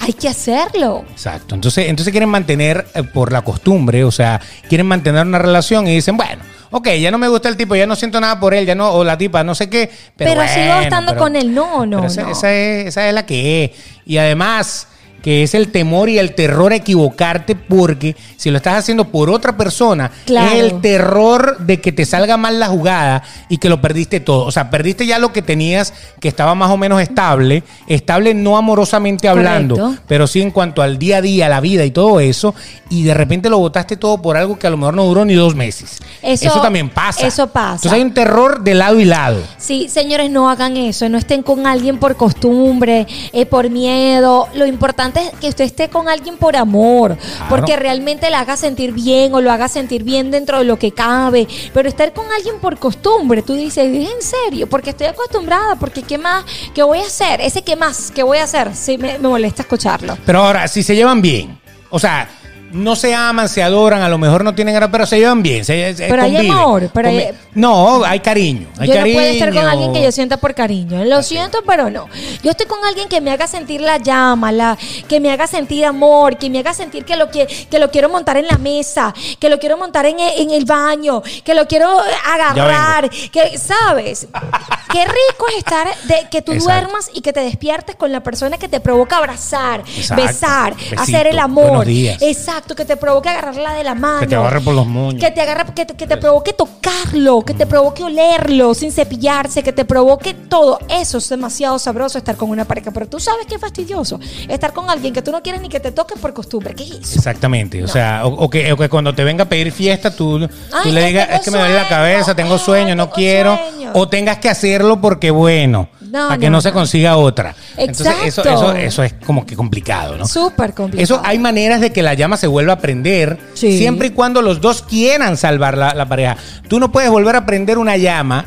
[0.00, 1.04] hay que hacerlo.
[1.10, 1.54] Exacto.
[1.54, 5.94] Entonces, entonces quieren mantener eh, por la costumbre, o sea, quieren mantener una relación y
[5.94, 8.66] dicen, bueno, ok, ya no me gusta el tipo, ya no siento nada por él,
[8.66, 9.90] ya no, o la tipa, no sé qué.
[10.16, 12.30] Pero, Pero sigo bueno, estando pero- con él, no, no, esa, no.
[12.32, 13.70] esa es, esa es la que es.
[14.06, 14.86] Y además,
[15.22, 19.30] que es el temor y el terror a equivocarte porque si lo estás haciendo por
[19.30, 20.52] otra persona, Claro.
[20.52, 24.44] es el terror de que te salga mal la jugada y que lo perdiste todo.
[24.46, 28.56] O sea, perdiste ya lo que tenías que estaba más o menos estable, estable no
[28.56, 30.02] amorosamente hablando, Correcto.
[30.06, 32.54] pero sí en cuanto al día a día, la vida y todo eso,
[32.90, 35.34] y de repente lo botaste todo por algo que a lo mejor no duró ni
[35.34, 35.98] dos meses.
[36.22, 37.26] Eso- también pasa.
[37.26, 37.74] eso pasa.
[37.76, 39.40] Entonces hay un terror de lado y lado.
[39.58, 44.48] Sí, señores, no hagan eso, no estén con alguien por costumbre, eh, por miedo.
[44.54, 47.16] Lo importante importante es que usted esté con alguien por amor,
[47.48, 50.92] porque realmente le haga sentir bien o lo haga sentir bien dentro de lo que
[50.92, 51.46] cabe.
[51.72, 54.68] Pero estar con alguien por costumbre, tú dices, ¿es en serio?
[54.68, 56.44] Porque estoy acostumbrada, porque ¿qué más?
[56.74, 57.40] ¿Qué voy a hacer?
[57.40, 58.10] Ese ¿qué más?
[58.14, 58.74] ¿Qué voy a hacer?
[58.74, 60.16] Sí, me, me molesta escucharlo.
[60.24, 61.58] Pero ahora, si se llevan bien,
[61.90, 62.28] o sea,
[62.72, 65.64] no se aman, se adoran, a lo mejor no tienen gracia, pero se llevan bien.
[65.64, 68.68] Se, se Pero hay amor, pero hay- No, hay cariño.
[68.78, 69.14] Hay yo cariño.
[69.14, 71.04] no puedo estar con alguien que yo sienta por cariño.
[71.04, 72.06] Lo siento, pero no.
[72.42, 74.76] Yo estoy con alguien que me haga sentir la llama, la,
[75.08, 78.08] que me haga sentir amor, que me haga sentir que lo, que, que lo quiero
[78.08, 81.88] montar en la mesa, que lo quiero montar en, en el baño, que lo quiero
[82.26, 84.26] agarrar, que, ¿sabes?
[84.92, 86.72] Qué rico es estar, de que tú Exacto.
[86.80, 90.22] duermas y que te despiertes con la persona que te provoca abrazar, Exacto.
[90.24, 91.84] besar, Besito, hacer el amor.
[91.84, 92.20] días.
[92.58, 94.18] Exacto, que te provoque agarrarla de la mano.
[94.18, 95.22] Que te agarre por los moños.
[95.22, 99.62] Que te agarre, que te, que te provoque tocarlo, que te provoque olerlo sin cepillarse,
[99.62, 100.80] que te provoque todo.
[100.88, 102.90] Eso es demasiado sabroso estar con una pareja.
[102.90, 105.78] Pero tú sabes que es fastidioso estar con alguien que tú no quieres ni que
[105.78, 106.74] te toque por costumbre.
[106.74, 107.14] ¿Qué es eso?
[107.18, 110.40] Exactamente, o sea, o, o que, o que cuando te venga a pedir fiesta, tú,
[110.82, 113.90] tú le digas, es que me duele la cabeza, tengo sueño, no tengo quiero, sueño.
[113.94, 117.54] o tengas que hacerlo porque bueno, No, para que no, se consiga otra.
[117.76, 118.50] Entonces, eso, Exacto.
[118.50, 120.26] eso, eso es como que complicado, ¿no?
[120.26, 121.02] Súper complicado.
[121.02, 123.76] Eso hay maneras de que la llama se vuelva a prender, Sí.
[123.78, 126.36] siempre y cuando los dos quieran salvar la, la pareja.
[126.68, 128.44] Tú no puedes volver a prender una llama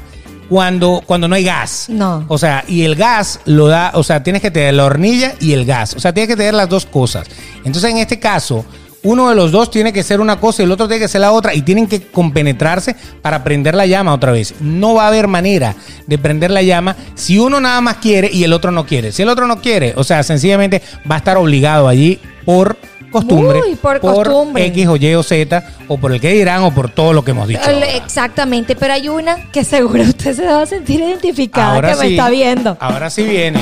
[0.49, 1.85] cuando, cuando no hay gas.
[1.87, 2.25] No.
[2.27, 5.53] O sea, y el gas lo da, o sea, tienes que tener la hornilla y
[5.53, 5.93] el gas.
[5.95, 7.25] O sea, tienes que tener las dos cosas.
[7.63, 8.65] Entonces, en este caso,
[9.03, 11.21] uno de los dos tiene que ser una cosa y el otro tiene que ser
[11.21, 14.53] la otra y tienen que compenetrarse para prender la llama otra vez.
[14.59, 15.75] No va a haber manera
[16.05, 19.11] de prender la llama si uno nada más quiere y el otro no quiere.
[19.11, 22.77] Si el otro no quiere, o sea, sencillamente va a estar obligado allí por
[23.11, 24.65] costumbre, Uy, por costumbre.
[24.67, 27.31] X o Y o Z, o por el que dirán, o por todo lo que
[27.31, 27.61] hemos dicho.
[27.61, 27.87] Ahora.
[27.95, 32.07] Exactamente, pero hay una que seguro usted se va a sentir identificada Ahora que me
[32.11, 32.77] está viendo.
[32.79, 33.59] Ahora sí viene.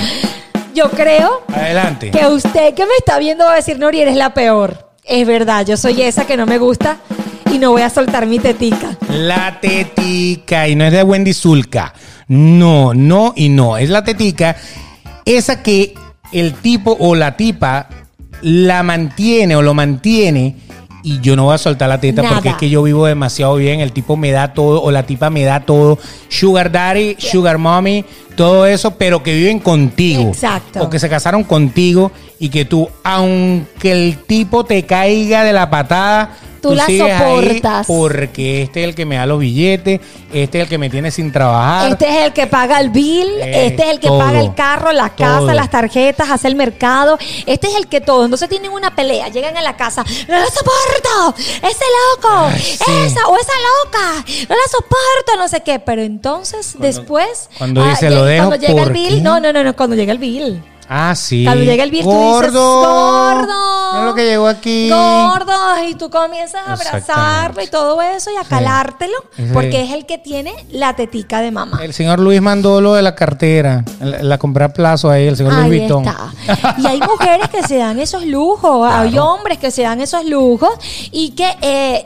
[0.75, 2.11] Yo creo Adelante.
[2.11, 4.88] que usted que me está viendo va a decir, Nori, eres la peor.
[5.03, 6.97] Es verdad, yo soy esa que no me gusta
[7.51, 8.97] y no voy a soltar mi tetica.
[9.09, 11.93] La tetica, y no es de Wendy Zulka.
[12.27, 13.77] No, no y no.
[13.77, 14.55] Es la tetica,
[15.25, 15.95] esa que
[16.31, 17.89] el tipo o la tipa
[18.41, 20.55] la mantiene o lo mantiene.
[21.03, 22.35] Y yo no voy a soltar la teta Nada.
[22.35, 23.79] porque es que yo vivo demasiado bien.
[23.79, 25.97] El tipo me da todo o la tipa me da todo.
[26.27, 28.03] Sugar daddy, sugar mommy,
[28.35, 30.23] todo eso, pero que viven contigo.
[30.29, 30.83] Exacto.
[30.83, 35.69] O que se casaron contigo y que tú, aunque el tipo te caiga de la
[35.69, 36.31] patada,
[36.61, 37.87] Tú la soportas.
[37.87, 39.99] porque este es el que me da los billetes,
[40.33, 41.91] este es el que me tiene sin trabajar.
[41.91, 44.53] Este es el que paga el bill, Eh, este es el que todo, paga el
[44.53, 47.17] carro, la casa, las tarjetas, hace el mercado.
[47.45, 48.25] Este es el que todo.
[48.25, 51.85] Entonces tienen una pelea, llegan a la casa, no la soporto, ese
[52.15, 52.91] loco, Ay, sí.
[53.05, 53.53] esa o esa
[53.83, 55.79] loca, no la soporto, no sé qué.
[55.79, 59.21] Pero entonces después, cuando dice, lle- "Lo dejo cuando llega el bill, qué".
[59.21, 60.61] no, no, no, no, cuando llega el bill.
[60.91, 61.43] Ah, sí.
[61.45, 62.79] Cuando llega el bill, tú dices, gordo.
[62.81, 63.93] gordo.
[63.93, 64.89] Mira lo que llegó aquí.
[64.89, 65.53] Gordo,
[65.87, 68.49] y tú comienzas a abrazarlo y todo eso y a Sí.
[68.49, 69.43] calártelo, Sí.
[69.53, 71.79] porque es el que tiene la tetica de mamá.
[71.83, 73.85] El señor Luis mandó lo de la cartera.
[74.01, 76.05] La, la compré a plazo ahí, el señor Luis Ahí Vuitton.
[76.07, 76.33] está.
[76.79, 80.71] Y hay mujeres que se dan esos lujos, hay hombres que se dan esos lujos
[81.11, 82.05] y que eh,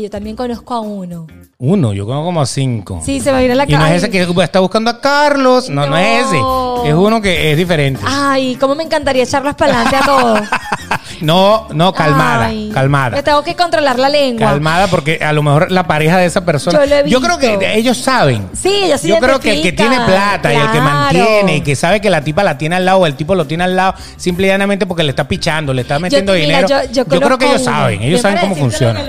[0.00, 1.26] yo también conozco a uno.
[1.66, 3.00] Uno, yo conozco como a cinco.
[3.04, 5.70] Sí, se me viene a la Y no es ese que está buscando a Carlos.
[5.70, 6.36] No, no, es ese.
[6.88, 8.02] Es uno que es diferente.
[8.06, 10.40] Ay, cómo me encantaría echarlas para adelante a todos.
[11.20, 13.16] No, no, calmada, Ay, calmada.
[13.16, 14.48] Que tengo que controlar la lengua.
[14.48, 16.84] Calmada porque a lo mejor la pareja de esa persona.
[16.84, 18.48] Yo lo he creo que ellos saben.
[18.52, 21.60] Sí, ellos se Yo creo que el que tiene plata y el que mantiene y
[21.60, 23.76] que sabe que la tipa la tiene al lado o el tipo lo tiene al
[23.76, 26.68] lado, simple y llanamente porque le está pichando, le está metiendo mira, dinero.
[26.68, 27.70] yo- yo Yo, creo que ellos uno.
[27.72, 29.00] saben, ellos Yo saben cómo funciona.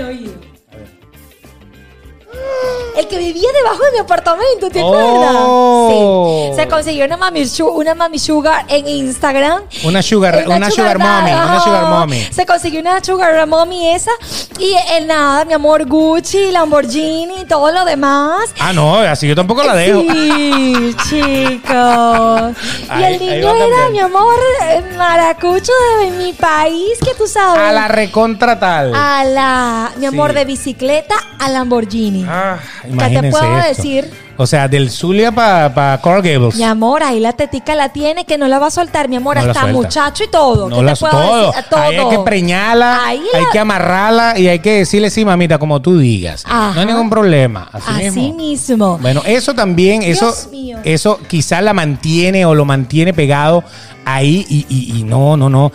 [2.96, 4.88] El que vivía debajo de mi apartamento, ¿te Oh.
[4.88, 6.56] acuerdas?
[6.56, 6.62] Sí.
[6.62, 9.62] Se consiguió una mami, su- una mami sugar en Instagram.
[9.84, 12.20] Una sugar- una sugar mommy, daddy, una sugar mommy.
[12.30, 14.10] Se consiguió una sugar mommy esa.
[14.58, 18.50] Y el nada, mi amor, Gucci, Lamborghini todo lo demás.
[18.58, 20.00] Ah, no, así yo tampoco la dejo.
[20.00, 22.56] Sí, chicos.
[22.98, 27.60] Y el niño era, mi amor, eh, maracucho de mi país, que tú sabes.
[27.62, 28.94] A la recontra tal.
[28.94, 30.36] A la, mi amor, Sí.
[30.36, 32.24] de bicicleta a Lamborghini.
[32.28, 33.68] Ah, ¿Qué te imagínense puedo esto.
[33.82, 34.10] decir?
[34.38, 36.56] O sea, del Zulia para Coral Gables.
[36.56, 39.36] Mi amor, ahí la tetica la tiene, que no la va a soltar, mi amor,
[39.36, 40.68] No hasta muchacho y todo.
[40.68, 41.46] No ¿Qué la te puedo todo.
[41.52, 41.64] decir?
[41.70, 41.80] todo.
[41.80, 45.58] Ahí hay que preñarla, Ahí hay la- que amarrarla y hay que decirle, sí, mamita,
[45.58, 46.44] como tú digas.
[46.46, 46.74] Ajá.
[46.74, 47.68] No hay ningún problema.
[47.72, 48.34] Así, Así mismo.
[48.36, 48.98] mismo.
[48.98, 50.78] Bueno, eso también, eso, mío.
[50.84, 53.64] eso quizás la mantiene o lo mantiene pegado
[54.04, 55.72] ahí y, y- y no, no, no.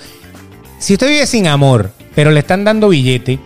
[0.77, 3.39] Si usted vive sin amor, pero le están dando billete,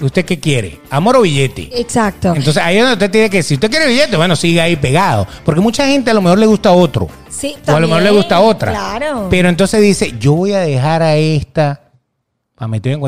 [0.00, 0.80] ¿usted qué quiere?
[0.90, 1.68] ¿Amor o billete?
[1.80, 2.28] Exacto.
[2.34, 5.26] Entonces ahí es donde usted tiene que, si usted quiere billete, bueno, sigue ahí pegado.
[5.44, 7.08] Porque mucha gente a lo mejor le gusta otro.
[7.28, 8.72] Sí, o a lo mejor le gusta otra.
[8.72, 9.28] claro.
[9.30, 11.82] Pero entonces dice, yo voy a dejar a esta
[12.54, 12.98] para meterme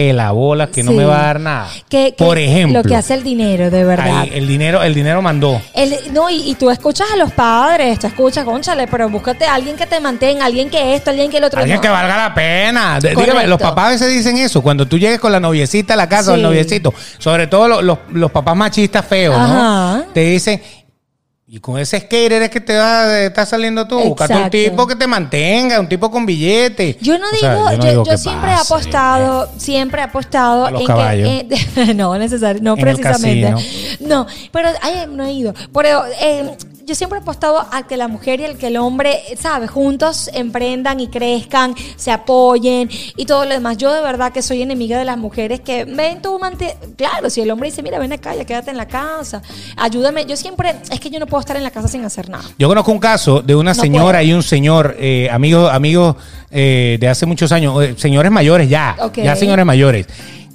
[0.00, 0.96] con esa pelabola que no Sí.
[0.96, 1.68] me va a dar nada.
[1.88, 4.20] Que- que Por ejemplo, Lo que hace el dinero, de verdad.
[4.20, 5.60] ahí el dinero, el dinero mandó.
[5.74, 9.54] El- no, y, y tú escuchas a los padres, tú escuchas, conchale, pero búscate a
[9.54, 11.60] alguien que te mantenga, alguien que esto, alguien que el otro.
[11.60, 11.82] Alguien no.
[11.82, 12.98] que valga la pena.
[13.00, 13.20] Correcto.
[13.20, 14.62] dígame, los papás a veces dicen eso.
[14.62, 16.44] Cuando tú llegues con la noviecita a la casa o el Sí.
[16.44, 19.48] noviecito, sobre todo los, los- los papás machistas feos, Ajá.
[19.98, 20.04] ¿no?
[20.12, 20.60] Te dicen,
[21.52, 23.98] y con ese skater es que te va, estás saliendo tú.
[23.98, 26.96] Búscate un tipo que te mantenga, un tipo con billete.
[27.00, 30.04] Yo no O digo, sea, yo, no digo yo que siempre he apostado, siempre he
[30.04, 31.28] apostado A los en caballos.
[31.28, 31.48] que
[31.90, 33.52] eh, no necesario, no En precisamente.
[33.98, 35.52] No, pero ay, no he ido.
[35.74, 36.56] Pero eh,
[36.90, 39.70] yo siempre he apostado a que la mujer y el que el hombre, ¿sabes?
[39.70, 43.76] Juntos emprendan y crezcan, se apoyen y todo lo demás.
[43.76, 47.42] Yo de verdad que soy enemiga de las mujeres que ven tú mante claro, si
[47.42, 49.40] el hombre dice, "Mira, ven acá, ya quédate en la casa,
[49.76, 52.42] ayúdame." Yo siempre es que yo no puedo estar en la casa sin hacer nada.
[52.58, 54.22] Yo conozco un caso de una No señora puedo.
[54.28, 56.16] y un señor, eh, amigos amigos
[56.50, 60.06] eh, de hace muchos años, eh, señores mayores ya, ya señores mayores,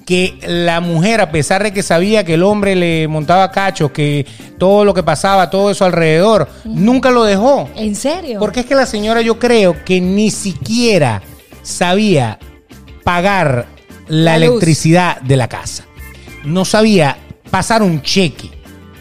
[0.06, 4.26] que la mujer, a pesar de que sabía que el hombre le montaba cachos, que
[4.60, 7.68] todo lo que pasaba, todo eso alrededor, nunca lo dejó.
[7.76, 8.40] ¿En serio?
[8.40, 11.24] Porque es que la señora yo creo que ni siquiera
[11.64, 12.38] sabía
[13.04, 13.66] pagar
[14.08, 15.86] la, electricidad de la casa.
[16.44, 17.18] No sabía
[17.50, 18.52] pasar un cheque.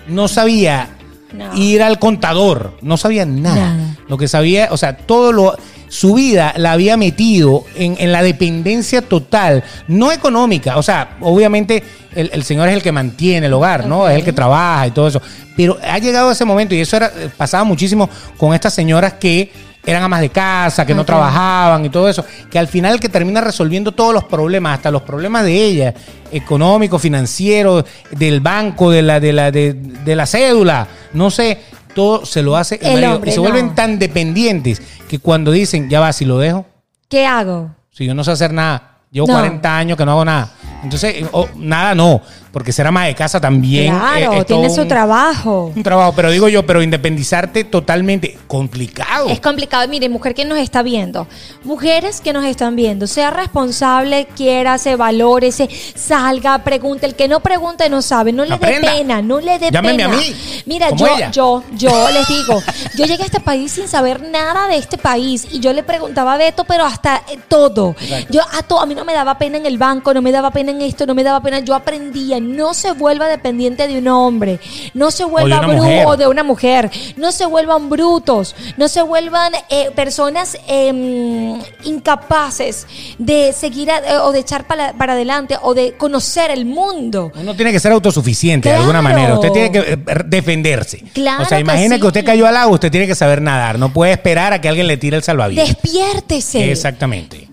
[0.09, 0.89] No sabía
[1.33, 1.55] No.
[1.55, 2.79] ir al contador.
[2.81, 3.75] No sabía nada.
[3.75, 3.97] Nada.
[4.09, 5.57] Lo que sabía, o sea, todo lo...
[5.95, 10.77] Su vida la había metido en, en la dependencia total, no económica.
[10.77, 11.85] O sea, obviamente
[12.17, 14.09] el, el señor es el que mantiene el hogar, ¿no?
[14.09, 15.23] Es el que trabaja y todo eso.
[15.57, 19.53] Pero ha llegado ese momento y eso era pasaba muchísimo con estas señoras que
[19.87, 23.09] eran amas de casa, que no trabajaban y todo eso, que al final el que
[23.09, 25.95] termina resolviendo todos los problemas, hasta los problemas de ella,
[26.33, 31.61] económicos, financieros, del banco, de la, de la, de, de la cédula, no sé,
[31.95, 33.15] todo se lo hace el, El marido.
[33.15, 33.43] hombre, y se no.
[33.43, 36.67] vuelven tan dependientes que cuando dicen, ya va, si lo dejo,
[37.09, 37.71] ¿Qué hago?
[37.91, 39.35] si yo no sé hacer nada, llevo No.
[39.35, 40.53] 40 años que no hago nada.
[40.85, 42.21] Entonces, oh, nada no,
[42.53, 43.93] porque ser ama de casa también.
[43.93, 45.73] Claro, eh, es tiene su trabajo.
[45.75, 49.29] Un trabajo, pero digo yo, pero independizarte totalmente, complicado.
[49.29, 49.89] Es complicado.
[49.89, 51.27] Mire, mujer que nos está viendo,
[51.65, 57.07] mujeres que nos están viendo, sea responsable, quiérase, valórese, salga, pregunte.
[57.07, 60.15] El que no pregunte no sabe, no le dé pena, no le dé Llámeme pena.
[60.15, 61.31] a mí, Mira, yo, ella.
[61.31, 62.63] yo, yo les digo,
[62.97, 66.35] yo llegué a este país sin saber nada de este país y yo le preguntaba
[66.35, 67.97] a Beto, pero hasta eh, todo.
[68.01, 68.33] Exacto.
[68.33, 70.51] Yo a todo, a mí no me daba pena en el banco, no me daba
[70.51, 71.61] pena en esto, no me daba pena.
[71.61, 74.61] Yo aprendía, no se vuelva dependiente de un hombre,
[74.95, 76.19] no se vuelva brujo mujer.
[76.19, 82.87] de una mujer, no se vuelvan brutos, no se vuelvan eh, personas em, incapaces
[83.19, 87.33] de seguir a- eh, o de echar para, para adelante o de conocer el mundo.
[87.35, 89.35] Uno tiene que ser autosuficiente de alguna manera.
[89.35, 91.03] Usted tiene que eh, defenderse.
[91.13, 92.07] Claro o sea, imagina que, sí.
[92.07, 93.79] usted cayó al agua, usted tiene que saber nadar.
[93.79, 95.69] No puede esperar a que alguien le tire el salvavidas.
[95.69, 96.71] Despiértese.
[96.71, 97.44] Exactamente.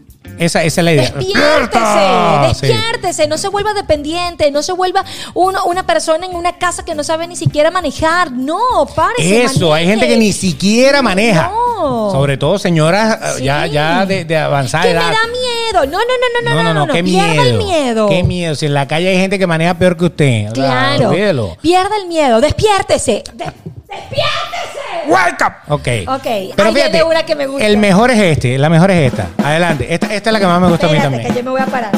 [0.41, 1.11] Esa, esa es la idea.
[1.11, 2.67] Despiértese, Sí.
[2.67, 6.95] despiértese, no se vuelva dependiente, no se vuelva uno, una persona en una casa que
[6.95, 8.31] no sabe ni siquiera manejar.
[8.31, 8.57] No,
[8.95, 9.43] párese.
[9.43, 11.51] Eso, hay gente que ni siquiera maneja.
[11.79, 12.11] No.
[12.11, 13.43] Sobre todo señoras Sí.
[13.43, 15.11] ya, ya de, de avanzada Que me edad.
[15.11, 15.85] da miedo.
[15.85, 17.43] No, no, no, no, no, no, no, qué Pierda miedo.
[17.43, 18.09] el miedo.
[18.09, 18.55] Qué miedo.
[18.55, 20.51] Si en la calle hay gente que maneja peor que usted.
[20.51, 21.55] O sea, Claro.
[21.61, 23.23] Pierda el miedo, despiértese.
[23.33, 23.45] De-
[23.91, 24.80] ¡Despiértese!
[25.07, 25.53] Wake up.
[25.73, 25.87] Ok.
[26.07, 27.65] Ok, Pero ahí fíjate, una que me gusta.
[27.65, 29.29] el mejor es este, la mejor es esta.
[29.43, 29.93] Adelante.
[29.93, 31.23] Esta, esta es la que más me gusta a mí también.
[31.27, 31.91] que yo me voy a parar.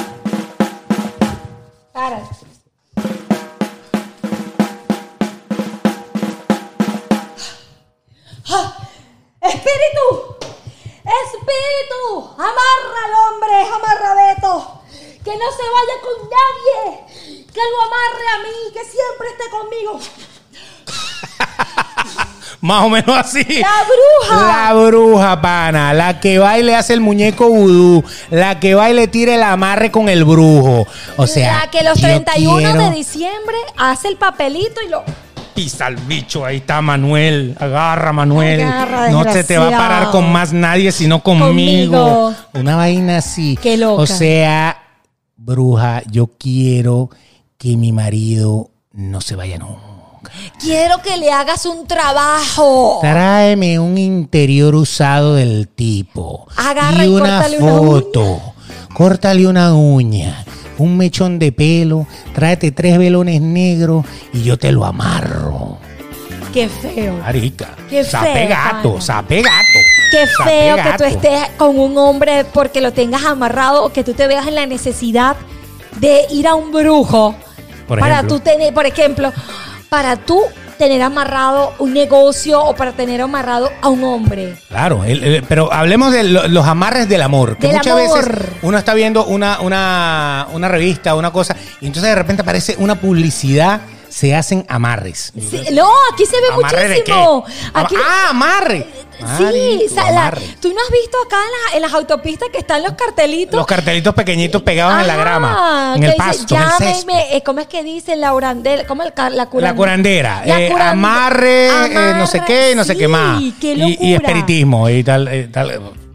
[1.94, 2.20] Para.
[8.50, 8.76] ¡Ah!
[9.42, 10.36] ¡Espíritu!
[11.04, 12.30] ¡Espíritu!
[12.38, 13.56] ¡Amarra al hombre!
[13.74, 14.82] ¡Amarra a Beto!
[15.24, 17.46] ¡Que no se vaya con nadie!
[17.54, 18.74] ¡Que lo amarre a mí!
[18.74, 20.00] ¡Que siempre esté conmigo!
[22.62, 23.44] Más o menos así.
[23.44, 23.72] ¡La
[24.32, 24.48] bruja!
[24.48, 25.94] La bruja, pana.
[25.94, 28.04] La que va y le hace el muñeco vudú.
[28.30, 30.88] La que va y le tira el amarre con el brujo.
[31.18, 31.60] O sea.
[31.66, 35.04] la que los yo 31 quiero- de diciembre hace el papelito y lo...
[35.54, 37.56] Pisa al bicho, ahí está Manuel.
[37.60, 38.62] Agarra, Manuel.
[38.62, 41.46] Agarra, no se te va a parar con más nadie sino conmigo.
[41.96, 42.36] Conmigo.
[42.54, 43.56] Una vaina así.
[43.62, 44.02] Qué loca.
[44.02, 44.82] O sea,
[45.36, 47.12] bruja, yo quiero
[47.60, 49.93] que mi marido no se vaya nunca.
[50.60, 53.00] Quiero que le hagas un trabajo.
[53.02, 56.48] Tráeme un interior usado del tipo.
[56.56, 58.42] Agarra y y una córtale una foto.
[58.94, 60.44] Córtale una uña.
[60.78, 62.08] Un mechón de pelo.
[62.34, 65.78] Tráete tres velones negros y yo te lo amarro.
[66.54, 67.18] Qué feo.
[67.18, 67.70] Marica.
[67.90, 69.80] Qué sape feo, gato, sape gato.
[70.12, 74.14] Qué feo que tú estés con un hombre porque lo tengas amarrado o que tú
[74.14, 75.36] te veas en la necesidad
[76.00, 77.34] de ir a un brujo
[77.88, 78.38] Por para ejemplo.
[78.38, 79.34] tú tener, por ejemplo,
[79.94, 80.42] para tú
[80.80, 84.56] tener amarrado un negocio o para tener amarrado a un hombre.
[84.70, 87.58] Claro, el- el- pero hablemos de lo- los amarres del amor.
[87.58, 88.28] Que Del muchas amor.
[88.28, 92.76] veces uno está viendo una, una, una revista, una cosa, y entonces de repente aparece
[92.80, 93.82] una publicidad,
[94.14, 95.34] se hacen amarres.
[95.34, 97.46] Sí, no, aquí se ve ¿Amarre de muchísimo.
[97.48, 97.54] qué?
[97.74, 98.88] Aquí, ah, amarre.
[99.40, 100.56] sí, la- amarre.
[100.62, 103.56] tú no has visto acá en, la- en las autopistas que están los cartelitos.
[103.56, 106.94] Los cartelitos pequeñitos pegados en la grama, en el pasto, en el césped.
[107.08, 108.86] llámeme, eh, ¿cómo es que dice la urandera?
[108.86, 112.96] ¿Cómo el, la, curan- La curandera, La eh, amarre, eh, no sé qué, no sé
[112.96, 113.42] qué más.
[113.60, 115.72] qué y, espiritismo y tal, eh, tal.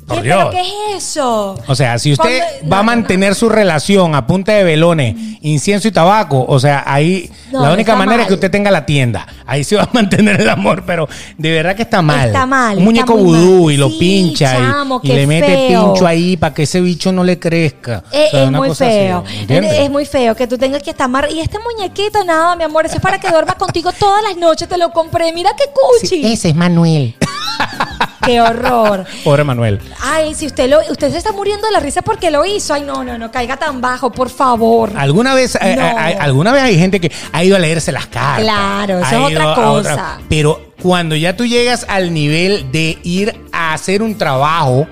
[0.09, 0.38] Por ¿Qué, Dios.
[0.38, 0.61] ¿Pero qué
[0.96, 1.56] es eso?
[1.66, 4.64] O sea, si usted Cuando- va a no, no, mantener su relación a punta de
[4.64, 8.20] velones, incienso y tabaco, o sea, ahí la única manera mal.
[8.22, 9.26] es que usted tenga la tienda.
[9.47, 12.28] Ahí se va a mantener el amor, pero de verdad que está mal.
[12.28, 13.72] Está mal, Un muñeco vudú mal.
[13.74, 15.93] y lo Sí, pincha y- chamo, y, qué le mete feo.
[15.93, 18.02] pincho ahí para que ese bicho no le crezca.
[18.10, 19.24] Eh, O sea, es muy así, feo.
[19.40, 19.78] ¿entiendes?
[19.78, 22.86] es muy feo que tú tengas que estar mar y este muñequito nada, mi amor,
[22.86, 24.66] eso es para que duerma contigo todas las noches.
[24.68, 25.32] Te lo compré.
[25.35, 25.64] Mira qué
[26.01, 26.24] cuchi.
[26.32, 27.14] ese es Manuel.
[28.28, 29.06] Qué horror.
[29.24, 29.80] Pobre Manuel.
[30.02, 32.74] Ay, si usted lo, usted se está muriendo de la risa porque lo hizo.
[32.74, 34.92] Ay, no, no, no, caiga tan bajo, por favor.
[34.96, 38.42] ¿Alguna vez, eh, eh, alguna vez hay gente que ha ido a leerse las cartas?
[38.42, 40.18] Claro, eso es otra cosa.
[40.28, 44.86] pero cuando ya tú llegas al nivel de ir a hacer un trabajo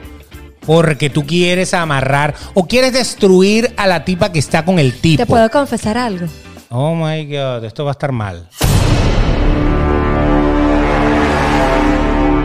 [0.65, 5.23] porque tú quieres amarrar o quieres destruir a la tipa que está con el tipo.
[5.23, 6.27] ¿Te puedo confesar algo?
[6.71, 8.49] Oh my God, esto va a estar mal.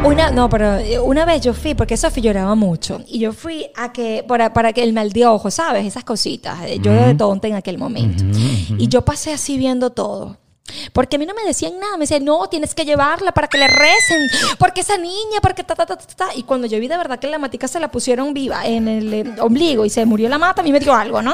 [0.03, 3.67] Una, no, pero eh, una vez yo fui, porque Sofi lloraba mucho, y yo fui
[3.75, 5.85] a que, para, para que el mal de ojo, ¿sabes?
[5.85, 6.57] Esas cositas.
[6.65, 8.23] eh, Yo de tonta en aquel momento.
[8.77, 10.37] Y yo pasé así viendo todo.
[10.93, 13.57] Porque a mí no me decían nada, me decían, no, tienes que llevarla para que
[13.57, 16.29] le recen, porque esa niña, porque ta, ta, ta, ta.
[16.35, 19.13] Y cuando yo vi de verdad que la matica se la pusieron viva en el
[19.13, 21.33] eh, ombligo y se murió la mata, a mí me dio algo, ¿no?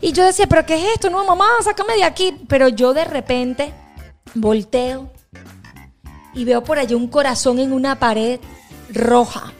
[0.00, 1.10] Y yo decía, pero ¿qué es esto?
[1.10, 2.34] No, mamá, sácame de aquí.
[2.48, 3.72] Pero yo de repente
[4.34, 5.10] volteo
[6.34, 8.40] y veo por allí un corazón en una pared
[8.90, 9.52] roja.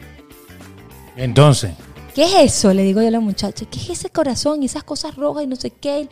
[1.16, 1.73] Entonces,
[2.15, 2.73] ¿Qué es eso?
[2.74, 3.65] Le digo yo a la muchacha.
[3.70, 6.01] ¿Qué es ese corazón y esas cosas rojas y no sé qué?
[6.01, 6.09] Eso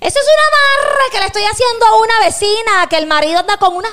[0.00, 3.74] es una amarre que le estoy haciendo a una vecina, que el marido anda con
[3.74, 3.88] una...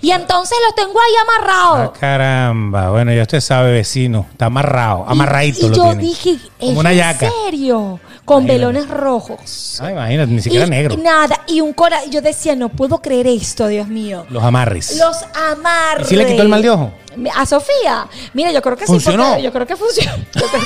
[0.00, 1.92] Y entonces lo tengo ahí ah, amarrado.
[2.00, 2.90] caramba.
[2.90, 4.26] Bueno, ya usted sabe, vecino.
[4.32, 6.02] Está amarrado, Y- amarradito y, lo yo tiene.
[6.02, 7.30] dije, ¿es Como una en yaca.
[7.44, 8.00] serio?
[8.24, 8.66] Con Imagínate.
[8.74, 9.78] velones rojos.
[9.82, 10.96] Ah, imagínate, ni siquiera Y negro.
[10.96, 12.10] Nada, y un corazón.
[12.10, 14.24] Yo decía, no puedo creer esto, Dios mío.
[14.30, 14.98] Los amarres.
[14.98, 15.18] Los
[15.50, 16.06] amarres.
[16.06, 16.92] ¿Y si le quitó el mal de ojo?
[17.34, 18.06] A Sofía.
[18.32, 19.24] Mira, yo creo que ¿Funcionó?
[19.24, 19.28] sí.
[19.30, 19.74] porque- Yo creo que.
[20.34, 20.58] Yo que-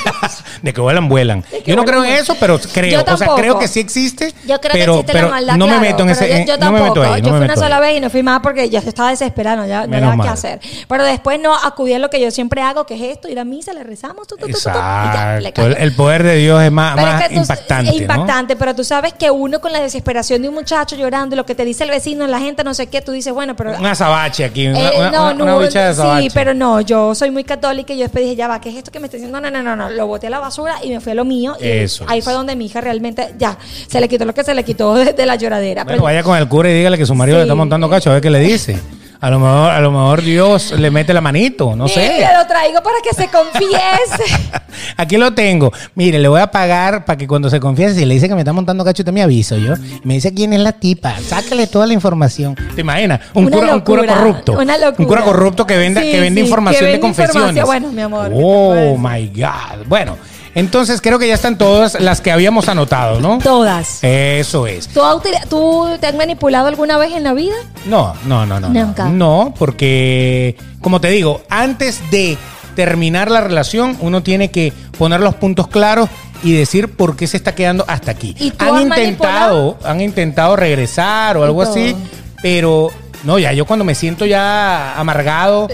[0.61, 1.41] de que vuelan, vuelan.
[1.43, 3.03] Que Yo no vuelan, creo en eso, pero creo.
[3.03, 4.33] Yo o sea, creo que sí existe.
[4.45, 6.27] Yo creo pero, que existe pero la maldad, no me meto en ese.
[6.29, 6.99] yo, en- yo no me tampoco.
[7.01, 7.21] meto ahí.
[7.21, 7.81] yo me fui una sola ahí.
[7.81, 10.59] vez y no fui más porque ya se estaba desesperando, ya no había qué hacer.
[10.87, 13.45] Pero después no acudí a lo que yo siempre hago, que es esto, ir a
[13.45, 15.77] misa, le rezamos, tu, tu, tu, tu, tu, y ya, le Exacto.
[15.77, 17.89] El, poder de Dios es más, es que impactante.
[17.91, 18.01] es ¿no?
[18.01, 21.45] impactante, pero tú sabes que uno con la desesperación de un muchacho llorando, y lo
[21.45, 23.85] que te dice el vecino, la gente, no sé qué, tú dices, bueno, pero Un
[23.85, 24.67] azabache aquí.
[24.67, 26.23] Una, Eh, una- bicha de azabache.
[26.23, 28.75] sí, pero no, yo soy muy católica y yo después dije, ya va, ¿qué es
[28.77, 29.39] esto que me está diciendo?
[29.41, 31.25] No, no, no, no, no, lo boté a la basura y me fui a lo
[31.25, 31.55] mío.
[31.59, 32.23] Y Eso ahí es.
[32.23, 33.57] fue donde mi hija realmente, ya,
[33.87, 35.83] se le quitó lo que se le quitó de, de la lloradera.
[35.83, 38.09] Bueno, Pero- vaya con el cura y dígale que su marido le está montando cacho,
[38.09, 38.79] a ver qué le dice.
[39.21, 42.09] A lo mejor, a lo mejor Dios le mete la manito, no sé.
[42.15, 44.49] Mira, lo traigo para que se confiese.
[44.97, 45.73] Aquí lo tengo.
[45.95, 48.41] Mire, le voy a pagar para que cuando se confiese, si le dice que me
[48.41, 49.73] está montando cacho, te me aviso yo.
[50.03, 51.15] Me dice quién es la tipa.
[51.19, 52.55] Sácale toda la información.
[52.75, 53.19] ¿Te imaginas?
[53.33, 54.53] Un, Una cura, un cura corrupto.
[54.53, 54.95] una locura.
[54.99, 57.57] Un cura corrupto que vende, Sí, que vende sí, información que de confesiones.
[57.57, 57.65] información.
[57.65, 59.85] Bueno, mi amor, ¿qué te Oh my God.
[59.87, 60.17] Bueno,
[60.55, 63.37] entonces creo que ya están todas las que habíamos anotado, ¿no?
[63.39, 64.03] Todas.
[64.03, 64.87] Eso es.
[64.87, 67.55] ¿Tú, has util- ¿Tú te has manipulado alguna vez en la vida?
[67.85, 68.69] No, no, no, no.
[68.69, 69.05] Nunca.
[69.05, 69.11] No,
[69.45, 72.37] No, porque, como te digo, antes de
[72.75, 76.09] terminar la relación, uno tiene que poner los puntos claros
[76.43, 78.35] y decir por qué se está quedando hasta aquí.
[78.39, 81.71] ¿Y tú Han has intentado, han intentado regresar o algo todo.
[81.73, 81.95] así,
[82.41, 82.89] pero
[83.25, 85.67] no, ya yo cuando me siento ya amargado,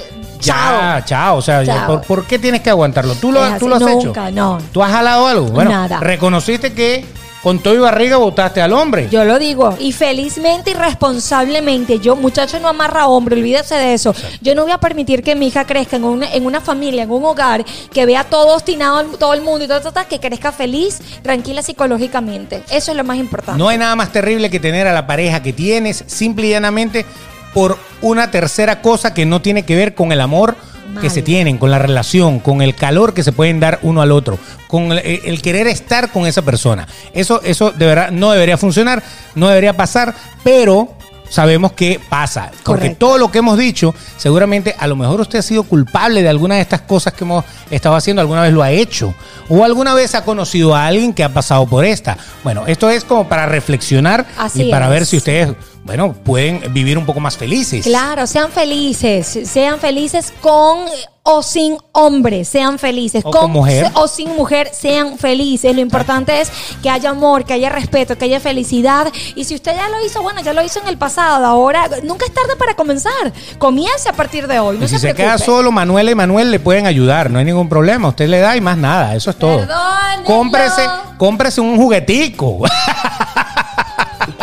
[0.45, 1.37] ya, chao.
[1.37, 1.87] O sea, Chao.
[1.87, 3.15] ¿por, por qué tienes que aguantarlo?
[3.15, 4.05] ¿Tú lo, Es tú así, lo has hecho?
[4.07, 4.59] nunca, no.
[4.71, 5.47] ¿Tú has jalado algo?
[5.47, 5.99] Bueno, Nada.
[5.99, 7.05] reconociste que
[7.43, 9.07] con todo y barriga votaste al hombre.
[9.11, 9.75] Yo lo digo.
[9.79, 14.15] Y felizmente y responsablemente, yo, muchacho, no amarra hombre, olvídese de eso.
[14.41, 17.11] Yo no voy a permitir que mi hija crezca en una, en una familia, en
[17.11, 17.63] un hogar,
[17.93, 21.61] que vea todo obstinado, todo el mundo y todo, todo, todo, que crezca feliz, tranquila
[21.61, 22.63] psicológicamente.
[22.71, 23.59] Eso es lo más importante.
[23.59, 27.05] No hay nada más terrible que tener a la pareja que tienes simple y llanamente
[27.53, 30.55] por una tercera cosa que no tiene que ver con el amor
[30.93, 31.01] Mal.
[31.01, 34.11] que se tienen, con la relación, con el calor que se pueden dar uno al
[34.11, 36.87] otro, con el, el querer estar con esa persona.
[37.13, 39.01] Eso, eso de verdad no debería funcionar,
[39.33, 40.13] no debería pasar,
[40.43, 40.93] pero
[41.27, 42.51] sabemos que pasa.
[42.63, 42.97] Porque Correcto.
[43.07, 46.55] todo lo que hemos dicho, seguramente a lo mejor usted ha sido culpable de alguna
[46.55, 49.13] de estas cosas que hemos estado haciendo, alguna vez lo ha hecho,
[49.49, 52.15] o alguna vez ha conocido a alguien que ha pasado por esta.
[52.43, 54.91] Bueno, esto es como para reflexionar Así y para es.
[54.91, 55.49] ver si ustedes
[55.85, 57.85] bueno, pueden vivir un poco más felices.
[57.85, 60.79] Claro, sean felices, sean felices con
[61.21, 63.23] o sin hombre, sean felices.
[63.23, 63.91] O con mujer.
[63.93, 65.75] O sin mujer, sean felices.
[65.75, 66.51] Lo importante es
[66.81, 69.13] que haya amor, que haya respeto, que haya felicidad.
[69.35, 71.45] Y si usted ya lo hizo, bueno, ya lo hizo en el pasado.
[71.45, 73.31] Ahora, nunca es tarde para comenzar.
[73.59, 74.79] Comience a partir de hoy.
[74.79, 77.45] No y si se, se, queda solo, Manuel y Manuel le pueden ayudar, no hay
[77.45, 78.07] ningún problema.
[78.07, 79.59] Usted le da y más nada, eso es todo.
[79.59, 80.25] Perdónenlo.
[80.25, 80.81] Cómprese,
[81.19, 82.63] cómprese un juguetico.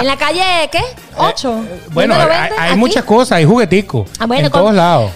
[0.02, 0.82] En la calle, ¿qué?
[1.16, 1.64] Ocho.
[1.92, 4.10] bueno, ¿Dónde lo hay, hay muchas cosas, hay jugueticos.
[4.18, 5.12] Ah, bueno, en todos lados.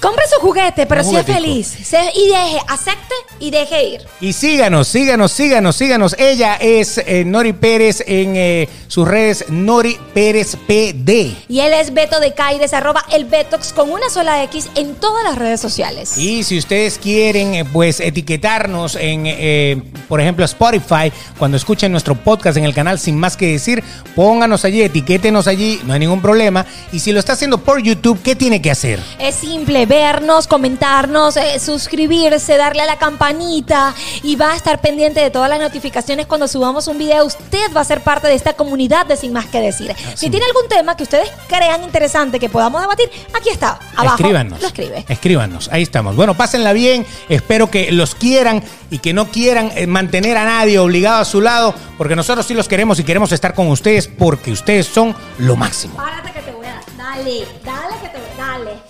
[0.00, 1.44] Compre su juguete, pero Un sea juguetico.
[1.44, 1.66] feliz.
[1.84, 4.00] Sea- y deje, acepte y deje ir.
[4.20, 6.14] Y síganos, síganos, síganos, síganos.
[6.18, 11.34] Ella es eh, Nori Pérez en eh, sus redes Nori Pérez PD.
[11.48, 15.24] Y él es Beto de Caires, arroba el Betox con una sola X en todas
[15.24, 16.16] las redes sociales.
[16.16, 22.14] Y si ustedes quieren, eh, pues etiquetarnos en, eh, por ejemplo, Spotify, cuando escuchen nuestro
[22.14, 23.82] podcast en el canal Sin Más Que Decir,
[24.14, 26.64] pónganos allí, etiquétenos allí, no hay ningún problema.
[26.92, 29.00] Y si lo está haciendo por YouTube, ¿qué tiene que hacer?
[29.18, 35.20] Es simple, vernos, comentarnos, eh, suscribirse, darle a la campanita y va a estar pendiente
[35.20, 37.24] de todas las notificaciones cuando subamos un video.
[37.24, 39.94] Usted va a ser parte de esta comunidad de Sin Más Que Decir.
[40.14, 44.16] Si tiene algún tema que ustedes crean interesante que podamos debatir, aquí está, abajo.
[44.16, 44.60] Escríbanos.
[44.60, 45.04] Lo escribe.
[45.08, 46.14] Escríbanos, ahí estamos.
[46.14, 47.06] Bueno, pásenla bien.
[47.28, 51.40] Espero que los quieran y que no quieran eh, mantener a nadie obligado a su
[51.40, 55.56] lado, porque nosotros sí los queremos y queremos estar con ustedes porque ustedes son lo
[55.56, 55.96] máximo.
[55.96, 56.84] Párate que te voy a dar.
[56.96, 58.87] Dale, dale que te voy a Dale.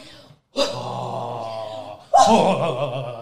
[0.59, 3.18] はあはあ。